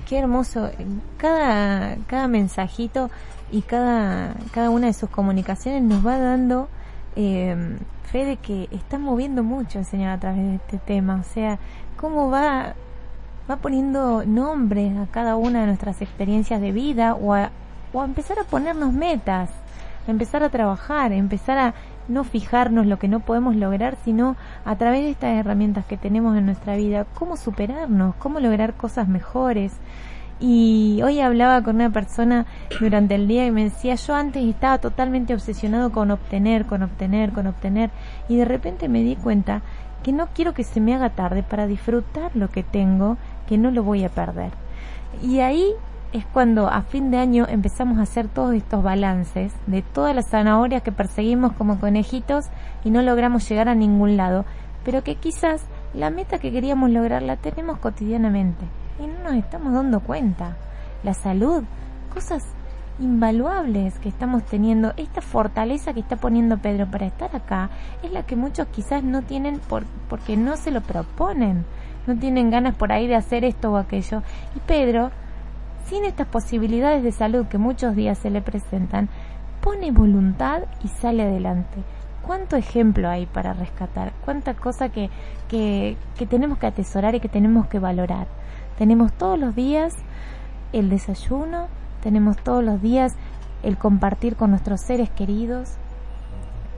[0.07, 0.71] Qué hermoso.
[1.17, 3.11] Cada, cada mensajito
[3.51, 6.69] y cada, cada una de sus comunicaciones nos va dando
[7.17, 7.57] eh,
[8.05, 11.17] fe de que está moviendo mucho el Señor a través de este tema.
[11.17, 11.59] O sea,
[11.97, 12.75] cómo va
[13.49, 17.51] va poniendo nombres a cada una de nuestras experiencias de vida o a,
[17.93, 19.51] o a empezar a ponernos metas,
[20.07, 21.75] a empezar a trabajar, a empezar a
[22.09, 26.37] no fijarnos lo que no podemos lograr, sino a través de estas herramientas que tenemos
[26.37, 29.73] en nuestra vida, cómo superarnos, cómo lograr cosas mejores.
[30.41, 32.47] Y hoy hablaba con una persona
[32.81, 37.33] durante el día y me decía, yo antes estaba totalmente obsesionado con obtener, con obtener,
[37.33, 37.91] con obtener,
[38.29, 39.61] y de repente me di cuenta
[40.03, 43.19] que no quiero que se me haga tarde para disfrutar lo que tengo,
[43.51, 44.53] que no lo voy a perder.
[45.21, 45.73] Y ahí
[46.13, 50.31] es cuando a fin de año empezamos a hacer todos estos balances de todas las
[50.31, 52.47] zanahorias que perseguimos como conejitos
[52.85, 54.45] y no logramos llegar a ningún lado,
[54.85, 55.63] pero que quizás
[55.95, 58.65] la meta que queríamos lograr la tenemos cotidianamente
[59.01, 60.57] y no nos estamos dando cuenta.
[61.03, 61.65] La salud,
[62.15, 62.45] cosas
[63.01, 67.71] invaluables que estamos teniendo, esta fortaleza que está poniendo Pedro para estar acá,
[68.05, 71.65] es la que muchos quizás no tienen por, porque no se lo proponen,
[72.07, 74.23] no tienen ganas por ahí de hacer esto o aquello.
[74.55, 75.11] Y Pedro,
[75.87, 79.09] sin estas posibilidades de salud que muchos días se le presentan,
[79.61, 81.83] pone voluntad y sale adelante.
[82.23, 84.13] ¿Cuánto ejemplo hay para rescatar?
[84.25, 85.11] ¿Cuánta cosa que,
[85.49, 88.27] que, que tenemos que atesorar y que tenemos que valorar?
[88.79, 89.95] Tenemos todos los días
[90.73, 91.67] el desayuno,
[92.03, 93.15] tenemos todos los días
[93.63, 95.75] el compartir con nuestros seres queridos,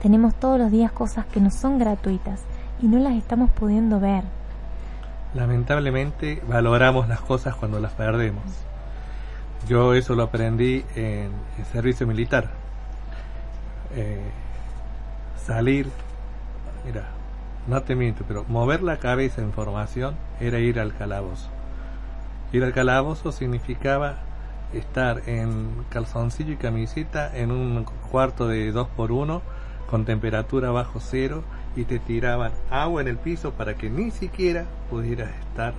[0.01, 2.41] tenemos todos los días cosas que no son gratuitas
[2.81, 4.23] y no las estamos pudiendo ver.
[5.33, 8.43] Lamentablemente valoramos las cosas cuando las perdemos.
[9.67, 12.49] Yo eso lo aprendí en el servicio militar.
[13.95, 14.21] Eh,
[15.45, 15.89] salir,
[16.85, 17.07] mira,
[17.67, 21.49] no te miento, pero mover la cabeza en formación era ir al calabozo.
[22.51, 24.17] Ir al calabozo significaba
[24.73, 29.41] estar en calzoncillo y camiseta en un cuarto de 2 por 1
[29.89, 31.43] con temperatura bajo cero
[31.75, 35.73] y te tiraban agua en el piso para que ni siquiera pudieras estar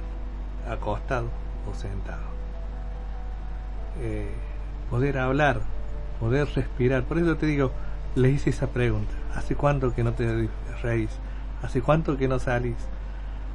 [0.69, 1.29] acostado
[1.71, 2.23] o sentado.
[4.01, 4.31] Eh,
[4.91, 5.61] poder hablar,
[6.21, 7.05] poder respirar.
[7.05, 7.71] Por eso te digo,
[8.15, 9.13] le hice esa pregunta.
[9.35, 10.49] ¿Hace cuánto que no te
[10.83, 11.11] reís?
[11.63, 12.77] ¿Hace cuánto que no salís?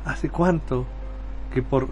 [0.06, 0.86] ¿Hace cuánto
[1.53, 1.88] que por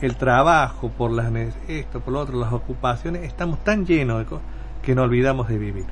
[0.00, 1.32] el trabajo, por las
[1.68, 4.46] esto, por lo otro, las ocupaciones, estamos tan llenos de cosas
[4.82, 5.86] que nos olvidamos de vivir.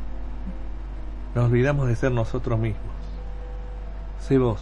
[1.34, 2.95] Nos olvidamos de ser nosotros mismos.
[4.20, 4.60] Sé vos.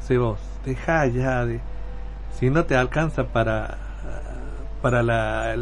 [0.00, 0.38] Sé vos.
[0.64, 1.60] Deja ya de...
[2.38, 3.78] Si no te alcanza para
[4.84, 5.56] para la,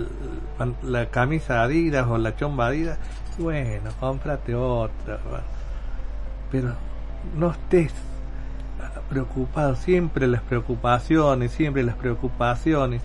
[0.82, 2.98] la camisa Adidas o la chomba Adidas,
[3.38, 5.20] bueno, cómprate otra.
[6.50, 6.72] Pero
[7.36, 7.92] no estés
[9.08, 13.00] preocupado, siempre las preocupaciones, siempre las preocupaciones.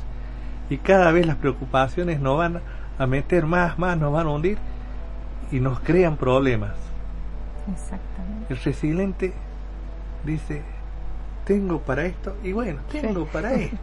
[0.72, 2.62] Y cada vez las preocupaciones nos van
[2.98, 4.58] a meter más, más, nos van a hundir
[5.52, 6.74] y nos crean problemas.
[7.72, 8.54] Exactamente.
[8.56, 9.34] El resiliente
[10.28, 10.62] dice,
[11.46, 13.78] tengo para esto y bueno, tengo para esto.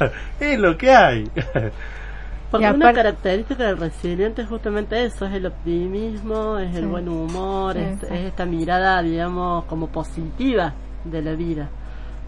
[0.40, 1.24] es lo que hay.
[2.50, 6.86] Porque Y una aparte- característica del resiliente es justamente eso, es el optimismo, es el
[6.88, 10.72] buen humor, es, es esta mirada, digamos, como positiva
[11.04, 11.68] de la vida.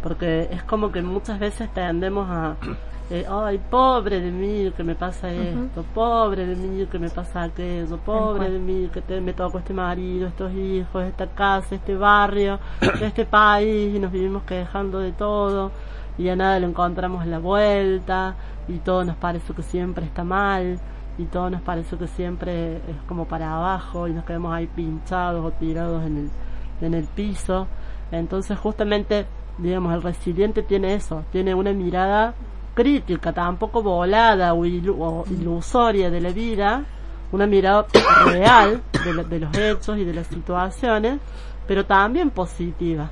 [0.00, 2.54] Porque es como que muchas veces tendemos a,
[3.10, 7.42] eh, ay, pobre de mí que me pasa esto, pobre de mí que me pasa
[7.42, 11.94] aquello, pobre de mí que te- me tocó este marido, estos hijos, esta casa, este
[11.96, 12.58] barrio,
[13.02, 15.70] este país, y nos vivimos quejando de todo,
[16.16, 18.34] y a nada le encontramos la vuelta,
[18.68, 20.78] y todo nos parece que siempre está mal,
[21.18, 25.44] y todo nos parece que siempre es como para abajo, y nos quedamos ahí pinchados
[25.44, 26.30] o tirados en el,
[26.86, 27.66] en el piso.
[28.10, 29.26] Entonces justamente,
[29.58, 32.34] digamos, el resiliente tiene eso, tiene una mirada
[32.74, 36.84] crítica, tampoco volada o, ilu- o ilusoria de la vida,
[37.32, 37.86] una mirada
[38.26, 41.20] real de, lo- de los hechos y de las situaciones,
[41.66, 43.10] pero también positiva.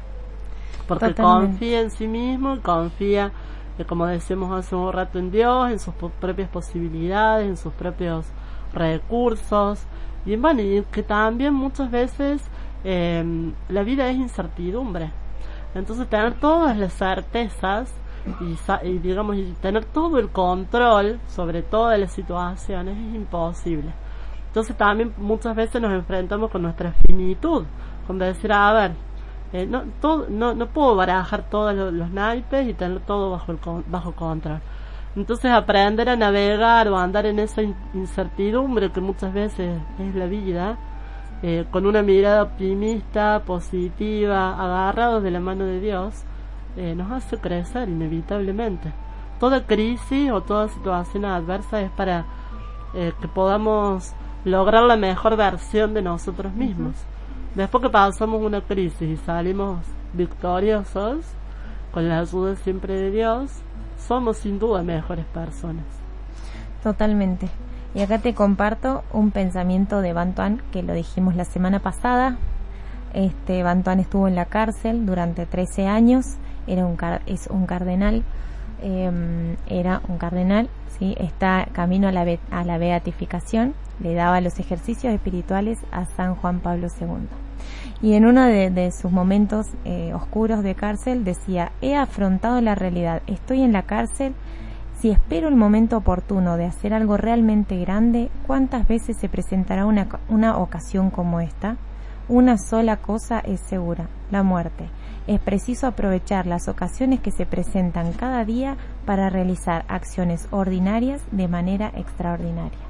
[0.89, 1.49] Porque Totalmente.
[1.59, 3.31] confía en sí mismo, confía,
[3.79, 8.27] eh, como decimos hace un rato, en Dios, en sus propias posibilidades, en sus propios
[8.73, 9.81] recursos.
[10.27, 12.43] Y bueno, y que también muchas veces
[12.85, 13.25] eh,
[13.69, 15.11] la vida es incertidumbre.
[15.75, 17.93] Entonces tener todas las certezas
[18.41, 23.91] y, y digamos y tener todo el control sobre todas las situaciones es imposible.
[24.49, 27.65] Entonces también muchas veces nos enfrentamos con nuestra finitud,
[28.07, 28.93] con decir, a ver,
[29.53, 33.59] eh, no, todo, no, no puedo barajar todos los, naipes y tener todo bajo, el
[33.89, 34.61] bajo control.
[35.17, 40.27] Entonces aprender a navegar o andar en esa in- incertidumbre que muchas veces es la
[40.27, 40.79] vida,
[41.43, 46.25] eh, con una mirada optimista, positiva, agarrados de la mano de Dios,
[46.77, 48.93] eh, nos hace crecer inevitablemente.
[49.39, 52.27] Toda crisis o toda situación adversa es para
[52.95, 54.13] eh, que podamos
[54.45, 56.95] lograr la mejor versión de nosotros mismos.
[57.55, 59.79] Después que pasamos una crisis y salimos
[60.13, 61.25] victoriosos,
[61.93, 63.51] con la ayuda siempre de Dios,
[63.99, 65.85] somos sin duda mejores personas.
[66.83, 67.49] Totalmente.
[67.95, 72.37] Y acá te comparto un pensamiento de Bantuan que lo dijimos la semana pasada.
[73.13, 76.37] Este Bantuan estuvo en la cárcel durante 13 años,
[76.67, 78.23] era un car- es un cardenal,
[78.83, 80.69] eh, era un cardenal,
[80.99, 86.35] sí, está camino a la a la beatificación, le daba los ejercicios espirituales a San
[86.35, 87.29] Juan Pablo II.
[88.03, 92.75] Y en uno de, de sus momentos eh, oscuros de cárcel decía, he afrontado la
[92.75, 94.35] realidad, estoy en la cárcel,
[94.99, 100.07] si espero el momento oportuno de hacer algo realmente grande, ¿cuántas veces se presentará una,
[100.29, 101.77] una ocasión como esta?
[102.29, 104.89] Una sola cosa es segura, la muerte.
[105.31, 108.77] Es preciso aprovechar las ocasiones que se presentan cada día
[109.07, 112.81] para realizar acciones ordinarias de manera extraordinaria.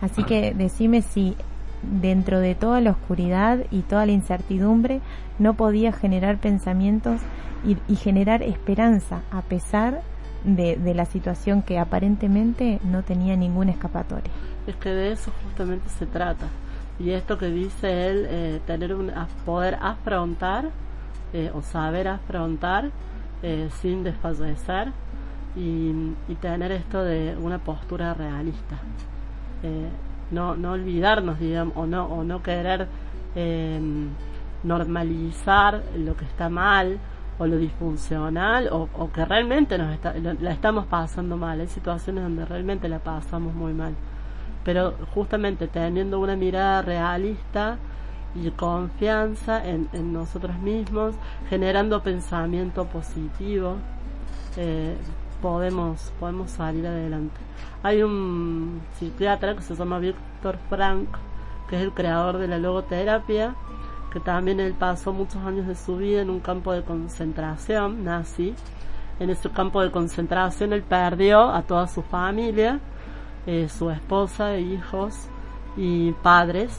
[0.00, 1.36] Así que decime si
[2.02, 5.00] dentro de toda la oscuridad y toda la incertidumbre
[5.38, 7.20] no podía generar pensamientos
[7.64, 10.00] y, y generar esperanza a pesar
[10.42, 14.32] de, de la situación que aparentemente no tenía ninguna escapatoria.
[14.66, 16.48] Es que de eso justamente se trata.
[16.98, 19.12] Y esto que dice él, eh, tener un,
[19.46, 20.72] poder afrontar
[21.32, 22.90] eh, o saber afrontar
[23.42, 24.92] eh, sin desfallecer
[25.56, 25.92] y,
[26.28, 28.76] y tener esto de una postura realista.
[29.62, 29.88] Eh,
[30.30, 32.86] no, no olvidarnos, digamos, o no, o no querer
[33.34, 33.80] eh,
[34.62, 36.98] normalizar lo que está mal
[37.38, 41.60] o lo disfuncional o, o que realmente nos está, la estamos pasando mal.
[41.60, 43.94] Hay situaciones donde realmente la pasamos muy mal.
[44.64, 47.78] Pero justamente teniendo una mirada realista
[48.34, 51.14] y confianza en, en nosotros mismos,
[51.48, 53.76] generando pensamiento positivo,
[54.56, 54.96] eh,
[55.40, 57.40] podemos, podemos salir adelante.
[57.82, 61.08] Hay un psiquiatra que se llama Víctor Frank,
[61.68, 63.54] que es el creador de la logoterapia,
[64.12, 68.54] que también él pasó muchos años de su vida en un campo de concentración nazi.
[69.20, 72.80] En ese campo de concentración él perdió a toda su familia,
[73.46, 75.28] eh, su esposa, e hijos
[75.76, 76.78] y padres,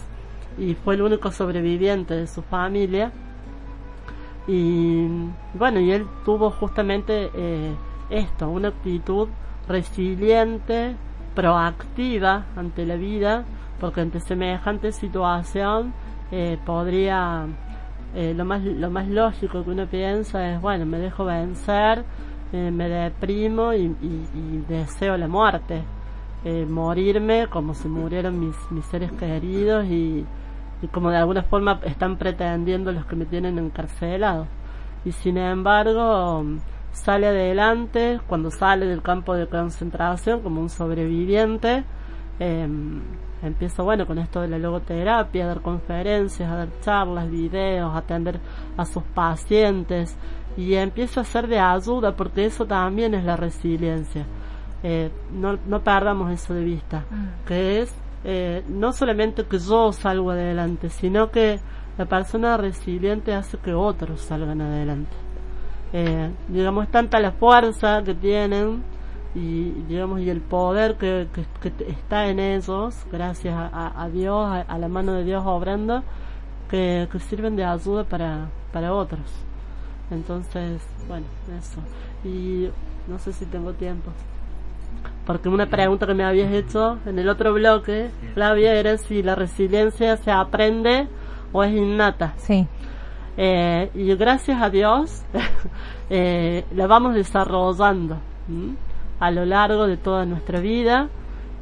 [0.60, 3.12] y fue el único sobreviviente de su familia.
[4.48, 5.08] Y
[5.54, 7.74] bueno, y él tuvo justamente eh,
[8.10, 9.28] esto, una actitud
[9.68, 10.96] resiliente,
[11.36, 13.44] proactiva ante la vida,
[13.80, 15.94] porque ante semejante situación
[16.32, 17.46] eh, podría,
[18.16, 22.04] eh, lo, más, lo más lógico que uno piensa es, bueno, me dejo vencer,
[22.52, 25.84] eh, me deprimo y, y- y deseo la muerte,
[26.70, 30.26] morirme como si murieran mis, mis seres queridos y,
[30.82, 34.48] y como de alguna forma están pretendiendo los que me tienen encarcelado.
[35.06, 36.44] Y sin embargo,
[36.92, 41.84] sale adelante cuando sale del campo de concentración como un sobreviviente.
[42.40, 42.68] Eh,
[43.42, 47.98] empiezo, bueno, con esto de la logoterapia, a dar conferencias, a dar charlas, videos, a
[47.98, 48.40] atender
[48.78, 50.18] a sus pacientes
[50.58, 54.26] y empiezo a ser de ayuda porque eso también es la resiliencia.
[54.84, 57.04] Eh, no, no perdamos eso de vista,
[57.46, 57.94] que es
[58.24, 61.60] eh, no solamente que yo salgo adelante, sino que
[61.98, 65.16] la persona resiliente hace que otros salgan adelante.
[65.94, 68.84] Eh, digamos, tanta la fuerza que tienen
[69.36, 71.28] y digamos y el poder que,
[71.62, 76.04] que, está en ellos, gracias a Dios, a, a la mano de Dios obrando,
[76.70, 79.22] que, que sirven de ayuda para, para otros.
[80.12, 81.26] Entonces, bueno,
[81.58, 81.80] eso.
[82.24, 82.70] Y
[83.08, 84.12] no sé si tengo tiempo.
[85.30, 89.36] Porque una pregunta que me habías hecho en el otro bloque, Flavia, era si la
[89.36, 91.08] resiliencia se aprende
[91.52, 92.34] o es innata.
[92.38, 92.66] Sí.
[93.38, 95.22] Eh, y gracias a Dios
[96.10, 98.18] eh, la vamos desarrollando
[99.20, 101.10] a lo largo de toda nuestra vida,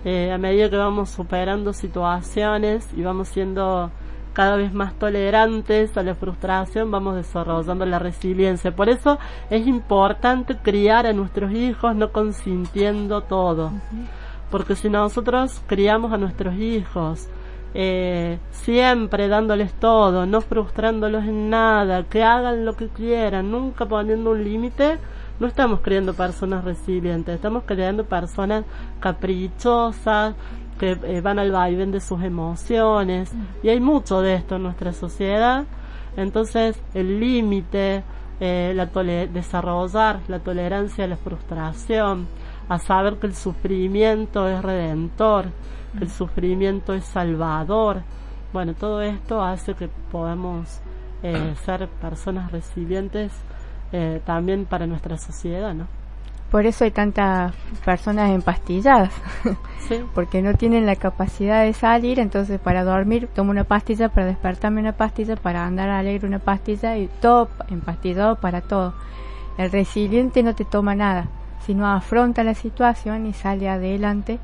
[0.05, 3.91] eh, a medida que vamos superando situaciones y vamos siendo
[4.37, 8.69] cada vez más tolerantes a la frustración, vamos desarrollando la resiliencia.
[8.75, 9.17] Por eso
[9.49, 13.71] es importante criar a nuestros hijos no consintiendo todo.
[14.51, 17.27] Porque si nosotros criamos a nuestros hijos
[17.73, 24.33] eh, siempre dándoles todo, no frustrándolos en nada, que hagan lo que quieran, nunca poniendo
[24.33, 24.99] un límite,
[25.39, 28.65] no estamos creando personas resilientes, estamos creando personas
[28.99, 30.35] caprichosas,
[30.79, 33.31] que eh, van al vaivén de sus emociones,
[33.63, 35.65] y hay mucho de esto en nuestra sociedad,
[36.15, 38.03] entonces el límite,
[38.39, 42.27] eh, la tole- desarrollar la tolerancia a la frustración,
[42.69, 45.45] a saber que el sufrimiento es redentor,
[45.97, 48.01] que el sufrimiento es salvador.
[48.53, 50.81] Bueno, todo esto hace que podamos
[51.23, 53.31] eh, ser personas resilientes
[53.91, 55.87] eh, también para nuestra sociedad, ¿no?
[56.51, 57.53] Por eso hay tantas
[57.83, 59.11] personas empastilladas,
[59.87, 60.01] Sí.
[60.15, 64.79] porque no tienen la capacidad de salir, entonces para dormir tomo una pastilla, para despertarme
[64.79, 68.93] una pastilla, para andar alegre una pastilla y todo empastillado para todo.
[69.57, 71.27] El resiliente no te toma nada,
[71.65, 74.39] sino afronta la situación y sale adelante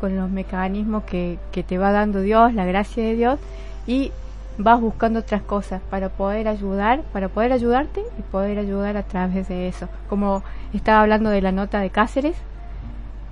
[0.00, 3.38] con los mecanismos que, que te va dando Dios, la gracia de Dios,
[3.86, 4.12] y
[4.58, 9.48] vas buscando otras cosas para poder ayudar, para poder ayudarte y poder ayudar a través
[9.48, 9.88] de eso.
[10.08, 10.42] Como
[10.74, 12.36] estaba hablando de la nota de Cáceres,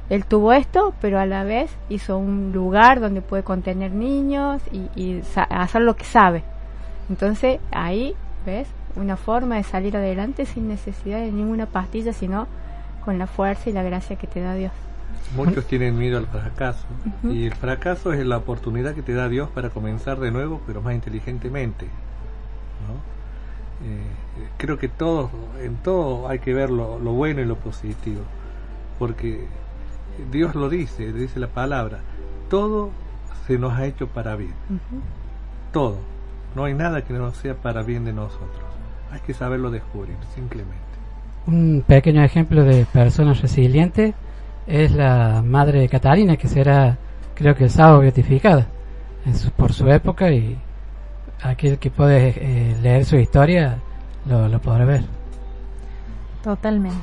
[0.08, 4.88] él tuvo esto, pero a la vez hizo un lugar donde puede contener niños y,
[4.94, 6.44] y hacer lo que sabe.
[7.10, 8.14] Entonces ahí,
[8.46, 8.68] ¿ves?
[8.94, 12.46] Una forma de salir adelante sin necesidad de ninguna pastilla, sino
[13.04, 14.72] con la fuerza y la gracia que te da Dios.
[15.34, 16.86] Muchos tienen miedo al fracaso
[17.24, 20.82] y el fracaso es la oportunidad que te da Dios para comenzar de nuevo, pero
[20.82, 21.86] más inteligentemente.
[21.86, 22.94] ¿no?
[23.86, 25.30] Eh, creo que todos,
[25.60, 28.22] en todo hay que ver lo, lo bueno y lo positivo,
[28.98, 29.46] porque
[30.30, 31.98] Dios lo dice, dice la palabra,
[32.48, 32.90] todo
[33.46, 34.54] se nos ha hecho para bien,
[35.72, 35.98] todo.
[36.54, 38.64] No hay nada que no sea para bien de nosotros.
[39.10, 40.76] Hay que saberlo descubrir, simplemente.
[41.46, 44.14] Un pequeño ejemplo de persona resiliente
[44.66, 46.96] es la madre de Catalina, que será,
[47.34, 48.66] creo que el sábado beatificada
[49.24, 50.58] en su- por su época y
[51.42, 53.78] aquel que puede eh, leer su historia
[54.26, 55.04] lo, lo podrá ver.
[56.42, 56.96] Totalmente.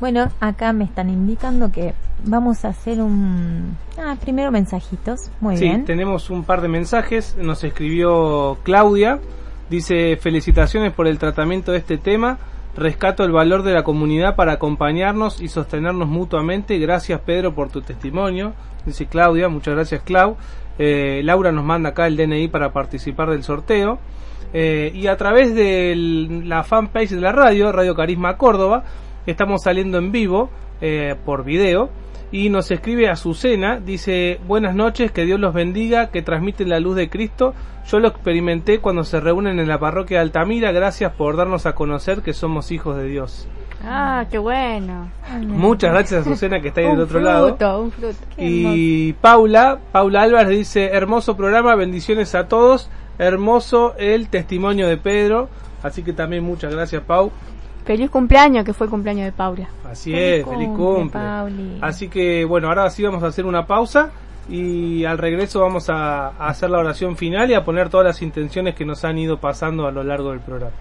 [0.00, 3.76] Bueno, acá me están indicando que vamos a hacer un...
[3.98, 5.30] Ah, primero mensajitos.
[5.40, 5.84] Muy sí, bien.
[5.84, 7.36] tenemos un par de mensajes.
[7.40, 9.20] Nos escribió Claudia.
[9.70, 12.38] Dice, felicitaciones por el tratamiento de este tema.
[12.76, 16.78] Rescato el valor de la comunidad para acompañarnos y sostenernos mutuamente.
[16.78, 18.52] Gracias Pedro por tu testimonio.
[18.84, 20.36] Dice Claudia, muchas gracias Clau.
[20.78, 23.98] Eh, Laura nos manda acá el DNI para participar del sorteo.
[24.52, 25.94] Eh, y a través de
[26.44, 28.84] la fanpage de la radio, Radio Carisma Córdoba,
[29.26, 31.90] estamos saliendo en vivo eh, por video.
[32.34, 36.96] Y nos escribe Azucena, dice, buenas noches, que Dios los bendiga, que transmiten la luz
[36.96, 37.54] de Cristo.
[37.86, 41.76] Yo lo experimenté cuando se reúnen en la parroquia de Altamira, gracias por darnos a
[41.76, 43.46] conocer que somos hijos de Dios.
[43.84, 45.12] Ah, qué bueno.
[45.46, 47.80] Muchas gracias Azucena que está ahí del otro fruto, lado.
[47.80, 54.88] Un fruto, Y Paula, Paula Álvarez dice, hermoso programa, bendiciones a todos, hermoso el testimonio
[54.88, 55.48] de Pedro,
[55.84, 57.30] así que también muchas gracias Pau.
[57.84, 59.68] Feliz cumpleaños, que fue el cumpleaños de Paula.
[59.84, 61.20] Así Feliz es, feliz cumple.
[61.20, 61.78] Pauli.
[61.82, 64.10] Así que bueno, ahora sí vamos a hacer una pausa
[64.48, 68.22] y al regreso vamos a, a hacer la oración final y a poner todas las
[68.22, 70.74] intenciones que nos han ido pasando a lo largo del programa.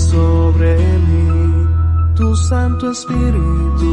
[0.00, 1.68] Sobre mí
[2.16, 3.92] tu Santo Espíritu.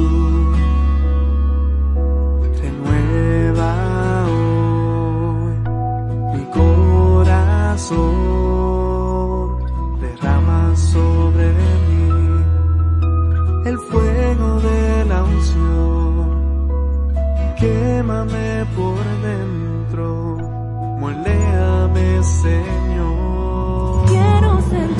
[2.61, 3.71] Renueva
[4.27, 5.55] hoy
[6.33, 7.97] mi corazón,
[9.99, 11.47] derrama sobre
[11.87, 12.09] mí
[13.65, 16.27] el fuego de la unción.
[17.59, 20.37] Quémame por dentro,
[20.99, 24.05] moléame Señor.
[24.07, 24.96] Quiero sentir,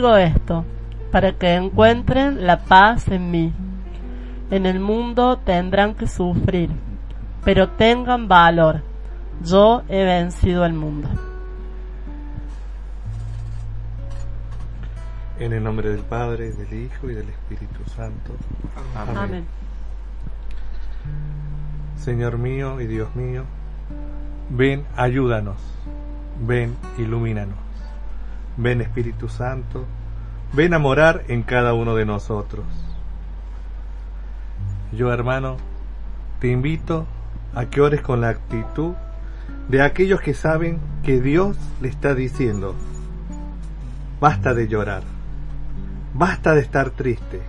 [0.00, 0.64] digo esto,
[1.12, 3.52] para que encuentren la paz en mí.
[4.50, 6.70] En el mundo tendrán que sufrir,
[7.44, 8.82] pero tengan valor.
[9.44, 11.06] Yo he vencido al mundo.
[15.38, 18.32] En el nombre del Padre, del Hijo y del Espíritu Santo.
[18.96, 19.16] Amén.
[19.18, 19.44] Amén.
[21.98, 23.44] Señor mío y Dios mío,
[24.48, 25.58] ven, ayúdanos.
[26.40, 27.69] Ven, ilumínanos.
[28.60, 29.86] Ven, Espíritu Santo.
[30.52, 32.66] Ven a morar en cada uno de nosotros.
[34.92, 35.56] Yo, hermano,
[36.40, 37.06] te invito
[37.54, 38.94] a que ores con la actitud
[39.68, 42.74] de aquellos que saben que Dios le está diciendo,
[44.20, 45.04] basta de llorar,
[46.12, 47.40] basta de estar triste.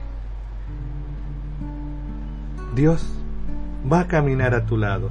[2.76, 3.06] Dios
[3.92, 5.10] va a caminar a tu lado.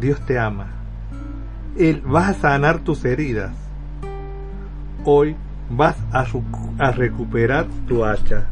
[0.00, 0.68] Dios te ama.
[1.76, 3.67] Él va a sanar tus heridas.
[5.04, 5.36] Hoy
[5.70, 8.46] vas a, recu- a recuperar tu hacha.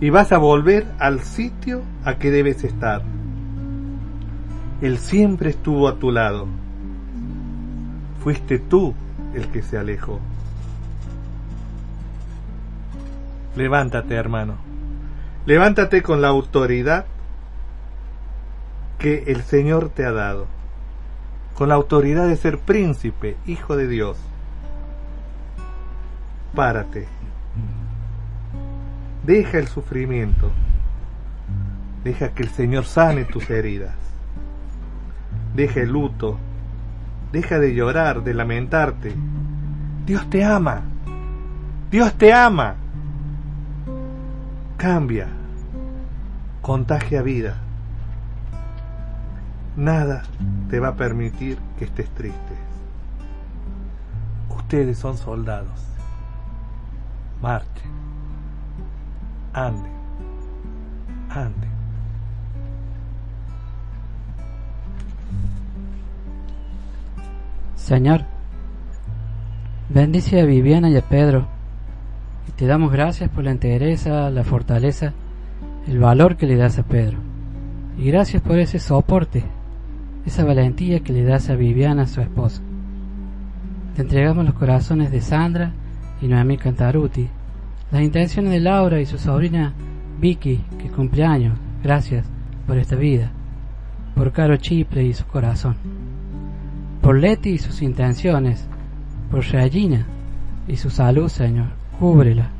[0.00, 3.02] Y vas a volver al sitio a que debes estar.
[4.82, 6.46] Él siempre estuvo a tu lado.
[8.22, 8.94] Fuiste tú
[9.34, 10.20] el que se alejó.
[13.56, 14.56] Levántate, hermano.
[15.46, 17.06] Levántate con la autoridad
[18.98, 20.46] que el Señor te ha dado.
[21.56, 24.18] Con la autoridad de ser príncipe, hijo de Dios.
[26.54, 27.08] Párate.
[29.24, 30.50] Deja el sufrimiento.
[32.04, 33.94] Deja que el Señor sane tus heridas.
[35.54, 36.38] Deja el luto.
[37.32, 39.14] Deja de llorar, de lamentarte.
[40.04, 40.82] Dios te ama.
[41.90, 42.74] Dios te ama.
[44.76, 45.28] Cambia.
[46.60, 47.65] Contagia vida.
[49.76, 50.22] Nada
[50.70, 52.54] te va a permitir que estés triste.
[54.48, 55.86] Ustedes son soldados.
[57.42, 57.92] Marchen.
[59.52, 59.92] Anden.
[61.30, 61.76] Anden.
[67.74, 68.22] Señor,
[69.90, 71.46] bendice a Viviana y a Pedro.
[72.48, 75.12] Y te damos gracias por la entereza, la fortaleza,
[75.86, 77.18] el valor que le das a Pedro.
[77.98, 79.44] Y gracias por ese soporte,
[80.26, 82.60] esa valentía que le das a Viviana, su esposa.
[83.94, 85.72] Te entregamos los corazones de Sandra
[86.20, 87.28] y Noemí Cantaruti,
[87.90, 89.72] las intenciones de Laura y su sobrina
[90.20, 91.58] Vicky, que cumple años.
[91.82, 92.26] Gracias
[92.66, 93.30] por esta vida,
[94.14, 95.76] por Caro Chiple y su corazón
[97.06, 98.66] por Leti y sus intenciones,
[99.30, 100.04] por Regina
[100.66, 101.68] y su salud, Señor,
[102.00, 102.50] cúbrela,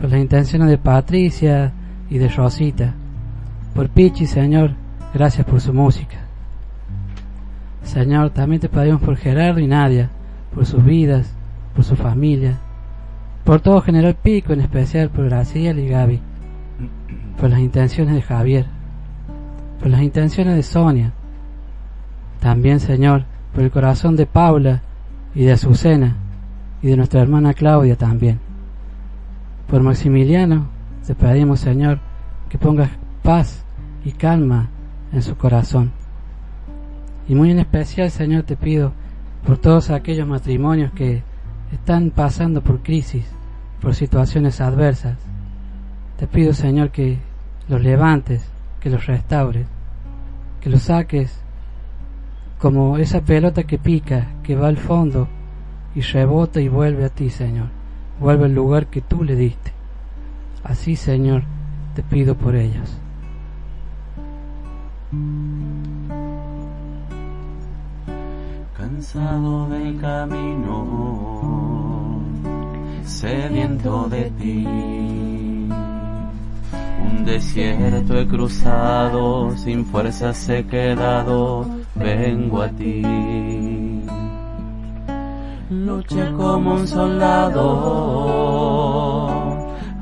[0.00, 1.70] por las intenciones de Patricia
[2.08, 2.94] y de Rosita,
[3.74, 4.70] por Pichi, Señor,
[5.12, 6.29] gracias por su música.
[7.82, 10.10] Señor, también te pedimos por Gerardo y Nadia,
[10.54, 11.34] por sus vidas,
[11.74, 12.58] por su familia,
[13.44, 16.20] por todo General Pico, en especial por Graciela y Gaby,
[17.40, 18.66] por las intenciones de Javier,
[19.80, 21.12] por las intenciones de Sonia,
[22.40, 23.24] también, Señor,
[23.54, 24.82] por el corazón de Paula
[25.34, 26.16] y de Azucena
[26.82, 28.40] y de nuestra hermana Claudia también.
[29.68, 30.68] Por Maximiliano
[31.06, 32.00] te pedimos, Señor,
[32.48, 32.90] que pongas
[33.22, 33.64] paz
[34.04, 34.68] y calma
[35.12, 35.92] en su corazón.
[37.30, 38.90] Y muy en especial, Señor, te pido
[39.46, 41.22] por todos aquellos matrimonios que
[41.70, 43.24] están pasando por crisis,
[43.80, 45.16] por situaciones adversas.
[46.18, 47.20] Te pido, Señor, que
[47.68, 48.50] los levantes,
[48.80, 49.64] que los restaures,
[50.60, 51.40] que los saques
[52.58, 55.28] como esa pelota que pica, que va al fondo
[55.94, 57.68] y rebota y vuelve a ti, Señor.
[58.18, 59.70] Vuelve al lugar que tú le diste.
[60.64, 61.44] Así, Señor,
[61.94, 62.98] te pido por ellos.
[68.90, 70.80] Cansado del camino,
[73.04, 74.66] sediento de ti.
[77.06, 81.64] Un desierto he cruzado, sin fuerzas he quedado,
[81.94, 84.02] vengo a ti.
[85.70, 87.60] Luché como un soldado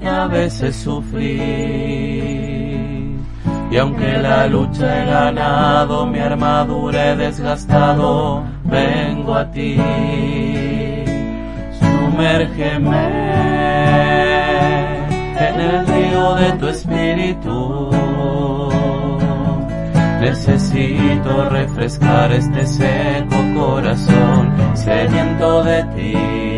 [0.01, 2.38] y a veces sufrí.
[3.70, 9.76] Y aunque la lucha he ganado, mi armadura he desgastado, vengo a ti.
[11.78, 13.28] Sumérgeme
[15.38, 17.90] en el río de tu espíritu.
[20.20, 26.57] Necesito refrescar este seco corazón sediento de ti.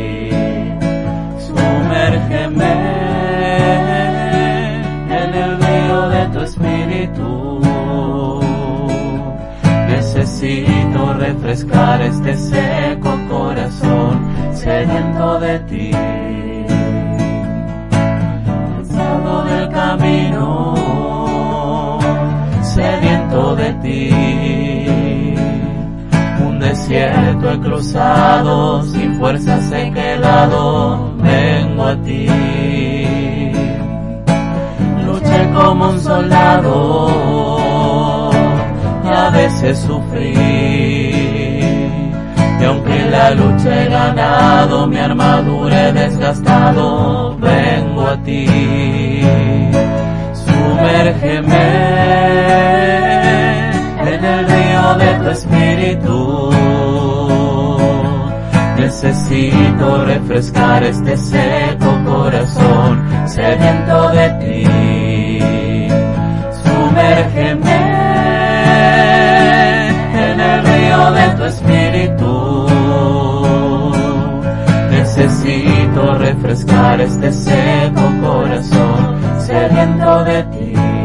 [11.51, 14.21] Refrescar este seco corazón
[14.55, 15.91] sediento de ti.
[17.91, 20.75] Cansado del camino,
[22.63, 24.11] sediento de ti.
[26.47, 32.29] Un desierto he cruzado, sin fuerzas he quedado, vengo a ti.
[35.05, 37.11] Luché como un soldado
[39.05, 40.60] y a veces sufrí.
[43.11, 48.47] La lucha he ganado, mi armadura he desgastado, vengo a ti.
[50.33, 51.67] Sumérgeme
[54.13, 56.51] en el río de tu espíritu.
[58.79, 65.79] Necesito refrescar este seco corazón sediento de ti.
[66.63, 67.90] Sumérgeme
[76.01, 81.00] Refrescar este seco corazón sediento de ti.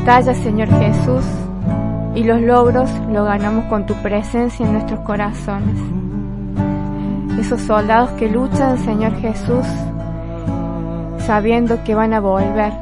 [0.00, 1.24] Batalla, Señor Jesús,
[2.14, 5.78] y los logros lo ganamos con tu presencia en nuestros corazones.
[7.38, 9.66] Esos soldados que luchan, Señor Jesús,
[11.18, 12.72] sabiendo que van a volver,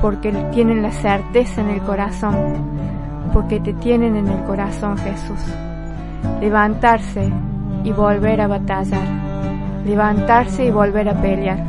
[0.00, 2.34] porque tienen la certeza en el corazón,
[3.34, 5.40] porque te tienen en el corazón, Jesús.
[6.40, 7.30] Levantarse
[7.84, 9.06] y volver a batallar,
[9.84, 11.62] levantarse y volver a pelear.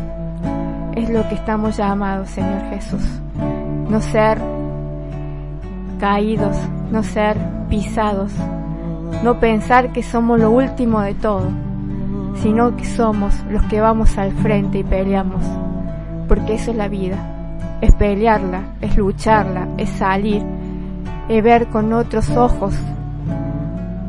[0.96, 3.21] Es lo que estamos llamados, Señor Jesús.
[3.92, 4.40] No ser
[6.00, 6.56] caídos,
[6.94, 7.36] no ser
[7.70, 8.32] pisados,
[9.22, 11.50] no pensar que somos lo último de todo,
[12.36, 15.44] sino que somos los que vamos al frente y peleamos,
[16.30, 17.18] porque eso es la vida,
[17.82, 20.42] es pelearla, es lucharla, es salir,
[21.28, 22.74] es ver con otros ojos,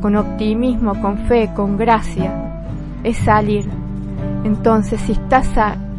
[0.01, 2.31] con optimismo, con fe, con gracia,
[3.03, 3.69] es salir.
[4.45, 5.51] Entonces, si estás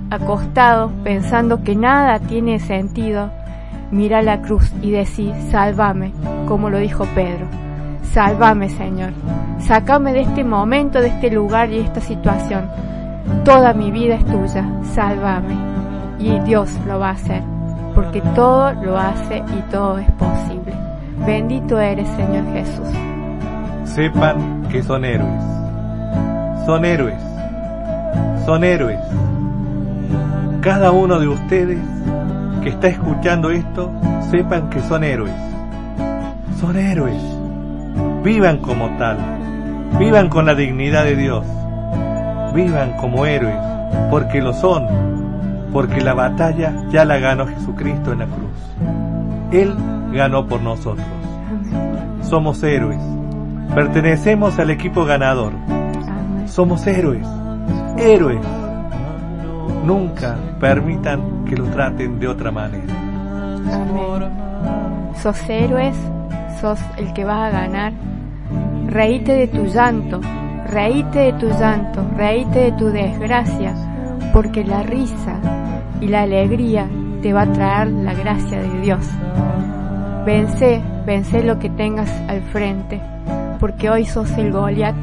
[0.09, 3.42] acostado pensando que nada tiene sentido,
[3.93, 6.11] mira la cruz y decir, sálvame,
[6.47, 7.45] como lo dijo Pedro.
[8.11, 9.11] Sálvame, Señor.
[9.59, 12.67] Sácame de este momento, de este lugar y esta situación.
[13.45, 14.67] Toda mi vida es tuya.
[14.93, 15.55] Sálvame.
[16.19, 17.41] Y Dios lo va a hacer,
[17.95, 20.73] porque todo lo hace y todo es posible.
[21.25, 22.87] Bendito eres, Señor Jesús.
[23.85, 25.43] Sepan que son héroes.
[26.65, 27.21] Son héroes.
[28.45, 28.99] Son héroes.
[30.61, 31.79] Cada uno de ustedes
[32.63, 33.91] que está escuchando esto,
[34.31, 35.35] sepan que son héroes.
[36.59, 37.21] Son héroes.
[38.23, 39.17] Vivan como tal.
[39.99, 41.45] Vivan con la dignidad de Dios.
[42.55, 43.57] Vivan como héroes,
[44.09, 44.87] porque lo son.
[45.73, 49.51] Porque la batalla ya la ganó Jesucristo en la cruz.
[49.51, 49.75] Él
[50.13, 51.05] ganó por nosotros.
[52.21, 53.01] Somos héroes.
[53.75, 55.51] Pertenecemos al equipo ganador.
[56.45, 57.27] Somos héroes.
[57.97, 58.62] Héroes.
[59.83, 62.93] Nunca permitan que lo traten de otra manera.
[63.71, 65.13] Amén.
[65.15, 65.95] Sos héroes,
[66.61, 67.93] sos el que vas a ganar.
[68.87, 70.21] Reíte de tu llanto,
[70.67, 73.73] reíte de tu llanto, reíte de tu desgracia,
[74.31, 75.39] porque la risa
[75.99, 76.87] y la alegría
[77.21, 79.05] te va a traer la gracia de Dios.
[80.25, 83.01] Vence, vence lo que tengas al frente,
[83.59, 84.95] porque hoy sos el Goliat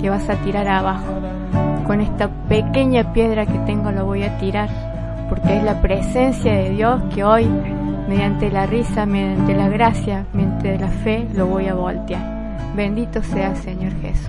[0.00, 1.27] que vas a tirar abajo.
[1.88, 4.68] Con esta pequeña piedra que tengo lo voy a tirar,
[5.30, 7.48] porque es la presencia de Dios que hoy,
[8.06, 12.22] mediante la risa, mediante la gracia, mediante la fe, lo voy a voltear.
[12.76, 14.28] Bendito sea Señor Jesús.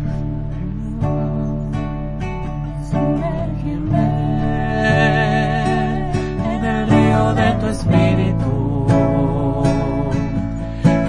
[6.53, 8.88] en el río de tu espíritu.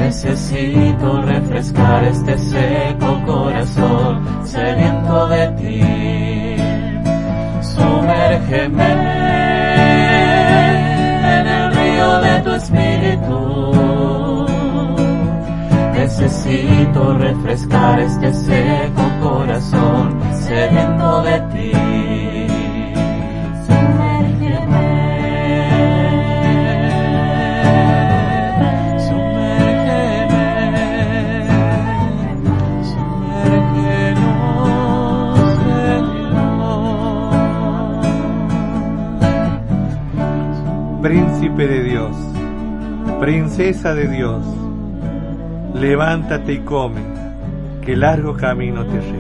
[0.01, 6.00] Necesito refrescar este seco corazón sediento de ti
[7.81, 8.93] sumérgeme
[11.37, 13.39] en el río de tu espíritu.
[15.95, 22.10] Necesito refrescar este seco corazón sediento de ti.
[43.21, 44.43] Princesa de Dios,
[45.75, 47.03] levántate y come,
[47.85, 49.20] que largo camino te resta.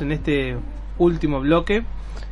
[0.00, 0.56] En este
[0.98, 1.84] último bloque.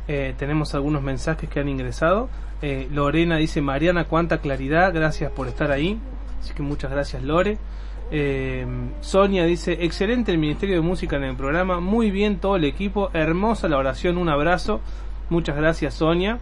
[0.07, 2.29] Eh, tenemos algunos mensajes que han ingresado.
[2.61, 5.99] Eh, Lorena dice, Mariana, cuánta claridad, gracias por estar ahí.
[6.41, 7.57] Así que muchas gracias, Lore.
[8.11, 8.65] Eh,
[9.01, 13.11] Sonia dice, excelente el Ministerio de Música en el programa, muy bien todo el equipo,
[13.13, 14.81] hermosa la oración, un abrazo.
[15.29, 16.39] Muchas gracias, Sonia.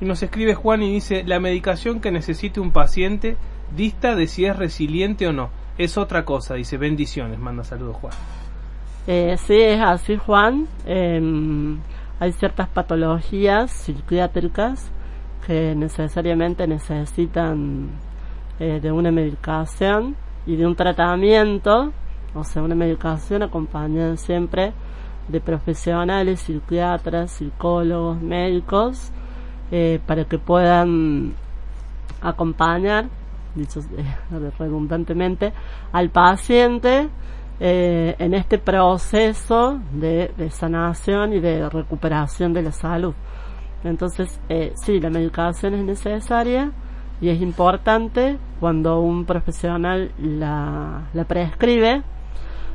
[0.00, 3.36] Y nos escribe Juan y dice, la medicación que necesite un paciente
[3.74, 5.50] dista de si es resiliente o no.
[5.78, 8.12] Es otra cosa, dice, bendiciones, manda saludos Juan.
[9.06, 10.66] Eh, sí, es así, Juan.
[10.84, 11.78] Em,
[12.18, 14.90] hay ciertas patologías psiquiátricas
[15.46, 17.90] que necesariamente necesitan
[18.58, 21.92] eh, de una medicación y de un tratamiento,
[22.34, 24.72] o sea, una medicación acompañada siempre
[25.28, 29.12] de profesionales, psiquiatras, psicólogos, médicos,
[29.70, 31.34] eh, para que puedan
[32.20, 33.06] acompañar,
[33.54, 35.52] dicho eh, redundantemente,
[35.92, 37.08] al paciente
[37.60, 43.14] eh, en este proceso de, sanación y de recuperación de la salud.
[43.84, 46.72] Entonces, eh, sí, la medicación es necesaria
[47.20, 52.02] y es importante cuando un profesional la, la prescribe.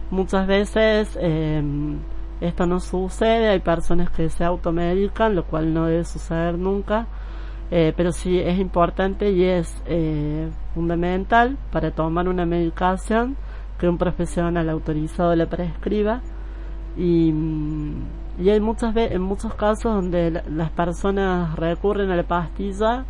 [0.09, 1.61] Muchas veces eh,
[2.41, 7.07] esto no sucede, hay personas que se automedican, lo cual no debe suceder nunca.
[7.73, 13.37] Eh, pero sí es importante y es eh, fundamental para tomar una medicación
[13.81, 16.21] que un profesional autorizado le prescriba.
[16.97, 17.33] Y,
[18.39, 23.05] y hay muchas ve en muchos casos donde la- las personas recurren a la pastilla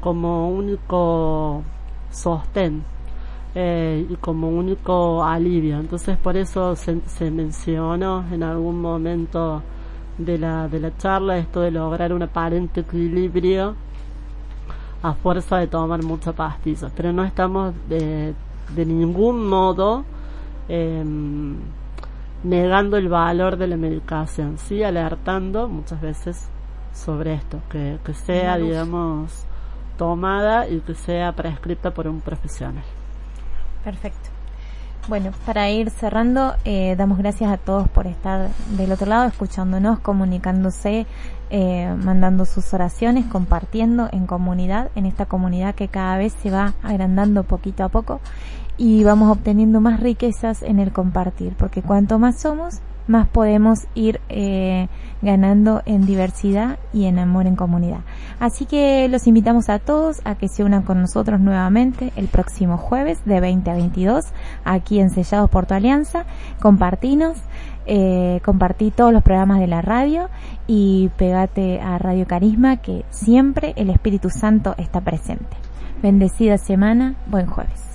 [0.00, 1.62] como único
[2.10, 2.82] sostén
[3.54, 5.78] eh, y como único alivio.
[5.78, 9.62] Entonces por eso se, se mencionó en algún momento
[10.18, 13.74] de la, de la charla esto de lograr un aparente equilibrio
[15.02, 18.34] a fuerza de tomar mucha pastilla, pero no estamos de,
[18.74, 20.04] de ningún modo
[20.68, 21.56] em,
[22.42, 26.48] negando el valor de la medicación, sí alertando muchas veces
[26.92, 29.46] sobre esto, que, que sea, digamos,
[29.96, 32.84] tomada y que sea prescrita por un profesional.
[33.82, 34.30] Perfecto.
[35.06, 39.98] Bueno, para ir cerrando, eh, damos gracias a todos por estar del otro lado, escuchándonos,
[39.98, 41.06] comunicándose,
[41.50, 46.72] eh, mandando sus oraciones, compartiendo en comunidad, en esta comunidad que cada vez se va
[46.82, 48.22] agrandando poquito a poco
[48.76, 54.20] y vamos obteniendo más riquezas en el compartir, porque cuanto más somos, más podemos ir
[54.28, 54.88] eh,
[55.22, 58.00] ganando en diversidad y en amor en comunidad.
[58.40, 62.78] Así que los invitamos a todos a que se unan con nosotros nuevamente el próximo
[62.78, 64.24] jueves de 20 a 22
[64.64, 66.24] aquí en Sellados por tu Alianza.
[66.60, 67.36] Compartinos,
[67.86, 70.28] eh, compartí todos los programas de la radio
[70.66, 75.56] y pegate a Radio Carisma que siempre el Espíritu Santo está presente.
[76.02, 77.93] Bendecida semana, buen jueves.